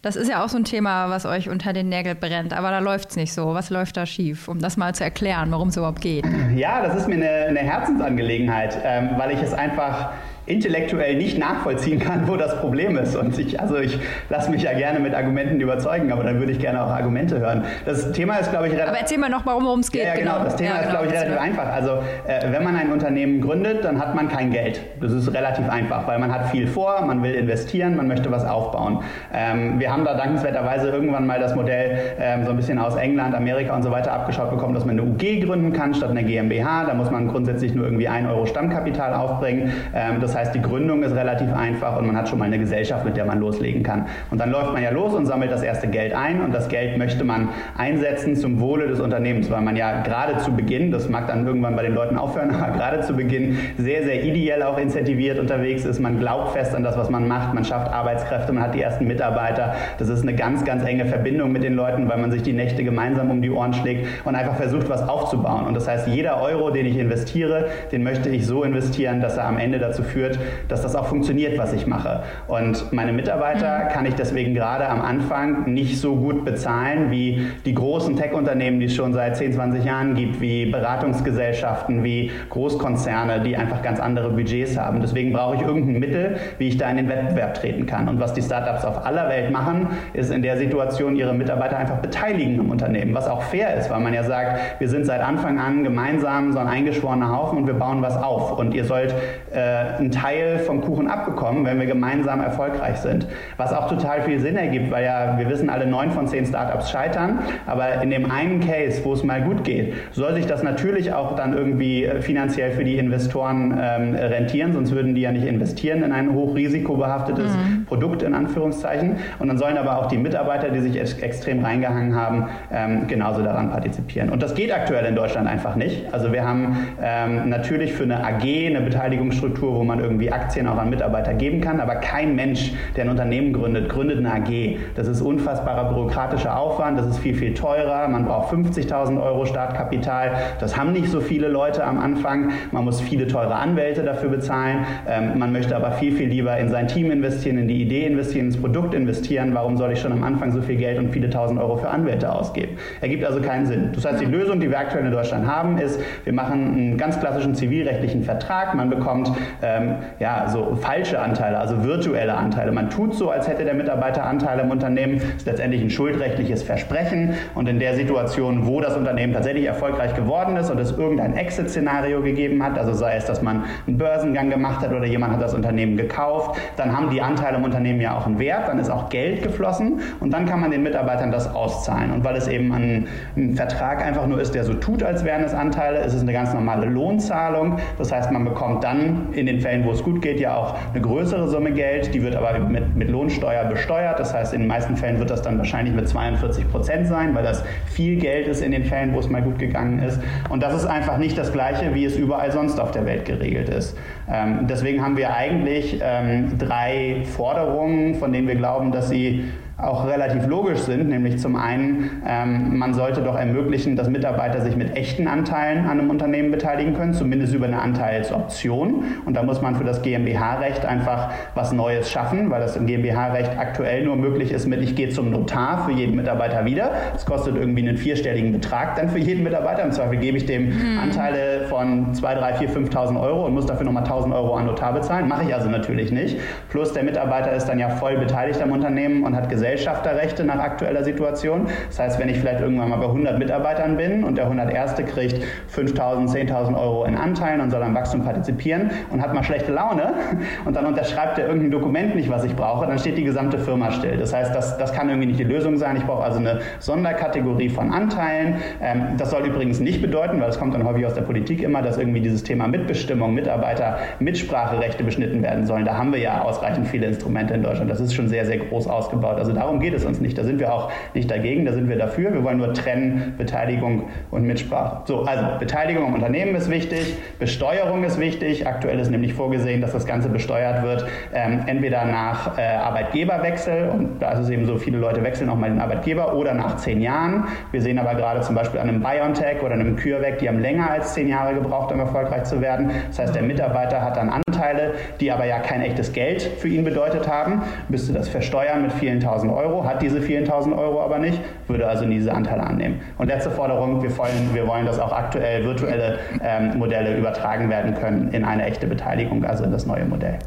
Das 0.02 0.16
ist 0.16 0.30
ja 0.30 0.44
auch 0.44 0.50
so 0.50 0.58
ein 0.58 0.66
Thema, 0.66 1.10
was 1.10 1.26
euch 1.26 1.50
unter 1.50 1.74
den 1.74 1.90
Nägeln 1.90 2.18
brennt. 2.20 2.54
Aber 2.54 2.72
da 2.72 2.80
läuft 2.80 3.12
es 3.12 3.16
nicht 3.16 3.34
so. 3.34 3.54
Was 3.54 3.70
läuft 3.70 3.98
da 3.98 4.06
schief? 4.06 4.48
Um 4.48 4.60
das 4.60 4.78
mal 4.78 4.94
zu 4.96 5.04
erklären, 5.04 5.52
worum 5.52 5.70
es 5.70 5.78
überhaupt 5.78 6.02
geht. 6.02 6.26
Ja, 6.56 6.86
das 6.86 6.96
ist 6.96 7.08
mir 7.08 7.16
eine, 7.16 7.30
eine 7.48 7.60
Herzensangelegenheit, 7.60 8.78
ähm, 8.84 9.12
weil 9.18 9.32
ich 9.32 9.42
es 9.42 9.54
einfach 9.54 10.14
intellektuell 10.46 11.16
nicht 11.16 11.38
nachvollziehen 11.38 12.00
kann, 12.00 12.28
wo 12.28 12.36
das 12.36 12.60
Problem 12.60 12.98
ist. 12.98 13.16
Und 13.16 13.38
ich, 13.40 13.60
also 13.60 13.78
ich 13.78 13.98
lasse 14.30 14.52
mich 14.52 14.64
ja 14.64 14.74
gerne 14.74 15.00
mit 15.00 15.14
Argumenten 15.14 15.60
überzeugen, 15.62 16.12
aber 16.12 16.24
dann 16.24 16.40
würde 16.40 16.52
ich 16.52 16.60
gerne 16.60 16.84
auch 16.84 16.90
Argumente 16.90 17.40
hören. 17.40 17.64
Das 17.86 18.12
Thema 18.12 18.38
ist, 18.38 18.52
glaube 18.52 18.68
ich, 18.68 18.74
relativ. 18.74 18.90
Aber 18.90 19.00
erzähl 19.00 19.18
mal 19.18 19.30
noch, 19.30 19.46
worum 19.46 19.80
es 19.80 19.92
geht. 19.92 20.04
Ja, 20.04 20.10
ja 20.10 20.16
genau. 20.16 20.34
genau. 20.34 20.44
Das 20.46 20.56
Thema 20.58 20.76
ja, 20.76 20.82
ist, 20.82 20.90
glaube 20.90 21.06
ich, 21.08 21.14
relativ 21.14 21.40
einfach. 21.40 21.72
Also, 21.72 21.92
äh, 22.28 22.52
wenn 22.52 22.64
man 22.64 22.76
ein 22.76 22.92
Unternehmen 22.92 23.40
gründet, 23.40 23.86
dann 23.86 24.00
hat 24.00 24.16
man 24.16 24.28
kein 24.28 24.52
Geld. 24.52 24.82
Das 25.00 25.12
ist 25.14 25.34
relativ 25.34 25.70
einfach, 25.70 26.08
weil 26.08 26.20
man 26.20 26.34
hat 26.34 26.50
viel 26.50 26.68
vor, 26.68 27.02
man 27.06 27.24
will 27.24 27.34
investieren, 27.34 27.96
man 27.96 28.08
möchte 28.08 28.30
was 28.30 28.46
aufbauen. 28.46 29.00
Ähm, 29.34 29.80
wir 29.80 29.92
haben 29.92 30.04
da 30.04 30.16
dankenswerterweise 30.16 30.90
irgendwann 30.90 31.26
mal 31.26 31.40
das 31.40 31.56
Modell 31.56 32.00
ähm, 32.20 32.44
so 32.44 32.52
ein 32.52 32.58
bisschen 32.58 32.80
aus 32.80 32.96
England, 32.96 33.34
Amerika 33.34 33.76
und 33.76 33.84
so 33.84 33.92
weiter 33.92 34.12
abgeschaut 34.12 34.50
bekommen, 34.50 34.74
dass 34.74 34.86
man 34.86 35.00
eine 35.00 35.10
UG 35.10 35.46
gründen 35.46 35.72
kann 35.72 35.94
statt 35.94 36.10
einer 36.10 36.24
GmbH. 36.24 36.86
Da 36.86 36.94
muss 36.94 37.12
man 37.12 37.30
grundsätzlich 37.30 37.74
nur 37.74 37.86
irgendwie 37.86 38.10
1 38.10 38.28
Euro 38.28 38.46
Stammkapital 38.46 39.14
aufbringen. 39.14 39.72
Ähm, 39.96 40.20
das 40.20 40.33
das 40.34 40.48
heißt, 40.48 40.56
die 40.56 40.63
Gründung 40.63 41.04
ist 41.04 41.15
relativ 41.15 41.54
einfach 41.54 41.96
und 42.00 42.08
man 42.08 42.17
hat 42.17 42.28
schon 42.28 42.39
mal 42.39 42.46
eine 42.46 42.58
Gesellschaft, 42.58 43.06
mit 43.06 43.15
der 43.15 43.26
man 43.26 43.39
loslegen 43.39 43.84
kann. 43.84 44.08
Und 44.32 44.41
dann 44.41 44.50
läuft 44.50 44.74
man 44.74 44.82
ja 44.82 44.89
los 44.89 45.13
und 45.13 45.28
sammelt 45.28 45.52
das 45.52 45.62
erste 45.62 45.88
Geld 45.88 46.12
ein 46.15 46.41
und 46.41 46.52
das 46.56 46.69
Geld 46.69 46.98
möchte 46.98 47.24
man 47.24 47.50
einsetzen 47.78 48.36
zum 48.36 48.60
Wohle 48.60 48.88
des 48.88 49.00
Unternehmens, 49.00 49.52
weil 49.52 49.62
man 49.62 49.76
ja 49.76 50.02
gerade 50.02 50.39
zu 50.39 50.52
Beginn, 50.52 50.89
das 50.89 51.08
mag 51.08 51.28
dann 51.28 51.46
irgendwann 51.46 51.76
bei 51.76 51.84
den 51.84 51.93
Leuten 51.93 52.17
aufhören, 52.17 52.50
aber 52.56 52.76
gerade 52.76 53.02
zu 53.02 53.15
Beginn 53.15 53.60
sehr, 53.78 54.04
sehr 54.04 54.24
ideell 54.24 54.63
auch 54.63 54.80
incentiviert 54.80 55.38
unterwegs 55.38 55.86
ist. 55.86 56.00
Man 56.00 56.17
glaubt 56.17 56.54
fest 56.54 56.74
an 56.74 56.84
das, 56.84 56.98
was 56.98 57.12
man 57.12 57.28
macht, 57.28 57.54
man 57.54 57.63
schafft 57.63 57.93
Arbeitskräfte, 57.93 58.54
man 58.54 58.63
hat 58.63 58.74
die 58.74 58.82
ersten 58.82 59.06
Mitarbeiter. 59.06 59.76
Das 60.00 60.10
ist 60.10 60.24
eine 60.24 60.34
ganz, 60.34 60.65
ganz 60.65 60.84
enge 60.84 61.06
Verbindung 61.06 61.52
mit 61.52 61.62
den 61.62 61.76
Leuten, 61.76 62.10
weil 62.10 62.17
man 62.17 62.32
sich 62.32 62.41
die 62.41 62.54
Nächte 62.54 62.84
gemeinsam 62.84 63.30
um 63.30 63.43
die 63.43 63.52
Ohren 63.52 63.74
schlägt 63.74 64.08
und 64.26 64.34
einfach 64.34 64.56
versucht, 64.56 64.89
was 64.89 65.08
aufzubauen. 65.08 65.67
Und 65.67 65.76
das 65.76 65.88
heißt, 65.88 66.08
jeder 66.08 66.41
Euro, 66.41 66.72
den 66.72 66.88
ich 66.88 66.98
investiere, 66.98 67.67
den 67.91 68.02
möchte 68.02 68.30
ich 68.30 68.48
so 68.48 68.63
investieren, 68.63 69.22
dass 69.22 69.38
er 69.38 69.46
am 69.46 69.60
Ende 69.60 69.78
dazu 69.78 70.02
führt, 70.02 70.23
führt, 70.24 70.40
dass 70.68 70.82
das 70.82 70.96
auch 70.96 71.08
funktioniert, 71.08 71.58
was 71.58 71.74
ich 71.74 71.88
mache. 71.88 72.24
Und 72.48 72.92
meine 72.94 73.14
Mitarbeiter 73.14 73.86
mhm. 73.86 73.90
kann 73.90 74.06
ich 74.06 74.16
deswegen 74.16 74.54
gerade 74.54 74.88
am 74.88 75.02
Anfang 75.02 75.72
nicht 75.72 76.00
so 76.00 76.16
gut 76.16 76.46
bezahlen 76.46 77.12
wie 77.12 77.48
die 77.66 77.74
großen 77.74 78.16
Tech-Unternehmen, 78.16 78.80
die 78.80 78.86
es 78.86 78.96
schon 78.96 79.14
seit 79.14 79.38
10, 79.38 79.54
20 79.54 79.84
Jahren 79.84 80.16
gibt, 80.16 80.40
wie 80.40 80.66
Beratungsgesellschaften, 80.68 82.04
wie 82.04 82.32
Großkonzerne, 82.50 83.42
die 83.42 83.58
einfach 83.58 83.82
ganz 83.82 84.00
andere 84.00 84.30
Budgets 84.30 84.78
haben. 84.78 85.02
Deswegen 85.02 85.34
brauche 85.34 85.56
ich 85.56 85.62
irgendein 85.62 86.00
Mittel, 86.00 86.38
wie 86.58 86.68
ich 86.70 86.78
da 86.78 86.90
in 86.90 86.98
den 86.98 87.10
Wettbewerb 87.10 87.56
treten 87.56 87.86
kann. 87.86 88.08
Und 88.08 88.20
was 88.20 88.34
die 88.34 88.42
Startups 88.42 88.86
auf 88.86 89.06
aller 89.06 89.30
Welt 89.30 89.52
machen, 89.52 89.88
ist 90.14 90.32
in 90.32 90.42
der 90.42 90.58
Situation 90.58 91.16
ihre 91.16 91.34
Mitarbeiter 91.34 91.78
einfach 91.78 91.98
beteiligen 91.98 92.60
im 92.60 92.70
Unternehmen, 92.70 93.14
was 93.14 93.28
auch 93.28 93.42
fair 93.44 93.76
ist, 93.76 93.90
weil 93.90 94.00
man 94.00 94.14
ja 94.14 94.24
sagt, 94.24 94.80
wir 94.80 94.90
sind 94.90 95.06
seit 95.06 95.22
Anfang 95.22 95.60
an 95.60 95.84
gemeinsam 95.84 96.54
so 96.54 96.60
ein 96.60 96.68
eingeschworener 96.68 97.36
Haufen 97.36 97.60
und 97.60 97.68
wir 97.68 97.74
bauen 97.74 98.02
was 98.02 98.16
auf. 98.16 98.58
Und 98.58 98.74
ihr 98.74 98.86
sollt 98.86 99.14
äh, 99.52 99.98
einen 99.98 100.12
Teil 100.13 100.60
vom 100.60 100.82
Kuchen 100.82 101.08
abbekommen, 101.08 101.65
wenn 101.65 101.80
wir 101.80 101.88
gemeinsam 101.88 102.41
erfolgreich 102.41 102.97
sind. 102.97 103.28
Was 103.58 103.73
auch 103.73 103.89
total 103.89 104.23
viel 104.23 104.39
Sinn 104.39 104.56
ergibt, 104.56 104.91
weil 104.91 105.06
ja, 105.06 105.38
wir 105.38 105.49
wissen 105.49 105.69
alle, 105.69 105.86
neun 105.86 106.12
von 106.12 106.28
zehn 106.28 106.45
Startups 106.45 106.89
scheitern, 106.89 107.39
aber 107.65 108.02
in 108.02 108.10
dem 108.10 108.30
einen 108.30 108.60
Case, 108.60 109.02
wo 109.04 109.13
es 109.13 109.23
mal 109.23 109.41
gut 109.41 109.63
geht, 109.63 109.93
soll 110.12 110.34
sich 110.36 110.45
das 110.45 110.63
natürlich 110.63 111.13
auch 111.13 111.36
dann 111.36 111.54
irgendwie 111.54 112.06
äh, 112.06 112.21
finanziell 112.21 112.71
für 112.71 112.84
die 112.84 112.97
Investoren 112.97 113.78
ähm, 113.82 114.15
rentieren, 114.15 114.73
sonst 114.73 114.91
würden 114.91 115.15
die 115.15 115.21
ja 115.21 115.32
nicht 115.32 115.45
investieren 115.45 116.04
in 116.04 116.12
ein 116.12 116.34
hochrisikobehaftetes 116.34 117.52
mhm. 117.52 117.86
Produkt 117.86 118.23
in 118.23 118.34
Anführungszeichen. 118.34 119.17
Und 119.39 119.47
dann 119.47 119.58
sollen 119.58 119.78
aber 119.78 119.99
auch 119.99 120.08
die 120.08 120.17
Mitarbeiter, 120.17 120.69
die 120.69 120.80
sich 120.80 120.99
ex 120.99 121.13
extrem 121.13 121.63
reingehangen 121.63 122.15
haben, 122.15 122.45
ähm, 122.71 123.08
genauso 123.08 123.41
daran 123.41 123.69
partizipieren. 123.69 124.30
Und 124.30 124.43
das 124.43 124.56
geht 124.56 124.73
aktuell 124.73 125.06
in 125.06 125.15
Deutschland 125.15 125.47
einfach 125.47 125.76
nicht. 125.76 126.13
Also 126.13 126.32
wir 126.32 126.45
haben 126.45 126.78
ähm, 127.02 127.49
natürlich 127.49 127.93
für 127.93 128.04
eine 128.04 128.23
AG 128.23 128.43
eine 128.43 128.82
Beteiligungsstruktur, 128.82 129.76
wo 129.76 129.84
man 129.84 129.99
irgendwie 130.04 130.32
Aktien 130.32 130.68
auch 130.68 130.78
an 130.78 130.89
Mitarbeiter 130.89 131.34
geben 131.34 131.62
kann, 131.62 131.80
aber 131.80 131.96
kein 131.96 132.36
Mensch, 132.36 132.74
der 132.96 133.06
ein 133.06 133.10
Unternehmen 133.10 133.54
gründet, 133.54 133.89
gründet 133.89 134.20
eine 134.20 134.34
AG. 134.34 134.78
Das 134.96 135.08
ist 135.08 135.22
unfassbarer 135.22 135.94
bürokratischer 135.94 136.58
Aufwand, 136.58 137.00
das 137.00 137.08
ist 137.08 137.20
viel, 137.20 137.36
viel 137.36 137.54
teurer. 137.54 138.08
Man 138.08 138.26
braucht 138.26 138.54
50.000 138.54 139.22
Euro 139.22 139.46
Startkapital. 139.46 140.32
Das 140.60 140.78
haben 140.78 140.92
nicht 140.92 141.10
so 141.10 141.22
viele 141.22 141.48
Leute 141.48 141.84
am 141.84 142.00
Anfang. 142.00 142.52
Man 142.72 142.84
muss 142.84 143.02
viele 143.02 143.28
teure 143.28 143.56
Anwälte 143.56 144.04
dafür 144.04 144.30
bezahlen. 144.30 144.86
Ähm, 145.08 145.38
man 145.39 145.52
möchte 145.52 145.76
aber 145.76 145.92
viel, 145.94 146.13
viel 146.13 146.30
lieber 146.30 146.58
in 146.58 146.70
sein 146.70 146.88
Team 146.88 147.12
investieren, 147.12 147.58
in 147.58 147.68
die 147.68 147.82
Idee 147.82 148.06
investieren, 148.06 148.48
ins 148.48 148.58
Produkt 148.58 148.94
investieren. 148.94 149.54
Warum 149.54 149.78
soll 149.78 149.92
ich 149.92 150.00
schon 150.00 150.12
am 150.12 150.24
Anfang 150.24 150.52
so 150.52 150.62
viel 150.62 150.76
Geld 150.76 151.00
und 151.00 151.12
viele 151.12 151.30
tausend 151.30 151.60
Euro 151.60 151.78
für 151.78 151.89
Anwälte 151.89 152.32
ausgeben? 152.32 152.78
Ergibt 153.02 153.24
also 153.24 153.42
keinen 153.42 153.66
Sinn. 153.66 153.89
Das 153.94 154.06
heißt, 154.06 154.22
die 154.22 154.26
Lösung, 154.26 154.60
die 154.60 154.70
wir 154.70 154.80
aktuell 154.80 155.06
in 155.06 155.12
Deutschland 155.12 155.48
haben, 155.48 155.78
ist, 155.78 156.00
wir 156.24 156.34
machen 156.34 156.74
einen 156.74 156.98
ganz 156.98 157.20
klassischen 157.20 157.56
zivilrechtlichen 157.56 158.24
Vertrag. 158.24 158.76
Man 158.76 158.89
bekommt 158.89 159.32
ähm, 159.62 159.93
ja, 160.20 160.48
so 160.50 160.76
falsche 160.76 161.20
Anteile, 161.20 161.58
also 161.60 161.84
virtuelle 161.84 162.34
Anteile. 162.34 162.72
Man 162.72 162.90
tut 162.90 163.16
so, 163.16 163.30
als 163.30 163.48
hätte 163.48 163.64
der 163.64 163.74
Mitarbeiter 163.74 164.26
Anteile 164.26 164.64
im 164.64 164.72
Unternehmen. 164.72 165.18
Das 165.18 165.38
ist 165.38 165.46
letztendlich 165.46 165.82
ein 165.82 165.90
schuldrechtliches 165.90 166.64
Versprechen. 166.64 167.34
Und 167.56 167.68
in 167.68 167.80
der 167.80 167.96
Situation, 167.96 168.66
wo 168.68 168.82
das 168.82 168.96
Unternehmen 168.96 169.34
tatsächlich 169.34 169.66
erfolgreich 169.66 170.16
geworden 170.16 170.58
ist 170.58 170.70
und 170.70 170.80
es 170.80 170.92
irgendein 170.92 171.36
Exit-Szenario 171.36 172.22
gegeben 172.22 172.64
hat, 172.64 172.78
also 172.78 172.94
sei 172.94 173.16
es, 173.16 173.26
dass 173.26 173.42
man 173.42 173.64
einen 173.88 173.98
Börsengang 173.98 174.50
gemacht 174.50 174.82
hat 174.82 174.92
oder 174.92 175.06
jemand 175.06 175.34
hat 175.34 175.42
das 175.42 175.54
Unternehmen 175.54 175.98
gekauft, 175.98 176.60
dann 176.78 176.96
haben 176.96 177.10
die 177.10 177.22
Anteile 177.22 177.58
im 177.58 177.64
Unternehmen 177.64 178.02
ja 178.02 178.18
auch 178.18 178.26
einen 178.26 178.40
Wert, 178.40 178.68
dann 178.68 178.80
ist 178.80 178.90
auch 178.90 179.10
Geld 179.10 179.44
geflossen 179.44 180.02
und 180.20 180.32
dann 180.32 180.46
kann 180.46 180.60
man 180.60 180.72
den 180.72 180.84
Mitarbeitern 180.84 181.32
das 181.32 181.54
auszahlen. 181.54 182.12
Und 182.12 182.24
weil 182.24 182.36
es 182.36 182.48
eben 182.48 182.72
ein, 182.74 183.08
ein 183.36 183.56
Vertrag 183.56 184.04
einfach 184.06 184.28
nur 184.28 184.40
ist, 184.42 184.56
der 184.56 184.64
so 184.64 184.74
tut, 184.74 185.04
als 185.04 185.24
wären 185.24 185.44
es 185.44 185.54
Anteile, 185.54 186.00
ist 186.00 186.14
es 186.14 186.22
eine 186.22 186.34
ganz 186.34 186.54
normale 186.54 186.86
Lohnzahlung. 186.88 187.78
Das 187.98 188.12
heißt, 188.12 188.32
man 188.32 188.46
bekommt 188.46 188.84
dann 188.84 189.34
in 189.34 189.46
den 189.46 189.60
Fällen, 189.60 189.83
wo 189.84 189.91
es 189.91 190.04
gut 190.04 190.22
geht, 190.22 190.39
ja 190.39 190.56
auch 190.56 190.76
eine 190.91 191.02
größere 191.02 191.48
Summe 191.48 191.72
Geld. 191.72 192.13
Die 192.13 192.22
wird 192.24 192.36
aber 192.36 192.58
mit, 192.60 192.96
mit 192.96 193.10
Lohnsteuer 193.10 193.65
besteuert. 193.65 194.19
Das 194.19 194.34
heißt, 194.34 194.54
in 194.54 194.62
den 194.62 194.67
meisten 194.67 194.98
Fällen 194.98 195.19
wird 195.19 195.30
das 195.30 195.41
dann 195.41 195.58
wahrscheinlich 195.58 195.93
mit 195.93 196.08
42 196.08 196.69
Prozent 196.72 197.08
sein, 197.08 197.36
weil 197.36 197.43
das 197.43 197.63
viel 197.86 198.17
Geld 198.17 198.48
ist 198.48 198.62
in 198.62 198.72
den 198.72 198.86
Fällen, 198.86 199.13
wo 199.13 199.19
es 199.19 199.30
mal 199.30 199.41
gut 199.41 199.60
gegangen 199.60 200.00
ist. 200.00 200.19
Und 200.50 200.63
das 200.63 200.74
ist 200.74 200.86
einfach 200.86 201.17
nicht 201.17 201.38
das 201.38 201.52
Gleiche, 201.52 201.93
wie 201.93 202.06
es 202.06 202.15
überall 202.17 202.52
sonst 202.52 202.80
auf 202.80 202.91
der 202.91 203.06
Welt 203.06 203.26
geregelt 203.26 203.69
ist. 203.69 203.98
Ähm, 204.30 204.67
deswegen 204.69 205.04
haben 205.04 205.17
wir 205.17 205.34
eigentlich 205.34 206.00
ähm, 206.02 206.58
drei 206.58 207.24
Forderungen, 207.36 208.15
von 208.15 208.32
denen 208.32 208.48
wir 208.48 208.56
glauben, 208.56 208.91
dass 208.91 209.10
sie 209.10 209.46
auch 209.78 210.08
relativ 210.08 210.46
logisch 210.46 210.80
sind, 210.80 211.10
nämlich 211.10 211.40
zum 211.40 211.56
einen, 211.56 212.22
ähm, 212.28 212.78
man 212.78 212.94
sollte 212.94 213.22
doch 213.22 213.36
ermöglichen, 213.36 213.96
dass 213.96 214.08
Mitarbeiter 214.08 214.62
sich 214.62 214.76
mit 214.76 214.96
echten 214.96 215.28
Anteilen 215.28 215.86
an 215.86 216.00
einem 216.00 216.12
Unternehmen 216.12 216.52
beteiligen 216.52 216.94
können, 216.94 217.14
zumindest 217.14 217.56
über 217.56 217.66
eine 217.66 217.82
Anteilsoption. 217.82 219.04
Und 219.26 219.34
da 219.36 219.42
muss 219.42 219.62
man 219.64 219.76
für 219.76 219.84
das 219.84 220.04
GmbH-Recht 220.04 220.86
einfach 220.86 221.32
was 221.56 221.74
Neues 221.74 222.12
schaffen, 222.12 222.52
weil 222.52 222.62
das 222.62 222.76
im 222.76 222.86
GmbH-Recht 222.86 223.58
aktuell 223.58 224.06
nur 224.06 224.16
möglich 224.16 224.52
ist 224.52 224.68
mit, 224.68 224.82
ich 224.82 224.96
gehe 224.96 225.10
zum 225.10 225.32
Notar 225.32 225.86
für 225.86 225.92
jeden 225.92 226.16
Mitarbeiter 226.16 226.66
wieder. 226.66 226.92
Das 227.14 227.26
kostet 227.26 227.56
irgendwie 227.56 227.88
einen 227.88 227.98
vierstelligen 227.98 228.52
Betrag 228.52 228.96
dann 228.96 229.10
für 229.10 229.20
jeden 229.20 229.44
Mitarbeiter. 229.44 229.84
Im 229.84 229.92
Zweifel 229.92 230.18
gebe 230.18 230.38
ich 230.38 230.46
dem 230.46 230.68
mhm. 230.68 231.00
Anteile 231.02 231.66
von 231.68 232.14
2, 232.14 232.36
3, 232.36 232.54
4, 232.54 232.70
5.000 232.70 233.20
Euro 233.20 233.48
und 233.48 233.56
muss 233.56 233.66
dafür 233.66 233.86
nochmal 233.86 234.04
1.000 234.04 234.36
Euro 234.36 234.56
an 234.56 234.68
Notar 234.68 234.94
bezahlen. 234.94 235.28
Mache 235.28 235.46
ich 235.46 235.56
also 235.56 235.68
natürlich 235.68 236.12
nicht. 236.12 236.38
Plus 236.70 236.94
der 236.94 237.04
Mitarbeiter 237.04 237.54
ist 237.54 237.66
dann 237.66 237.80
ja 237.80 237.90
voll 237.90 238.18
beteiligt 238.18 238.62
am 238.62 238.72
Unternehmen 238.72 239.24
und 239.24 239.36
hat 239.36 239.50
Gesellschaft 239.50 239.62
Gesellschafterrechte 239.63 240.43
nach 240.43 240.60
aktueller 240.60 241.06
Situation. 241.06 241.67
Das 241.88 241.97
heißt, 241.97 242.19
wenn 242.19 242.28
ich 242.28 242.38
vielleicht 242.38 242.60
irgendwann 242.60 242.89
mal 242.89 242.97
bei 242.97 243.06
100 243.06 243.39
Mitarbeitern 243.39 243.95
bin 243.95 244.26
und 244.26 244.38
der 244.38 244.43
101. 244.43 244.95
kriegt 245.13 245.41
5.000, 245.73 246.28
10.000 246.28 246.78
Euro 246.78 247.06
in 247.06 247.15
Anteilen 247.15 247.62
und 247.62 247.71
soll 247.71 247.82
am 247.82 247.95
Wachstum 247.95 248.26
partizipieren 248.26 248.91
und 249.10 249.21
hat 249.21 249.34
mal 249.34 249.41
schlechte 249.41 249.71
Laune 249.71 250.15
und 250.65 250.76
dann 250.76 250.86
unterschreibt 250.86 251.39
er 251.39 251.47
irgendein 251.47 251.71
Dokument 251.71 252.13
nicht, 252.13 252.30
was 252.30 252.43
ich 252.43 252.54
brauche, 252.58 252.88
dann 252.88 252.99
steht 252.99 253.17
die 253.17 253.23
gesamte 253.23 253.58
Firma 253.58 253.91
still. 253.91 254.17
Das 254.17 254.34
heißt, 254.34 254.54
das, 254.54 254.78
das 254.78 254.91
kann 254.91 255.08
irgendwie 255.08 255.28
nicht 255.28 255.39
die 255.39 255.45
Lösung 255.45 255.78
sein. 255.78 255.95
Ich 255.95 256.04
brauche 256.04 256.26
also 256.26 256.39
eine 256.39 256.60
Sonderkategorie 256.80 257.69
von 257.69 257.93
Anteilen. 257.93 258.58
Ähm, 258.82 259.15
das 259.17 259.32
soll 259.32 259.45
übrigens 259.45 259.80
nicht 259.80 260.02
bedeuten, 260.02 260.41
weil 260.41 260.49
es 260.49 260.60
kommt 260.60 260.73
dann 260.73 260.84
häufig 260.84 261.06
aus 261.06 261.13
der 261.13 261.21
Politik 261.21 261.63
immer, 261.63 261.82
dass 261.82 261.97
irgendwie 261.97 262.19
dieses 262.19 262.43
Thema 262.43 262.67
Mitbestimmung, 262.67 263.34
Mitarbeiter, 263.34 263.99
Mitspracherechte 264.19 265.06
beschnitten 265.06 265.41
werden 265.41 265.65
sollen. 265.65 265.86
Da 265.86 265.97
haben 265.97 266.12
wir 266.12 266.19
ja 266.19 266.41
ausreichend 266.41 266.89
viele 266.89 267.06
Instrumente 267.06 267.54
in 267.54 267.63
Deutschland. 267.63 267.89
Das 267.89 268.02
ist 268.02 268.13
schon 268.13 268.28
sehr, 268.28 268.45
sehr 268.45 268.58
groß 268.58 268.88
ausgebaut. 268.88 269.38
Also 269.38 269.53
Darum 269.54 269.80
geht 269.80 269.94
es 269.94 270.06
uns 270.06 270.20
nicht. 270.20 270.38
Da 270.38 270.44
sind 270.44 270.60
wir 270.60 270.74
auch 270.74 270.92
nicht 271.13 271.30
dagegen, 271.30 271.66
da 271.66 271.74
sind 271.74 271.89
wir 271.89 271.98
dafür. 271.98 272.34
Wir 272.34 272.44
wollen 272.44 272.58
nur 272.58 272.74
trennen 272.74 273.36
Beteiligung 273.38 274.10
und 274.32 274.44
Mitsprache. 274.44 275.04
So, 275.06 275.24
also 275.24 275.60
Beteiligung 275.60 276.06
am 276.06 276.13
Unternehmen 276.13 276.56
ist 276.56 276.70
wichtig, 276.70 277.16
Besteuerung 277.39 278.04
ist 278.04 278.20
wichtig. 278.20 278.68
Aktuell 278.68 279.00
ist 279.00 279.12
nämlich 279.12 279.34
vorgesehen, 279.34 279.82
dass 279.82 279.92
das 279.92 280.06
Ganze 280.06 280.30
besteuert 280.30 280.84
wird, 280.84 281.06
ähm, 281.34 281.62
entweder 281.68 282.06
nach 282.06 282.58
äh, 282.58 282.62
Arbeitgeberwechsel 282.62 283.89
und 283.89 284.22
da 284.22 284.32
ist 284.34 284.39
es 284.39 284.50
eben 284.50 284.66
so, 284.66 284.78
viele 284.78 284.98
Leute 284.98 285.24
wechseln 285.24 285.50
auch 285.50 285.56
mal 285.56 285.70
den 285.70 285.80
Arbeitgeber 285.80 286.36
oder 286.36 286.54
nach 286.54 286.78
zehn 286.78 287.02
Jahren. 287.02 287.46
Wir 287.72 287.82
sehen 287.82 288.00
aber 288.00 288.16
gerade 288.16 288.42
zum 288.42 288.56
Beispiel 288.56 288.80
an 288.80 288.89
einem 288.89 289.02
BioNTech 289.02 289.62
oder 289.62 289.74
einem 289.74 289.96
CureVac, 289.96 290.39
die 290.39 290.48
haben 290.48 290.60
länger 290.60 290.89
als 290.89 291.13
zehn 291.13 291.28
Jahre 291.28 291.54
gebraucht, 291.54 291.92
um 291.92 292.00
erfolgreich 292.00 292.44
zu 292.44 292.62
werden. 292.62 292.92
Das 293.08 293.20
heißt, 293.20 293.36
der 293.36 293.44
Mitarbeiter 293.44 294.02
hat 294.02 294.18
dann 294.18 294.30
Anteile, 294.30 294.94
die 295.20 295.32
aber 295.32 295.46
ja 295.46 295.60
kein 295.60 295.82
echtes 295.82 296.13
Geld 296.13 296.42
für 296.42 296.68
ihn 296.68 296.84
bedeutet 296.84 297.28
haben, 297.28 297.62
müsste 297.89 298.13
das 298.13 298.30
versteuern 298.30 298.82
mit 298.82 298.94
vielen 298.94 299.20
tausend 299.20 299.43
Euro, 299.50 299.86
hat 299.86 300.02
diese 300.02 300.22
vielen 300.22 300.46
tausend 300.46 300.76
Euro 300.76 301.02
aber 301.02 301.20
nicht, 301.20 301.40
würde 301.68 301.88
also 301.88 302.06
nie 302.06 302.16
diese 302.16 302.34
Anteile 302.34 302.64
annehmen. 302.64 303.02
Und 303.18 303.28
letzte 303.28 303.52
Forderung, 303.52 304.02
wir 304.02 304.18
wollen, 304.18 304.54
wir 304.54 304.68
wollen 304.68 304.86
dass 304.86 305.00
auch 305.00 305.12
aktuell 305.12 305.64
virtuelle 305.66 306.20
ähm, 306.42 306.78
Modelle 306.78 307.18
übertragen 307.18 307.70
werden 307.70 307.96
können 307.96 308.32
in 308.32 308.44
eine 308.46 308.66
echte 308.66 308.88
Beteiligung, 308.88 309.44
also 309.46 309.64
in 309.64 309.72
das 309.72 309.86
neue 309.86 310.06
Modell. 310.06 310.40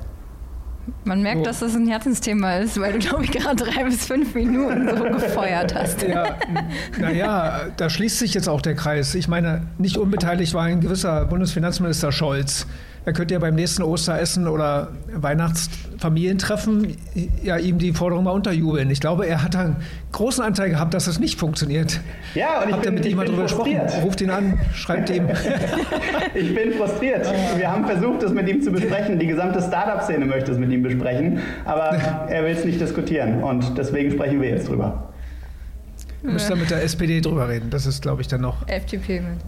Man 1.05 1.23
merkt, 1.23 1.39
so. 1.39 1.45
dass 1.45 1.61
das 1.61 1.75
ein 1.75 1.89
Herzensthema 1.89 2.59
ist, 2.59 2.81
weil 2.81 2.93
du, 2.93 2.99
glaube 3.01 3.25
ich, 3.25 3.33
gerade 3.33 3.57
drei 3.57 3.85
bis 3.85 4.07
fünf 4.07 4.35
Minuten 4.35 4.89
so 4.97 5.05
gefeuert 5.05 5.75
hast. 5.75 6.03
Ja, 6.03 6.37
naja, 6.99 7.61
da 7.77 7.91
schließt 7.91 8.21
sich 8.21 8.35
jetzt 8.35 8.49
auch 8.49 8.61
der 8.61 8.75
Kreis. 8.75 9.15
Ich 9.15 9.27
meine, 9.27 9.63
nicht 9.79 9.99
unbeteiligt 9.99 10.55
war 10.55 10.65
ein 10.65 10.81
gewisser 10.81 11.25
Bundesfinanzminister 11.25 12.13
Scholz, 12.13 12.67
er 13.07 13.13
könnte 13.13 13.35
ja 13.35 13.41
beim 13.41 13.55
nächsten 13.55 13.85
Osteressen 13.85 14.49
oder 14.49 14.89
Weihnachtsfamilientreffen 15.15 16.97
ja 17.41 17.57
ihm 17.57 17.79
die 17.79 17.93
Forderung 17.93 18.25
mal 18.25 18.33
unterjubeln. 18.33 18.91
Ich 18.91 18.99
glaube, 19.01 19.27
er 19.27 19.45
hat 19.45 19.55
einen 19.55 19.77
großen 20.11 20.43
Anteil 20.43 20.71
gehabt, 20.71 20.93
dass 20.93 21.07
es 21.07 21.21
nicht 21.21 21.39
funktioniert. 21.39 22.01
Ja, 22.35 22.63
und 22.63 22.69
ich 22.69 22.75
Habt 22.75 22.83
bin, 22.83 22.95
ihr 22.95 22.99
mit 22.99 23.07
ihm 23.07 23.19
darüber 23.19 23.43
gesprochen? 23.45 23.81
Ruft 24.03 24.21
ihn 24.23 24.31
an, 24.31 24.59
schreibt 24.75 25.09
ihm. 25.11 25.29
ich 26.35 26.53
bin 26.53 26.73
frustriert. 26.73 27.33
Wir 27.57 27.71
haben 27.71 27.87
versucht, 27.87 28.25
es 28.25 28.33
mit 28.33 28.49
ihm 28.49 28.61
zu 28.61 28.73
besprechen. 28.73 29.21
Die 29.21 29.29
gesamte 29.29 29.63
Startup-Szene 29.63 30.27
möchte 30.27 30.51
es 30.51 30.59
mit 30.59 30.73
ihm 30.73 30.83
besprechen, 30.83 31.39
aber 31.65 31.85
er 32.29 32.43
will 32.43 32.57
es 32.57 32.65
nicht 32.65 32.81
diskutieren 32.81 33.41
und 33.41 33.79
deswegen 33.79 34.11
sprechen 34.11 34.43
wir 34.43 34.51
jetzt 34.51 34.69
drüber. 34.69 35.13
Müsst 36.23 36.51
ihr 36.51 36.57
mit 36.57 36.71
der 36.71 36.83
SPD 36.83 37.21
drüber 37.21 37.49
reden. 37.49 37.71
Das 37.71 37.87
ist, 37.87 38.03
glaube 38.03 38.21
ich, 38.21 38.27
dann 38.27 38.41
noch. 38.41 38.67
FDP 38.67 39.21
mit. 39.21 39.39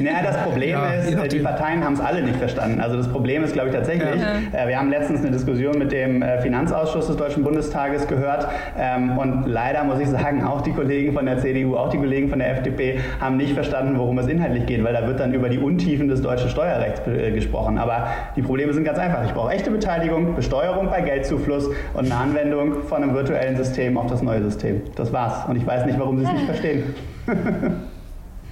Ja, 0.00 0.22
das 0.22 0.36
Problem 0.42 0.70
ja, 0.70 0.92
ist, 0.92 1.32
die 1.32 1.38
Parteien 1.38 1.84
haben 1.84 1.94
es 1.94 2.00
alle 2.00 2.22
nicht 2.22 2.36
verstanden. 2.36 2.80
Also 2.80 2.96
das 2.96 3.08
Problem 3.08 3.42
ist, 3.42 3.52
glaube 3.52 3.68
ich, 3.68 3.74
tatsächlich, 3.74 4.20
ja. 4.20 4.64
Äh, 4.64 4.68
wir 4.68 4.78
haben 4.78 4.90
letztens 4.90 5.20
eine 5.20 5.30
Diskussion 5.30 5.78
mit 5.78 5.92
dem 5.92 6.22
äh, 6.22 6.40
Finanzausschuss 6.40 7.06
des 7.06 7.16
Deutschen 7.16 7.42
Bundestages 7.42 8.06
gehört 8.06 8.46
ähm, 8.78 9.16
und 9.16 9.46
leider 9.46 9.84
muss 9.84 9.98
ich 10.00 10.08
sagen, 10.08 10.44
auch 10.44 10.60
die 10.60 10.72
Kollegen 10.72 11.12
von 11.12 11.26
der 11.26 11.38
CDU, 11.38 11.76
auch 11.76 11.88
die 11.88 11.98
Kollegen 11.98 12.28
von 12.28 12.38
der 12.38 12.50
FDP 12.50 13.00
haben 13.20 13.36
nicht 13.36 13.54
verstanden, 13.54 13.98
worum 13.98 14.18
es 14.18 14.26
inhaltlich 14.26 14.66
geht, 14.66 14.84
weil 14.84 14.92
da 14.92 15.06
wird 15.06 15.20
dann 15.20 15.32
über 15.32 15.48
die 15.48 15.58
Untiefen 15.58 16.08
des 16.08 16.22
deutschen 16.22 16.50
Steuerrechts 16.50 17.00
äh, 17.06 17.30
gesprochen. 17.32 17.78
Aber 17.78 18.08
die 18.36 18.42
Probleme 18.42 18.72
sind 18.72 18.84
ganz 18.84 18.98
einfach. 18.98 19.24
Ich 19.24 19.32
brauche 19.32 19.52
echte 19.52 19.70
Beteiligung, 19.70 20.34
Besteuerung 20.34 20.90
bei 20.90 21.00
Geldzufluss 21.00 21.68
und 21.94 22.04
eine 22.06 22.16
Anwendung 22.16 22.82
von 22.84 23.02
einem 23.02 23.14
virtuellen 23.14 23.56
System 23.56 23.96
auf 23.96 24.06
das 24.06 24.22
neue 24.22 24.42
System. 24.42 24.82
Das 24.94 25.12
war's. 25.12 25.48
Und 25.48 25.56
ich 25.56 25.66
weiß 25.66 25.86
nicht, 25.86 25.98
warum 25.98 26.18
Sie 26.18 26.24
es 26.24 26.32
nicht 26.32 26.44
verstehen. 26.44 26.94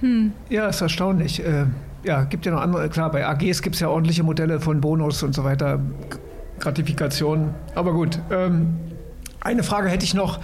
Hm. 0.01 0.33
Ja, 0.49 0.67
ist 0.67 0.81
erstaunlich. 0.81 1.45
Äh, 1.45 1.65
ja, 2.03 2.23
gibt 2.23 2.45
ja 2.45 2.51
noch 2.51 2.61
andere, 2.61 2.89
klar, 2.89 3.11
bei 3.11 3.25
AGs 3.25 3.61
gibt 3.61 3.75
es 3.75 3.81
ja 3.81 3.89
ordentliche 3.89 4.23
Modelle 4.23 4.59
von 4.59 4.81
Bonus 4.81 5.23
und 5.23 5.33
so 5.33 5.43
weiter, 5.43 5.79
Gratifikationen. 6.59 7.49
Aber 7.73 7.93
gut, 7.93 8.19
ähm, 8.31 8.75
eine 9.41 9.63
Frage 9.63 9.89
hätte 9.89 10.05
ich 10.05 10.13
noch. 10.13 10.39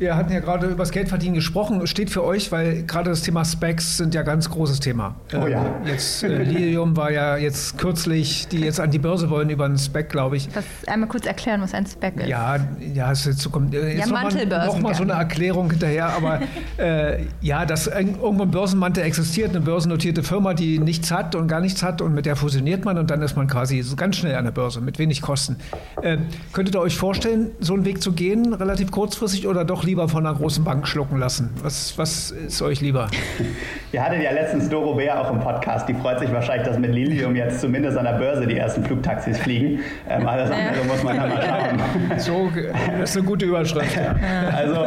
Wir 0.00 0.16
hatten 0.16 0.32
ja 0.32 0.40
gerade 0.40 0.66
über 0.66 0.78
das 0.78 0.92
Geldverdienen 0.92 1.34
gesprochen. 1.34 1.86
Steht 1.86 2.08
für 2.08 2.24
euch, 2.24 2.50
weil 2.50 2.84
gerade 2.84 3.10
das 3.10 3.20
Thema 3.20 3.44
Specs 3.44 3.98
sind 3.98 4.14
ja 4.14 4.22
ganz 4.22 4.48
großes 4.48 4.80
Thema. 4.80 5.14
Oh 5.34 5.46
ja. 5.46 5.62
Ähm, 5.62 5.72
jetzt 5.84 6.22
äh, 6.22 6.42
Lilium 6.42 6.96
war 6.96 7.12
ja 7.12 7.36
jetzt 7.36 7.76
kürzlich, 7.76 8.48
die 8.48 8.60
jetzt 8.60 8.80
an 8.80 8.90
die 8.90 8.98
Börse 8.98 9.28
wollen 9.28 9.50
über 9.50 9.66
einen 9.66 9.76
Spec, 9.76 10.08
glaube 10.08 10.38
ich. 10.38 10.48
Das 10.48 10.64
einmal 10.86 11.06
kurz 11.06 11.26
erklären, 11.26 11.60
was 11.60 11.74
ein 11.74 11.84
Spec 11.84 12.16
ist. 12.16 12.28
Ja, 12.28 12.56
ja, 12.94 13.12
es 13.12 13.26
ist, 13.26 13.52
kommt 13.52 13.74
äh, 13.74 13.98
jetzt 13.98 14.08
ja, 14.08 14.22
noch, 14.22 14.66
noch 14.66 14.80
mal 14.80 14.94
so 14.94 15.02
eine 15.02 15.12
Erklärung 15.12 15.70
hinterher, 15.70 16.06
aber 16.16 16.40
äh, 16.78 17.26
ja, 17.42 17.66
dass 17.66 17.86
irgendwo 17.86 18.30
ein 18.30 18.50
Börsenmantel 18.50 19.04
existiert, 19.04 19.50
eine 19.50 19.60
börsennotierte 19.60 20.22
Firma, 20.22 20.54
die 20.54 20.78
nichts 20.78 21.10
hat 21.10 21.34
und 21.34 21.46
gar 21.46 21.60
nichts 21.60 21.82
hat 21.82 22.00
und 22.00 22.14
mit 22.14 22.24
der 22.24 22.36
fusioniert 22.36 22.86
man 22.86 22.96
und 22.96 23.10
dann 23.10 23.20
ist 23.20 23.36
man 23.36 23.48
quasi 23.48 23.82
so 23.82 23.96
ganz 23.96 24.16
schnell 24.16 24.36
an 24.36 24.46
der 24.46 24.52
Börse 24.52 24.80
mit 24.80 24.98
wenig 24.98 25.20
Kosten. 25.20 25.56
Äh, 26.00 26.16
könntet 26.54 26.74
ihr 26.74 26.80
euch 26.80 26.96
vorstellen, 26.96 27.50
so 27.60 27.74
einen 27.74 27.84
Weg 27.84 28.00
zu 28.00 28.12
gehen, 28.12 28.54
relativ 28.54 28.90
kurzfristig 28.90 29.46
oder 29.46 29.66
doch 29.66 29.84
lieber 29.84 29.89
von 29.96 30.26
einer 30.26 30.36
großen 30.36 30.64
Bank 30.64 30.86
schlucken 30.86 31.18
lassen? 31.18 31.50
Was, 31.62 31.96
was 31.98 32.30
ist 32.30 32.62
euch 32.62 32.80
lieber? 32.80 33.08
Wir 33.90 34.04
hatten 34.04 34.20
ja 34.20 34.30
letztens 34.30 34.68
Doro 34.68 34.94
Bär 34.94 35.20
auch 35.20 35.32
im 35.32 35.40
Podcast. 35.40 35.88
Die 35.88 35.94
freut 35.94 36.20
sich 36.20 36.32
wahrscheinlich, 36.32 36.66
dass 36.68 36.78
mit 36.78 36.94
Lilium 36.94 37.34
jetzt 37.34 37.60
zumindest 37.60 37.98
an 37.98 38.04
der 38.04 38.12
Börse 38.12 38.46
die 38.46 38.56
ersten 38.56 38.84
Flugtaxis 38.84 39.38
fliegen. 39.38 39.80
Ähm, 40.08 40.28
alles 40.28 40.48
andere 40.50 40.84
muss 40.86 41.02
man 41.02 41.16
dann 41.16 41.28
mal 41.30 41.42
schauen. 41.42 41.80
So, 42.18 42.50
das 43.00 43.10
ist 43.10 43.16
eine 43.16 43.26
gute 43.26 43.46
Überschrift. 43.46 43.98
Also, 44.54 44.80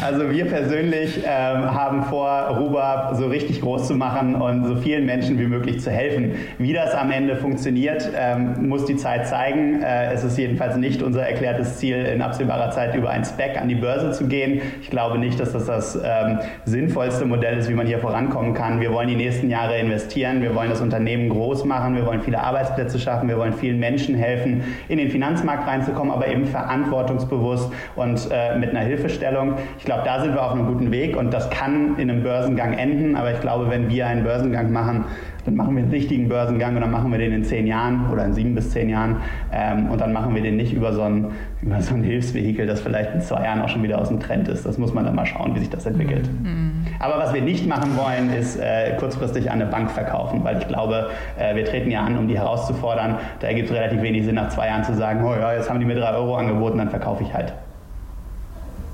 also 0.00 0.30
wir 0.30 0.46
persönlich 0.46 1.18
ähm, 1.18 1.74
haben 1.74 2.04
vor, 2.04 2.56
Rubab 2.58 3.16
so 3.16 3.26
richtig 3.26 3.60
groß 3.60 3.88
zu 3.88 3.94
machen 3.94 4.36
und 4.36 4.66
so 4.66 4.76
vielen 4.76 5.04
Menschen 5.04 5.38
wie 5.38 5.46
möglich 5.46 5.80
zu 5.80 5.90
helfen. 5.90 6.32
Wie 6.58 6.72
das 6.72 6.94
am 6.94 7.10
Ende 7.10 7.36
funktioniert, 7.36 8.08
ähm, 8.16 8.68
muss 8.68 8.84
die 8.84 8.96
Zeit 8.96 9.26
zeigen. 9.26 9.82
Äh, 9.82 10.12
es 10.12 10.22
ist 10.22 10.38
jedenfalls 10.38 10.76
nicht 10.76 11.02
unser 11.02 11.26
erklärtes 11.26 11.78
Ziel, 11.78 11.96
in 11.96 12.22
absehbarer 12.22 12.70
Zeit 12.70 12.94
über 12.94 13.10
ein 13.10 13.24
Spec 13.24 13.60
an 13.60 13.68
die 13.68 13.74
Börse 13.74 14.11
zu 14.12 14.26
gehen. 14.26 14.60
Ich 14.80 14.90
glaube 14.90 15.18
nicht, 15.18 15.40
dass 15.40 15.52
das 15.52 15.66
das 15.66 15.96
ähm, 15.96 16.38
sinnvollste 16.64 17.24
Modell 17.24 17.58
ist, 17.58 17.68
wie 17.68 17.74
man 17.74 17.86
hier 17.86 17.98
vorankommen 17.98 18.54
kann. 18.54 18.80
Wir 18.80 18.92
wollen 18.92 19.08
die 19.08 19.16
nächsten 19.16 19.50
Jahre 19.50 19.78
investieren, 19.78 20.42
wir 20.42 20.54
wollen 20.54 20.70
das 20.70 20.80
Unternehmen 20.80 21.28
groß 21.28 21.64
machen, 21.64 21.96
wir 21.96 22.06
wollen 22.06 22.20
viele 22.20 22.42
Arbeitsplätze 22.42 22.98
schaffen, 22.98 23.28
wir 23.28 23.38
wollen 23.38 23.52
vielen 23.52 23.78
Menschen 23.78 24.14
helfen, 24.14 24.62
in 24.88 24.98
den 24.98 25.10
Finanzmarkt 25.10 25.66
reinzukommen, 25.66 26.12
aber 26.12 26.28
eben 26.28 26.46
verantwortungsbewusst 26.46 27.72
und 27.96 28.28
äh, 28.30 28.58
mit 28.58 28.70
einer 28.70 28.80
Hilfestellung. 28.80 29.54
Ich 29.78 29.84
glaube, 29.84 30.02
da 30.04 30.20
sind 30.20 30.34
wir 30.34 30.44
auf 30.44 30.52
einem 30.52 30.66
guten 30.66 30.90
Weg 30.90 31.16
und 31.16 31.32
das 31.32 31.48
kann 31.50 31.98
in 31.98 32.10
einem 32.10 32.22
Börsengang 32.22 32.74
enden, 32.74 33.16
aber 33.16 33.32
ich 33.32 33.40
glaube, 33.40 33.70
wenn 33.70 33.88
wir 33.88 34.06
einen 34.06 34.24
Börsengang 34.24 34.72
machen, 34.72 35.04
dann 35.44 35.56
machen 35.56 35.74
wir 35.74 35.82
einen 35.82 35.90
richtigen 35.90 36.28
Börsengang 36.28 36.74
und 36.76 36.82
dann 36.82 36.90
machen 36.90 37.10
wir 37.10 37.18
den 37.18 37.32
in 37.32 37.44
zehn 37.44 37.66
Jahren 37.66 38.10
oder 38.10 38.24
in 38.24 38.34
sieben 38.34 38.54
bis 38.54 38.70
zehn 38.70 38.88
Jahren 38.88 39.16
ähm, 39.52 39.90
und 39.90 40.00
dann 40.00 40.12
machen 40.12 40.34
wir 40.34 40.42
den 40.42 40.56
nicht 40.56 40.72
über 40.72 40.92
so, 40.92 41.02
ein, 41.02 41.26
über 41.60 41.80
so 41.80 41.94
ein 41.94 42.02
Hilfsvehikel, 42.02 42.66
das 42.66 42.80
vielleicht 42.80 43.14
in 43.14 43.20
zwei 43.20 43.44
Jahren 43.44 43.60
auch 43.60 43.68
schon 43.68 43.82
wieder 43.82 44.00
aus 44.00 44.08
dem 44.08 44.20
Trend 44.20 44.48
ist. 44.48 44.64
Das 44.64 44.78
muss 44.78 44.94
man 44.94 45.04
dann 45.04 45.14
mal 45.14 45.26
schauen, 45.26 45.54
wie 45.54 45.60
sich 45.60 45.70
das 45.70 45.86
entwickelt. 45.86 46.28
Mhm. 46.42 46.86
Aber 47.00 47.18
was 47.18 47.34
wir 47.34 47.42
nicht 47.42 47.66
machen 47.66 47.96
wollen, 47.96 48.30
ist 48.30 48.56
äh, 48.56 48.96
kurzfristig 48.98 49.50
an 49.50 49.60
eine 49.60 49.70
Bank 49.70 49.90
verkaufen, 49.90 50.44
weil 50.44 50.58
ich 50.58 50.68
glaube, 50.68 51.10
äh, 51.38 51.56
wir 51.56 51.64
treten 51.64 51.90
ja 51.90 52.04
an, 52.04 52.16
um 52.16 52.28
die 52.28 52.38
herauszufordern. 52.38 53.16
Da 53.40 53.48
ergibt 53.48 53.70
es 53.70 53.76
relativ 53.76 54.02
wenig 54.02 54.24
Sinn, 54.24 54.36
nach 54.36 54.50
zwei 54.50 54.68
Jahren 54.68 54.84
zu 54.84 54.94
sagen, 54.94 55.24
oh 55.24 55.34
ja, 55.34 55.54
jetzt 55.54 55.68
haben 55.68 55.80
die 55.80 55.86
mir 55.86 55.96
drei 55.96 56.14
Euro 56.14 56.36
angeboten, 56.36 56.78
dann 56.78 56.90
verkaufe 56.90 57.24
ich 57.24 57.34
halt. 57.34 57.52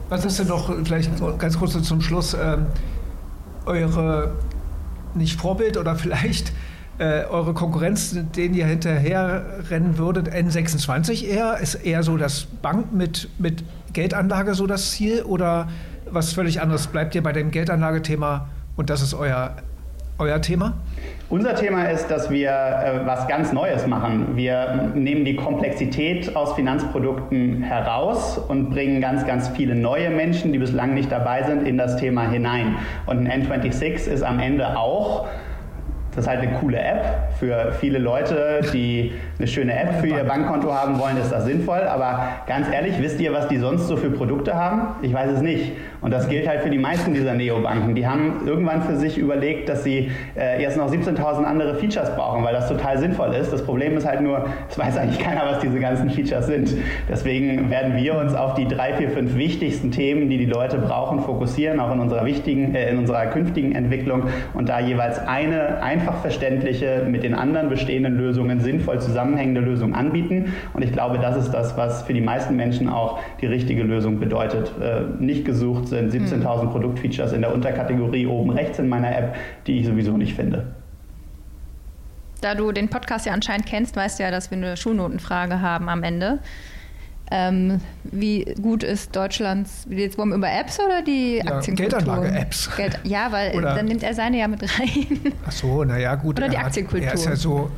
Was 0.08 0.24
ist 0.24 0.38
denn 0.38 0.48
noch, 0.48 0.72
vielleicht 0.84 1.10
ganz 1.38 1.58
kurz 1.58 1.82
zum 1.82 2.00
Schluss, 2.00 2.32
ähm, 2.32 2.66
eure 3.66 4.32
nicht 5.18 5.38
Vorbild 5.38 5.76
oder 5.76 5.96
vielleicht 5.96 6.52
äh, 6.98 7.24
eure 7.24 7.54
Konkurrenz, 7.54 8.16
denen 8.36 8.54
ihr 8.54 8.66
hinterher 8.66 9.44
rennen 9.70 9.98
würdet, 9.98 10.28
N26 10.28 11.24
eher? 11.24 11.58
Ist 11.58 11.74
eher 11.74 12.02
so 12.02 12.16
das 12.16 12.44
Bank 12.44 12.92
mit, 12.92 13.28
mit 13.38 13.64
Geldanlage 13.92 14.54
so 14.54 14.66
das 14.66 14.92
Ziel 14.92 15.22
oder 15.22 15.68
was 16.10 16.32
völlig 16.32 16.60
anderes? 16.60 16.86
Bleibt 16.88 17.14
ihr 17.14 17.22
bei 17.22 17.32
dem 17.32 17.50
Geldanlagethema 17.50 18.48
und 18.76 18.90
das 18.90 19.02
ist 19.02 19.14
euer, 19.14 19.56
euer 20.18 20.40
Thema? 20.40 20.74
Unser 21.30 21.54
Thema 21.54 21.84
ist, 21.84 22.10
dass 22.10 22.30
wir 22.30 22.50
äh, 22.50 23.06
was 23.06 23.28
ganz 23.28 23.52
Neues 23.52 23.86
machen. 23.86 24.36
Wir 24.36 24.90
nehmen 24.94 25.24
die 25.24 25.36
Komplexität 25.36 26.34
aus 26.34 26.54
Finanzprodukten 26.54 27.62
heraus 27.62 28.38
und 28.38 28.70
bringen 28.70 29.00
ganz, 29.00 29.26
ganz 29.26 29.48
viele 29.48 29.74
neue 29.74 30.10
Menschen, 30.10 30.52
die 30.52 30.58
bislang 30.58 30.94
nicht 30.94 31.12
dabei 31.12 31.42
sind, 31.42 31.66
in 31.66 31.76
das 31.76 31.96
Thema 31.96 32.28
hinein. 32.30 32.76
Und 33.06 33.26
ein 33.28 33.46
N26 33.46 34.08
ist 34.08 34.22
am 34.22 34.40
Ende 34.40 34.76
auch 34.78 35.28
das 36.18 36.24
ist 36.24 36.30
halt 36.30 36.40
eine 36.40 36.58
coole 36.58 36.80
App 36.80 37.04
für 37.38 37.70
viele 37.78 37.98
Leute, 37.98 38.62
die 38.72 39.12
eine 39.38 39.46
schöne 39.46 39.78
App 39.78 40.00
für 40.00 40.08
ihr 40.08 40.24
Bankkonto 40.24 40.74
haben 40.74 40.98
wollen, 40.98 41.16
ist 41.16 41.30
das 41.30 41.44
sinnvoll. 41.44 41.82
Aber 41.82 42.20
ganz 42.48 42.66
ehrlich, 42.72 42.94
wisst 42.98 43.20
ihr, 43.20 43.32
was 43.32 43.46
die 43.46 43.58
sonst 43.58 43.86
so 43.86 43.96
für 43.96 44.10
Produkte 44.10 44.56
haben? 44.56 44.96
Ich 45.02 45.14
weiß 45.14 45.30
es 45.30 45.42
nicht. 45.42 45.74
Und 46.00 46.12
das 46.12 46.28
gilt 46.28 46.48
halt 46.48 46.60
für 46.60 46.70
die 46.70 46.78
meisten 46.78 47.14
dieser 47.14 47.34
Neobanken. 47.34 47.94
Die 47.94 48.06
haben 48.06 48.46
irgendwann 48.46 48.82
für 48.82 48.96
sich 48.96 49.18
überlegt, 49.18 49.68
dass 49.68 49.84
sie 49.84 50.10
äh, 50.36 50.62
jetzt 50.62 50.76
noch 50.76 50.90
17.000 50.90 51.44
andere 51.44 51.74
Features 51.74 52.14
brauchen, 52.14 52.44
weil 52.44 52.54
das 52.54 52.68
total 52.68 52.98
sinnvoll 52.98 53.34
ist. 53.34 53.52
Das 53.52 53.64
Problem 53.64 53.96
ist 53.96 54.06
halt 54.06 54.20
nur, 54.20 54.46
es 54.68 54.78
weiß 54.78 54.96
eigentlich 54.98 55.18
keiner, 55.18 55.42
was 55.46 55.60
diese 55.60 55.80
ganzen 55.80 56.10
Features 56.10 56.46
sind. 56.46 56.74
Deswegen 57.08 57.70
werden 57.70 57.96
wir 57.96 58.16
uns 58.16 58.34
auf 58.34 58.54
die 58.54 58.66
drei, 58.66 58.94
vier, 58.94 59.10
fünf 59.10 59.34
wichtigsten 59.36 59.90
Themen, 59.90 60.28
die 60.28 60.38
die 60.38 60.46
Leute 60.46 60.78
brauchen, 60.78 61.20
fokussieren, 61.20 61.80
auch 61.80 61.92
in 61.92 62.00
unserer 62.00 62.24
wichtigen, 62.24 62.74
äh, 62.74 62.90
in 62.90 62.98
unserer 62.98 63.26
künftigen 63.26 63.74
Entwicklung 63.74 64.24
und 64.54 64.68
da 64.68 64.80
jeweils 64.80 65.18
eine 65.18 65.82
einfach 65.82 66.20
verständliche, 66.20 67.06
mit 67.08 67.22
den 67.22 67.34
anderen 67.34 67.68
bestehenden 67.68 68.16
Lösungen 68.16 68.60
sinnvoll 68.60 69.00
zusammenhängende 69.00 69.60
Lösung 69.60 69.94
anbieten. 69.94 70.52
Und 70.74 70.82
ich 70.82 70.92
glaube, 70.92 71.18
das 71.18 71.36
ist 71.36 71.50
das, 71.50 71.76
was 71.76 72.02
für 72.02 72.14
die 72.14 72.20
meisten 72.20 72.56
Menschen 72.56 72.88
auch 72.88 73.18
die 73.40 73.46
richtige 73.46 73.82
Lösung 73.82 74.20
bedeutet. 74.20 74.72
Äh, 74.80 75.22
nicht 75.22 75.44
gesucht 75.44 75.87
sind 75.90 76.12
17.000 76.12 76.62
hm. 76.62 76.70
Produktfeatures 76.70 77.32
in 77.32 77.42
der 77.42 77.54
Unterkategorie 77.54 78.26
oben 78.26 78.50
rechts 78.50 78.78
in 78.78 78.88
meiner 78.88 79.16
App, 79.16 79.36
die 79.66 79.80
ich 79.80 79.86
sowieso 79.86 80.16
nicht 80.16 80.34
finde. 80.34 80.74
Da 82.40 82.54
du 82.54 82.70
den 82.72 82.88
Podcast 82.88 83.26
ja 83.26 83.32
anscheinend 83.32 83.66
kennst, 83.66 83.96
weißt 83.96 84.18
du 84.18 84.22
ja, 84.22 84.30
dass 84.30 84.50
wir 84.50 84.58
eine 84.58 84.76
Schulnotenfrage 84.76 85.60
haben 85.60 85.88
am 85.88 86.02
Ende. 86.04 86.38
Ähm, 87.30 87.80
wie 88.04 88.44
gut 88.62 88.82
ist 88.82 89.14
Deutschlands, 89.14 89.86
jetzt 89.90 90.16
wollen 90.16 90.30
wir 90.30 90.36
über 90.36 90.50
Apps 90.50 90.78
oder 90.80 91.02
die 91.02 91.42
ja, 91.44 91.56
Aktienkultur? 91.56 91.98
Geldanlage-Apps. 91.98 92.76
Geld, 92.76 92.98
ja, 93.04 93.30
weil 93.32 93.54
oder 93.54 93.74
dann 93.74 93.84
nimmt 93.84 94.02
er 94.02 94.14
seine 94.14 94.38
ja 94.38 94.48
mit 94.48 94.62
rein. 94.62 95.34
Ach 95.46 95.52
so, 95.52 95.84
naja, 95.84 96.14
gut. 96.14 96.38
Oder 96.38 96.48
die 96.48 96.56
Aktienkultur. 96.56 97.06
er 97.06 97.14
ist 97.14 97.26
ja 97.26 97.36
so, 97.36 97.70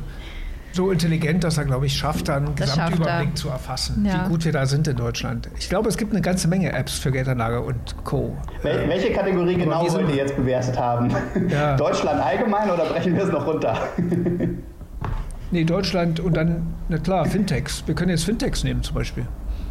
so 0.73 0.91
intelligent, 0.91 1.43
dass 1.43 1.57
er, 1.57 1.65
glaube 1.65 1.85
ich, 1.85 1.93
schafft, 1.93 2.27
dann 2.29 2.47
einen 2.47 2.55
das 2.55 2.71
Gesamtüberblick 2.71 3.37
zu 3.37 3.49
erfassen, 3.49 4.05
ja. 4.05 4.25
wie 4.25 4.29
gut 4.29 4.45
wir 4.45 4.51
da 4.51 4.65
sind 4.65 4.87
in 4.87 4.95
Deutschland. 4.95 5.49
Ich 5.57 5.69
glaube, 5.69 5.89
es 5.89 5.97
gibt 5.97 6.11
eine 6.11 6.21
ganze 6.21 6.47
Menge 6.47 6.71
Apps 6.71 6.97
für 6.99 7.11
Geldanlage 7.11 7.61
und 7.61 7.95
Co. 8.03 8.37
Wel 8.61 8.87
welche 8.87 9.11
Kategorie 9.11 9.55
Aber 9.55 9.63
genau 9.63 9.93
wollt 9.93 10.09
ihr 10.09 10.15
jetzt 10.15 10.35
bewertet 10.35 10.77
haben? 10.79 11.11
Ja. 11.49 11.75
Deutschland 11.75 12.21
allgemein 12.21 12.69
oder 12.69 12.85
brechen 12.85 13.15
wir 13.15 13.23
es 13.23 13.31
noch 13.31 13.45
runter? 13.45 13.77
nee, 15.51 15.63
Deutschland 15.63 16.19
und 16.19 16.35
dann, 16.35 16.73
na 16.87 16.97
klar, 16.97 17.25
Fintechs. 17.25 17.83
Wir 17.85 17.95
können 17.95 18.11
jetzt 18.11 18.23
Fintechs 18.23 18.63
nehmen 18.63 18.83
zum 18.83 18.95
Beispiel. 18.95 19.25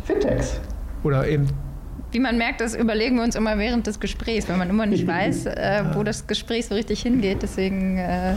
Fintechs. 0.05 0.61
Oder 1.03 1.27
eben 1.27 1.49
wie 2.13 2.19
man 2.19 2.39
merkt, 2.39 2.61
das 2.61 2.75
überlegen 2.75 3.17
wir 3.17 3.23
uns 3.23 3.37
immer 3.37 3.57
während 3.59 3.87
des 3.87 4.01
Gesprächs, 4.01 4.49
weil 4.49 4.57
man 4.57 4.69
immer 4.69 4.87
nicht 4.87 5.07
weiß, 5.07 5.47
äh, 5.47 5.85
wo 5.95 6.03
das 6.03 6.27
Gespräch 6.27 6.67
so 6.67 6.75
richtig 6.75 7.03
hingeht. 7.03 7.43
Deswegen. 7.43 7.99
Äh 7.99 8.35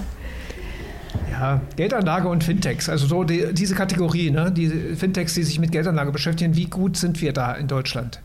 ja, 1.33 1.61
Geldanlage 1.75 2.27
und 2.27 2.43
Fintechs, 2.43 2.89
also 2.89 3.07
so 3.07 3.23
die, 3.23 3.53
diese 3.53 3.75
Kategorie, 3.75 4.29
ne? 4.29 4.51
die 4.51 4.69
Fintechs, 4.95 5.33
die 5.33 5.43
sich 5.43 5.59
mit 5.59 5.71
Geldanlage 5.71 6.11
beschäftigen, 6.11 6.55
wie 6.55 6.65
gut 6.65 6.95
sind 6.95 7.21
wir 7.21 7.33
da 7.33 7.53
in 7.53 7.67
Deutschland? 7.67 8.21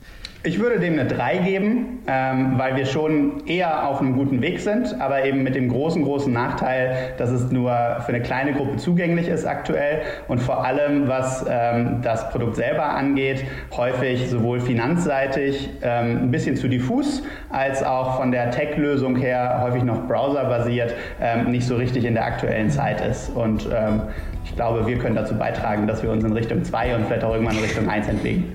Ich 0.49 0.59
würde 0.59 0.80
dem 0.80 0.94
eine 0.94 1.05
3 1.05 1.36
geben, 1.36 1.99
ähm, 2.07 2.55
weil 2.57 2.74
wir 2.74 2.86
schon 2.86 3.46
eher 3.46 3.86
auf 3.86 4.01
einem 4.01 4.14
guten 4.14 4.40
Weg 4.40 4.61
sind, 4.61 4.99
aber 4.99 5.26
eben 5.26 5.42
mit 5.42 5.55
dem 5.55 5.68
großen, 5.68 6.03
großen 6.03 6.32
Nachteil, 6.32 7.12
dass 7.18 7.28
es 7.28 7.53
nur 7.53 7.70
für 8.07 8.14
eine 8.14 8.22
kleine 8.22 8.55
Gruppe 8.55 8.78
zugänglich 8.78 9.28
ist 9.28 9.44
aktuell 9.44 10.01
und 10.26 10.40
vor 10.40 10.64
allem, 10.64 11.07
was 11.07 11.44
ähm, 11.46 11.99
das 12.01 12.30
Produkt 12.30 12.57
selber 12.57 12.84
angeht, 12.84 13.44
häufig 13.76 14.30
sowohl 14.30 14.61
finanzseitig 14.61 15.68
ähm, 15.82 16.22
ein 16.22 16.30
bisschen 16.30 16.57
zu 16.57 16.66
diffus, 16.66 17.22
als 17.51 17.82
auch 17.82 18.16
von 18.16 18.32
der 18.32 18.51
Tech-Lösung 18.51 19.16
her 19.16 19.61
häufig 19.62 19.82
noch 19.82 20.09
browserbasiert 20.09 20.94
ähm, 21.20 21.51
nicht 21.51 21.66
so 21.66 21.76
richtig 21.76 22.07
in 22.07 22.14
der 22.14 22.24
aktuellen 22.24 22.70
Zeit 22.70 23.03
ist. 23.03 23.28
Und 23.36 23.68
ähm, 23.70 24.01
ich 24.46 24.57
glaube, 24.57 24.86
wir 24.86 24.96
können 24.96 25.14
dazu 25.14 25.34
beitragen, 25.34 25.86
dass 25.86 26.03
wir 26.03 26.11
uns 26.11 26.24
in 26.24 26.32
Richtung 26.32 26.64
2 26.64 26.96
und 26.96 27.05
vielleicht 27.05 27.24
auch 27.24 27.34
irgendwann 27.34 27.59
in 27.59 27.64
Richtung 27.64 27.86
1 27.86 28.07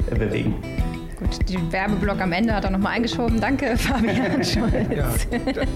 bewegen. 0.10 0.56
Gut, 1.24 1.49
den 1.49 1.71
Werbeblock 1.71 2.19
am 2.21 2.34
Ende 2.34 2.53
hat 2.53 2.65
er 2.65 2.71
nochmal 2.71 2.93
eingeschoben. 2.93 3.39
Danke, 3.39 3.78
Fabian 3.78 4.43
Scholz. 4.43 4.74
Ja, 4.93 5.09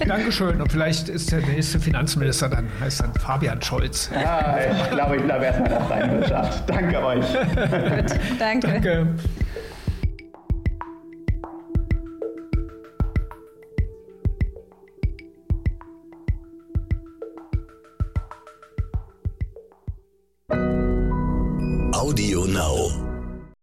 Dankeschön. 0.06 0.60
Und 0.60 0.70
vielleicht 0.70 1.08
ist 1.08 1.32
der 1.32 1.40
nächste 1.40 1.80
Finanzminister 1.80 2.48
dann, 2.48 2.68
heißt 2.80 3.00
dann 3.00 3.14
Fabian 3.14 3.62
Scholz. 3.62 4.10
Ja, 4.12 4.58
ich 4.58 4.90
glaube, 4.90 5.16
ich 5.16 5.22
bleibe 5.22 5.46
erstmal 5.46 5.74
auf 5.74 5.88
deiner 5.88 6.12
Wirtschaft. 6.12 6.68
Danke 6.68 7.04
euch. 7.04 7.26
Gut, 7.32 8.18
danke. 8.38 8.68
danke. 8.68 9.06
Audio 21.92 22.44
Now. 22.44 23.07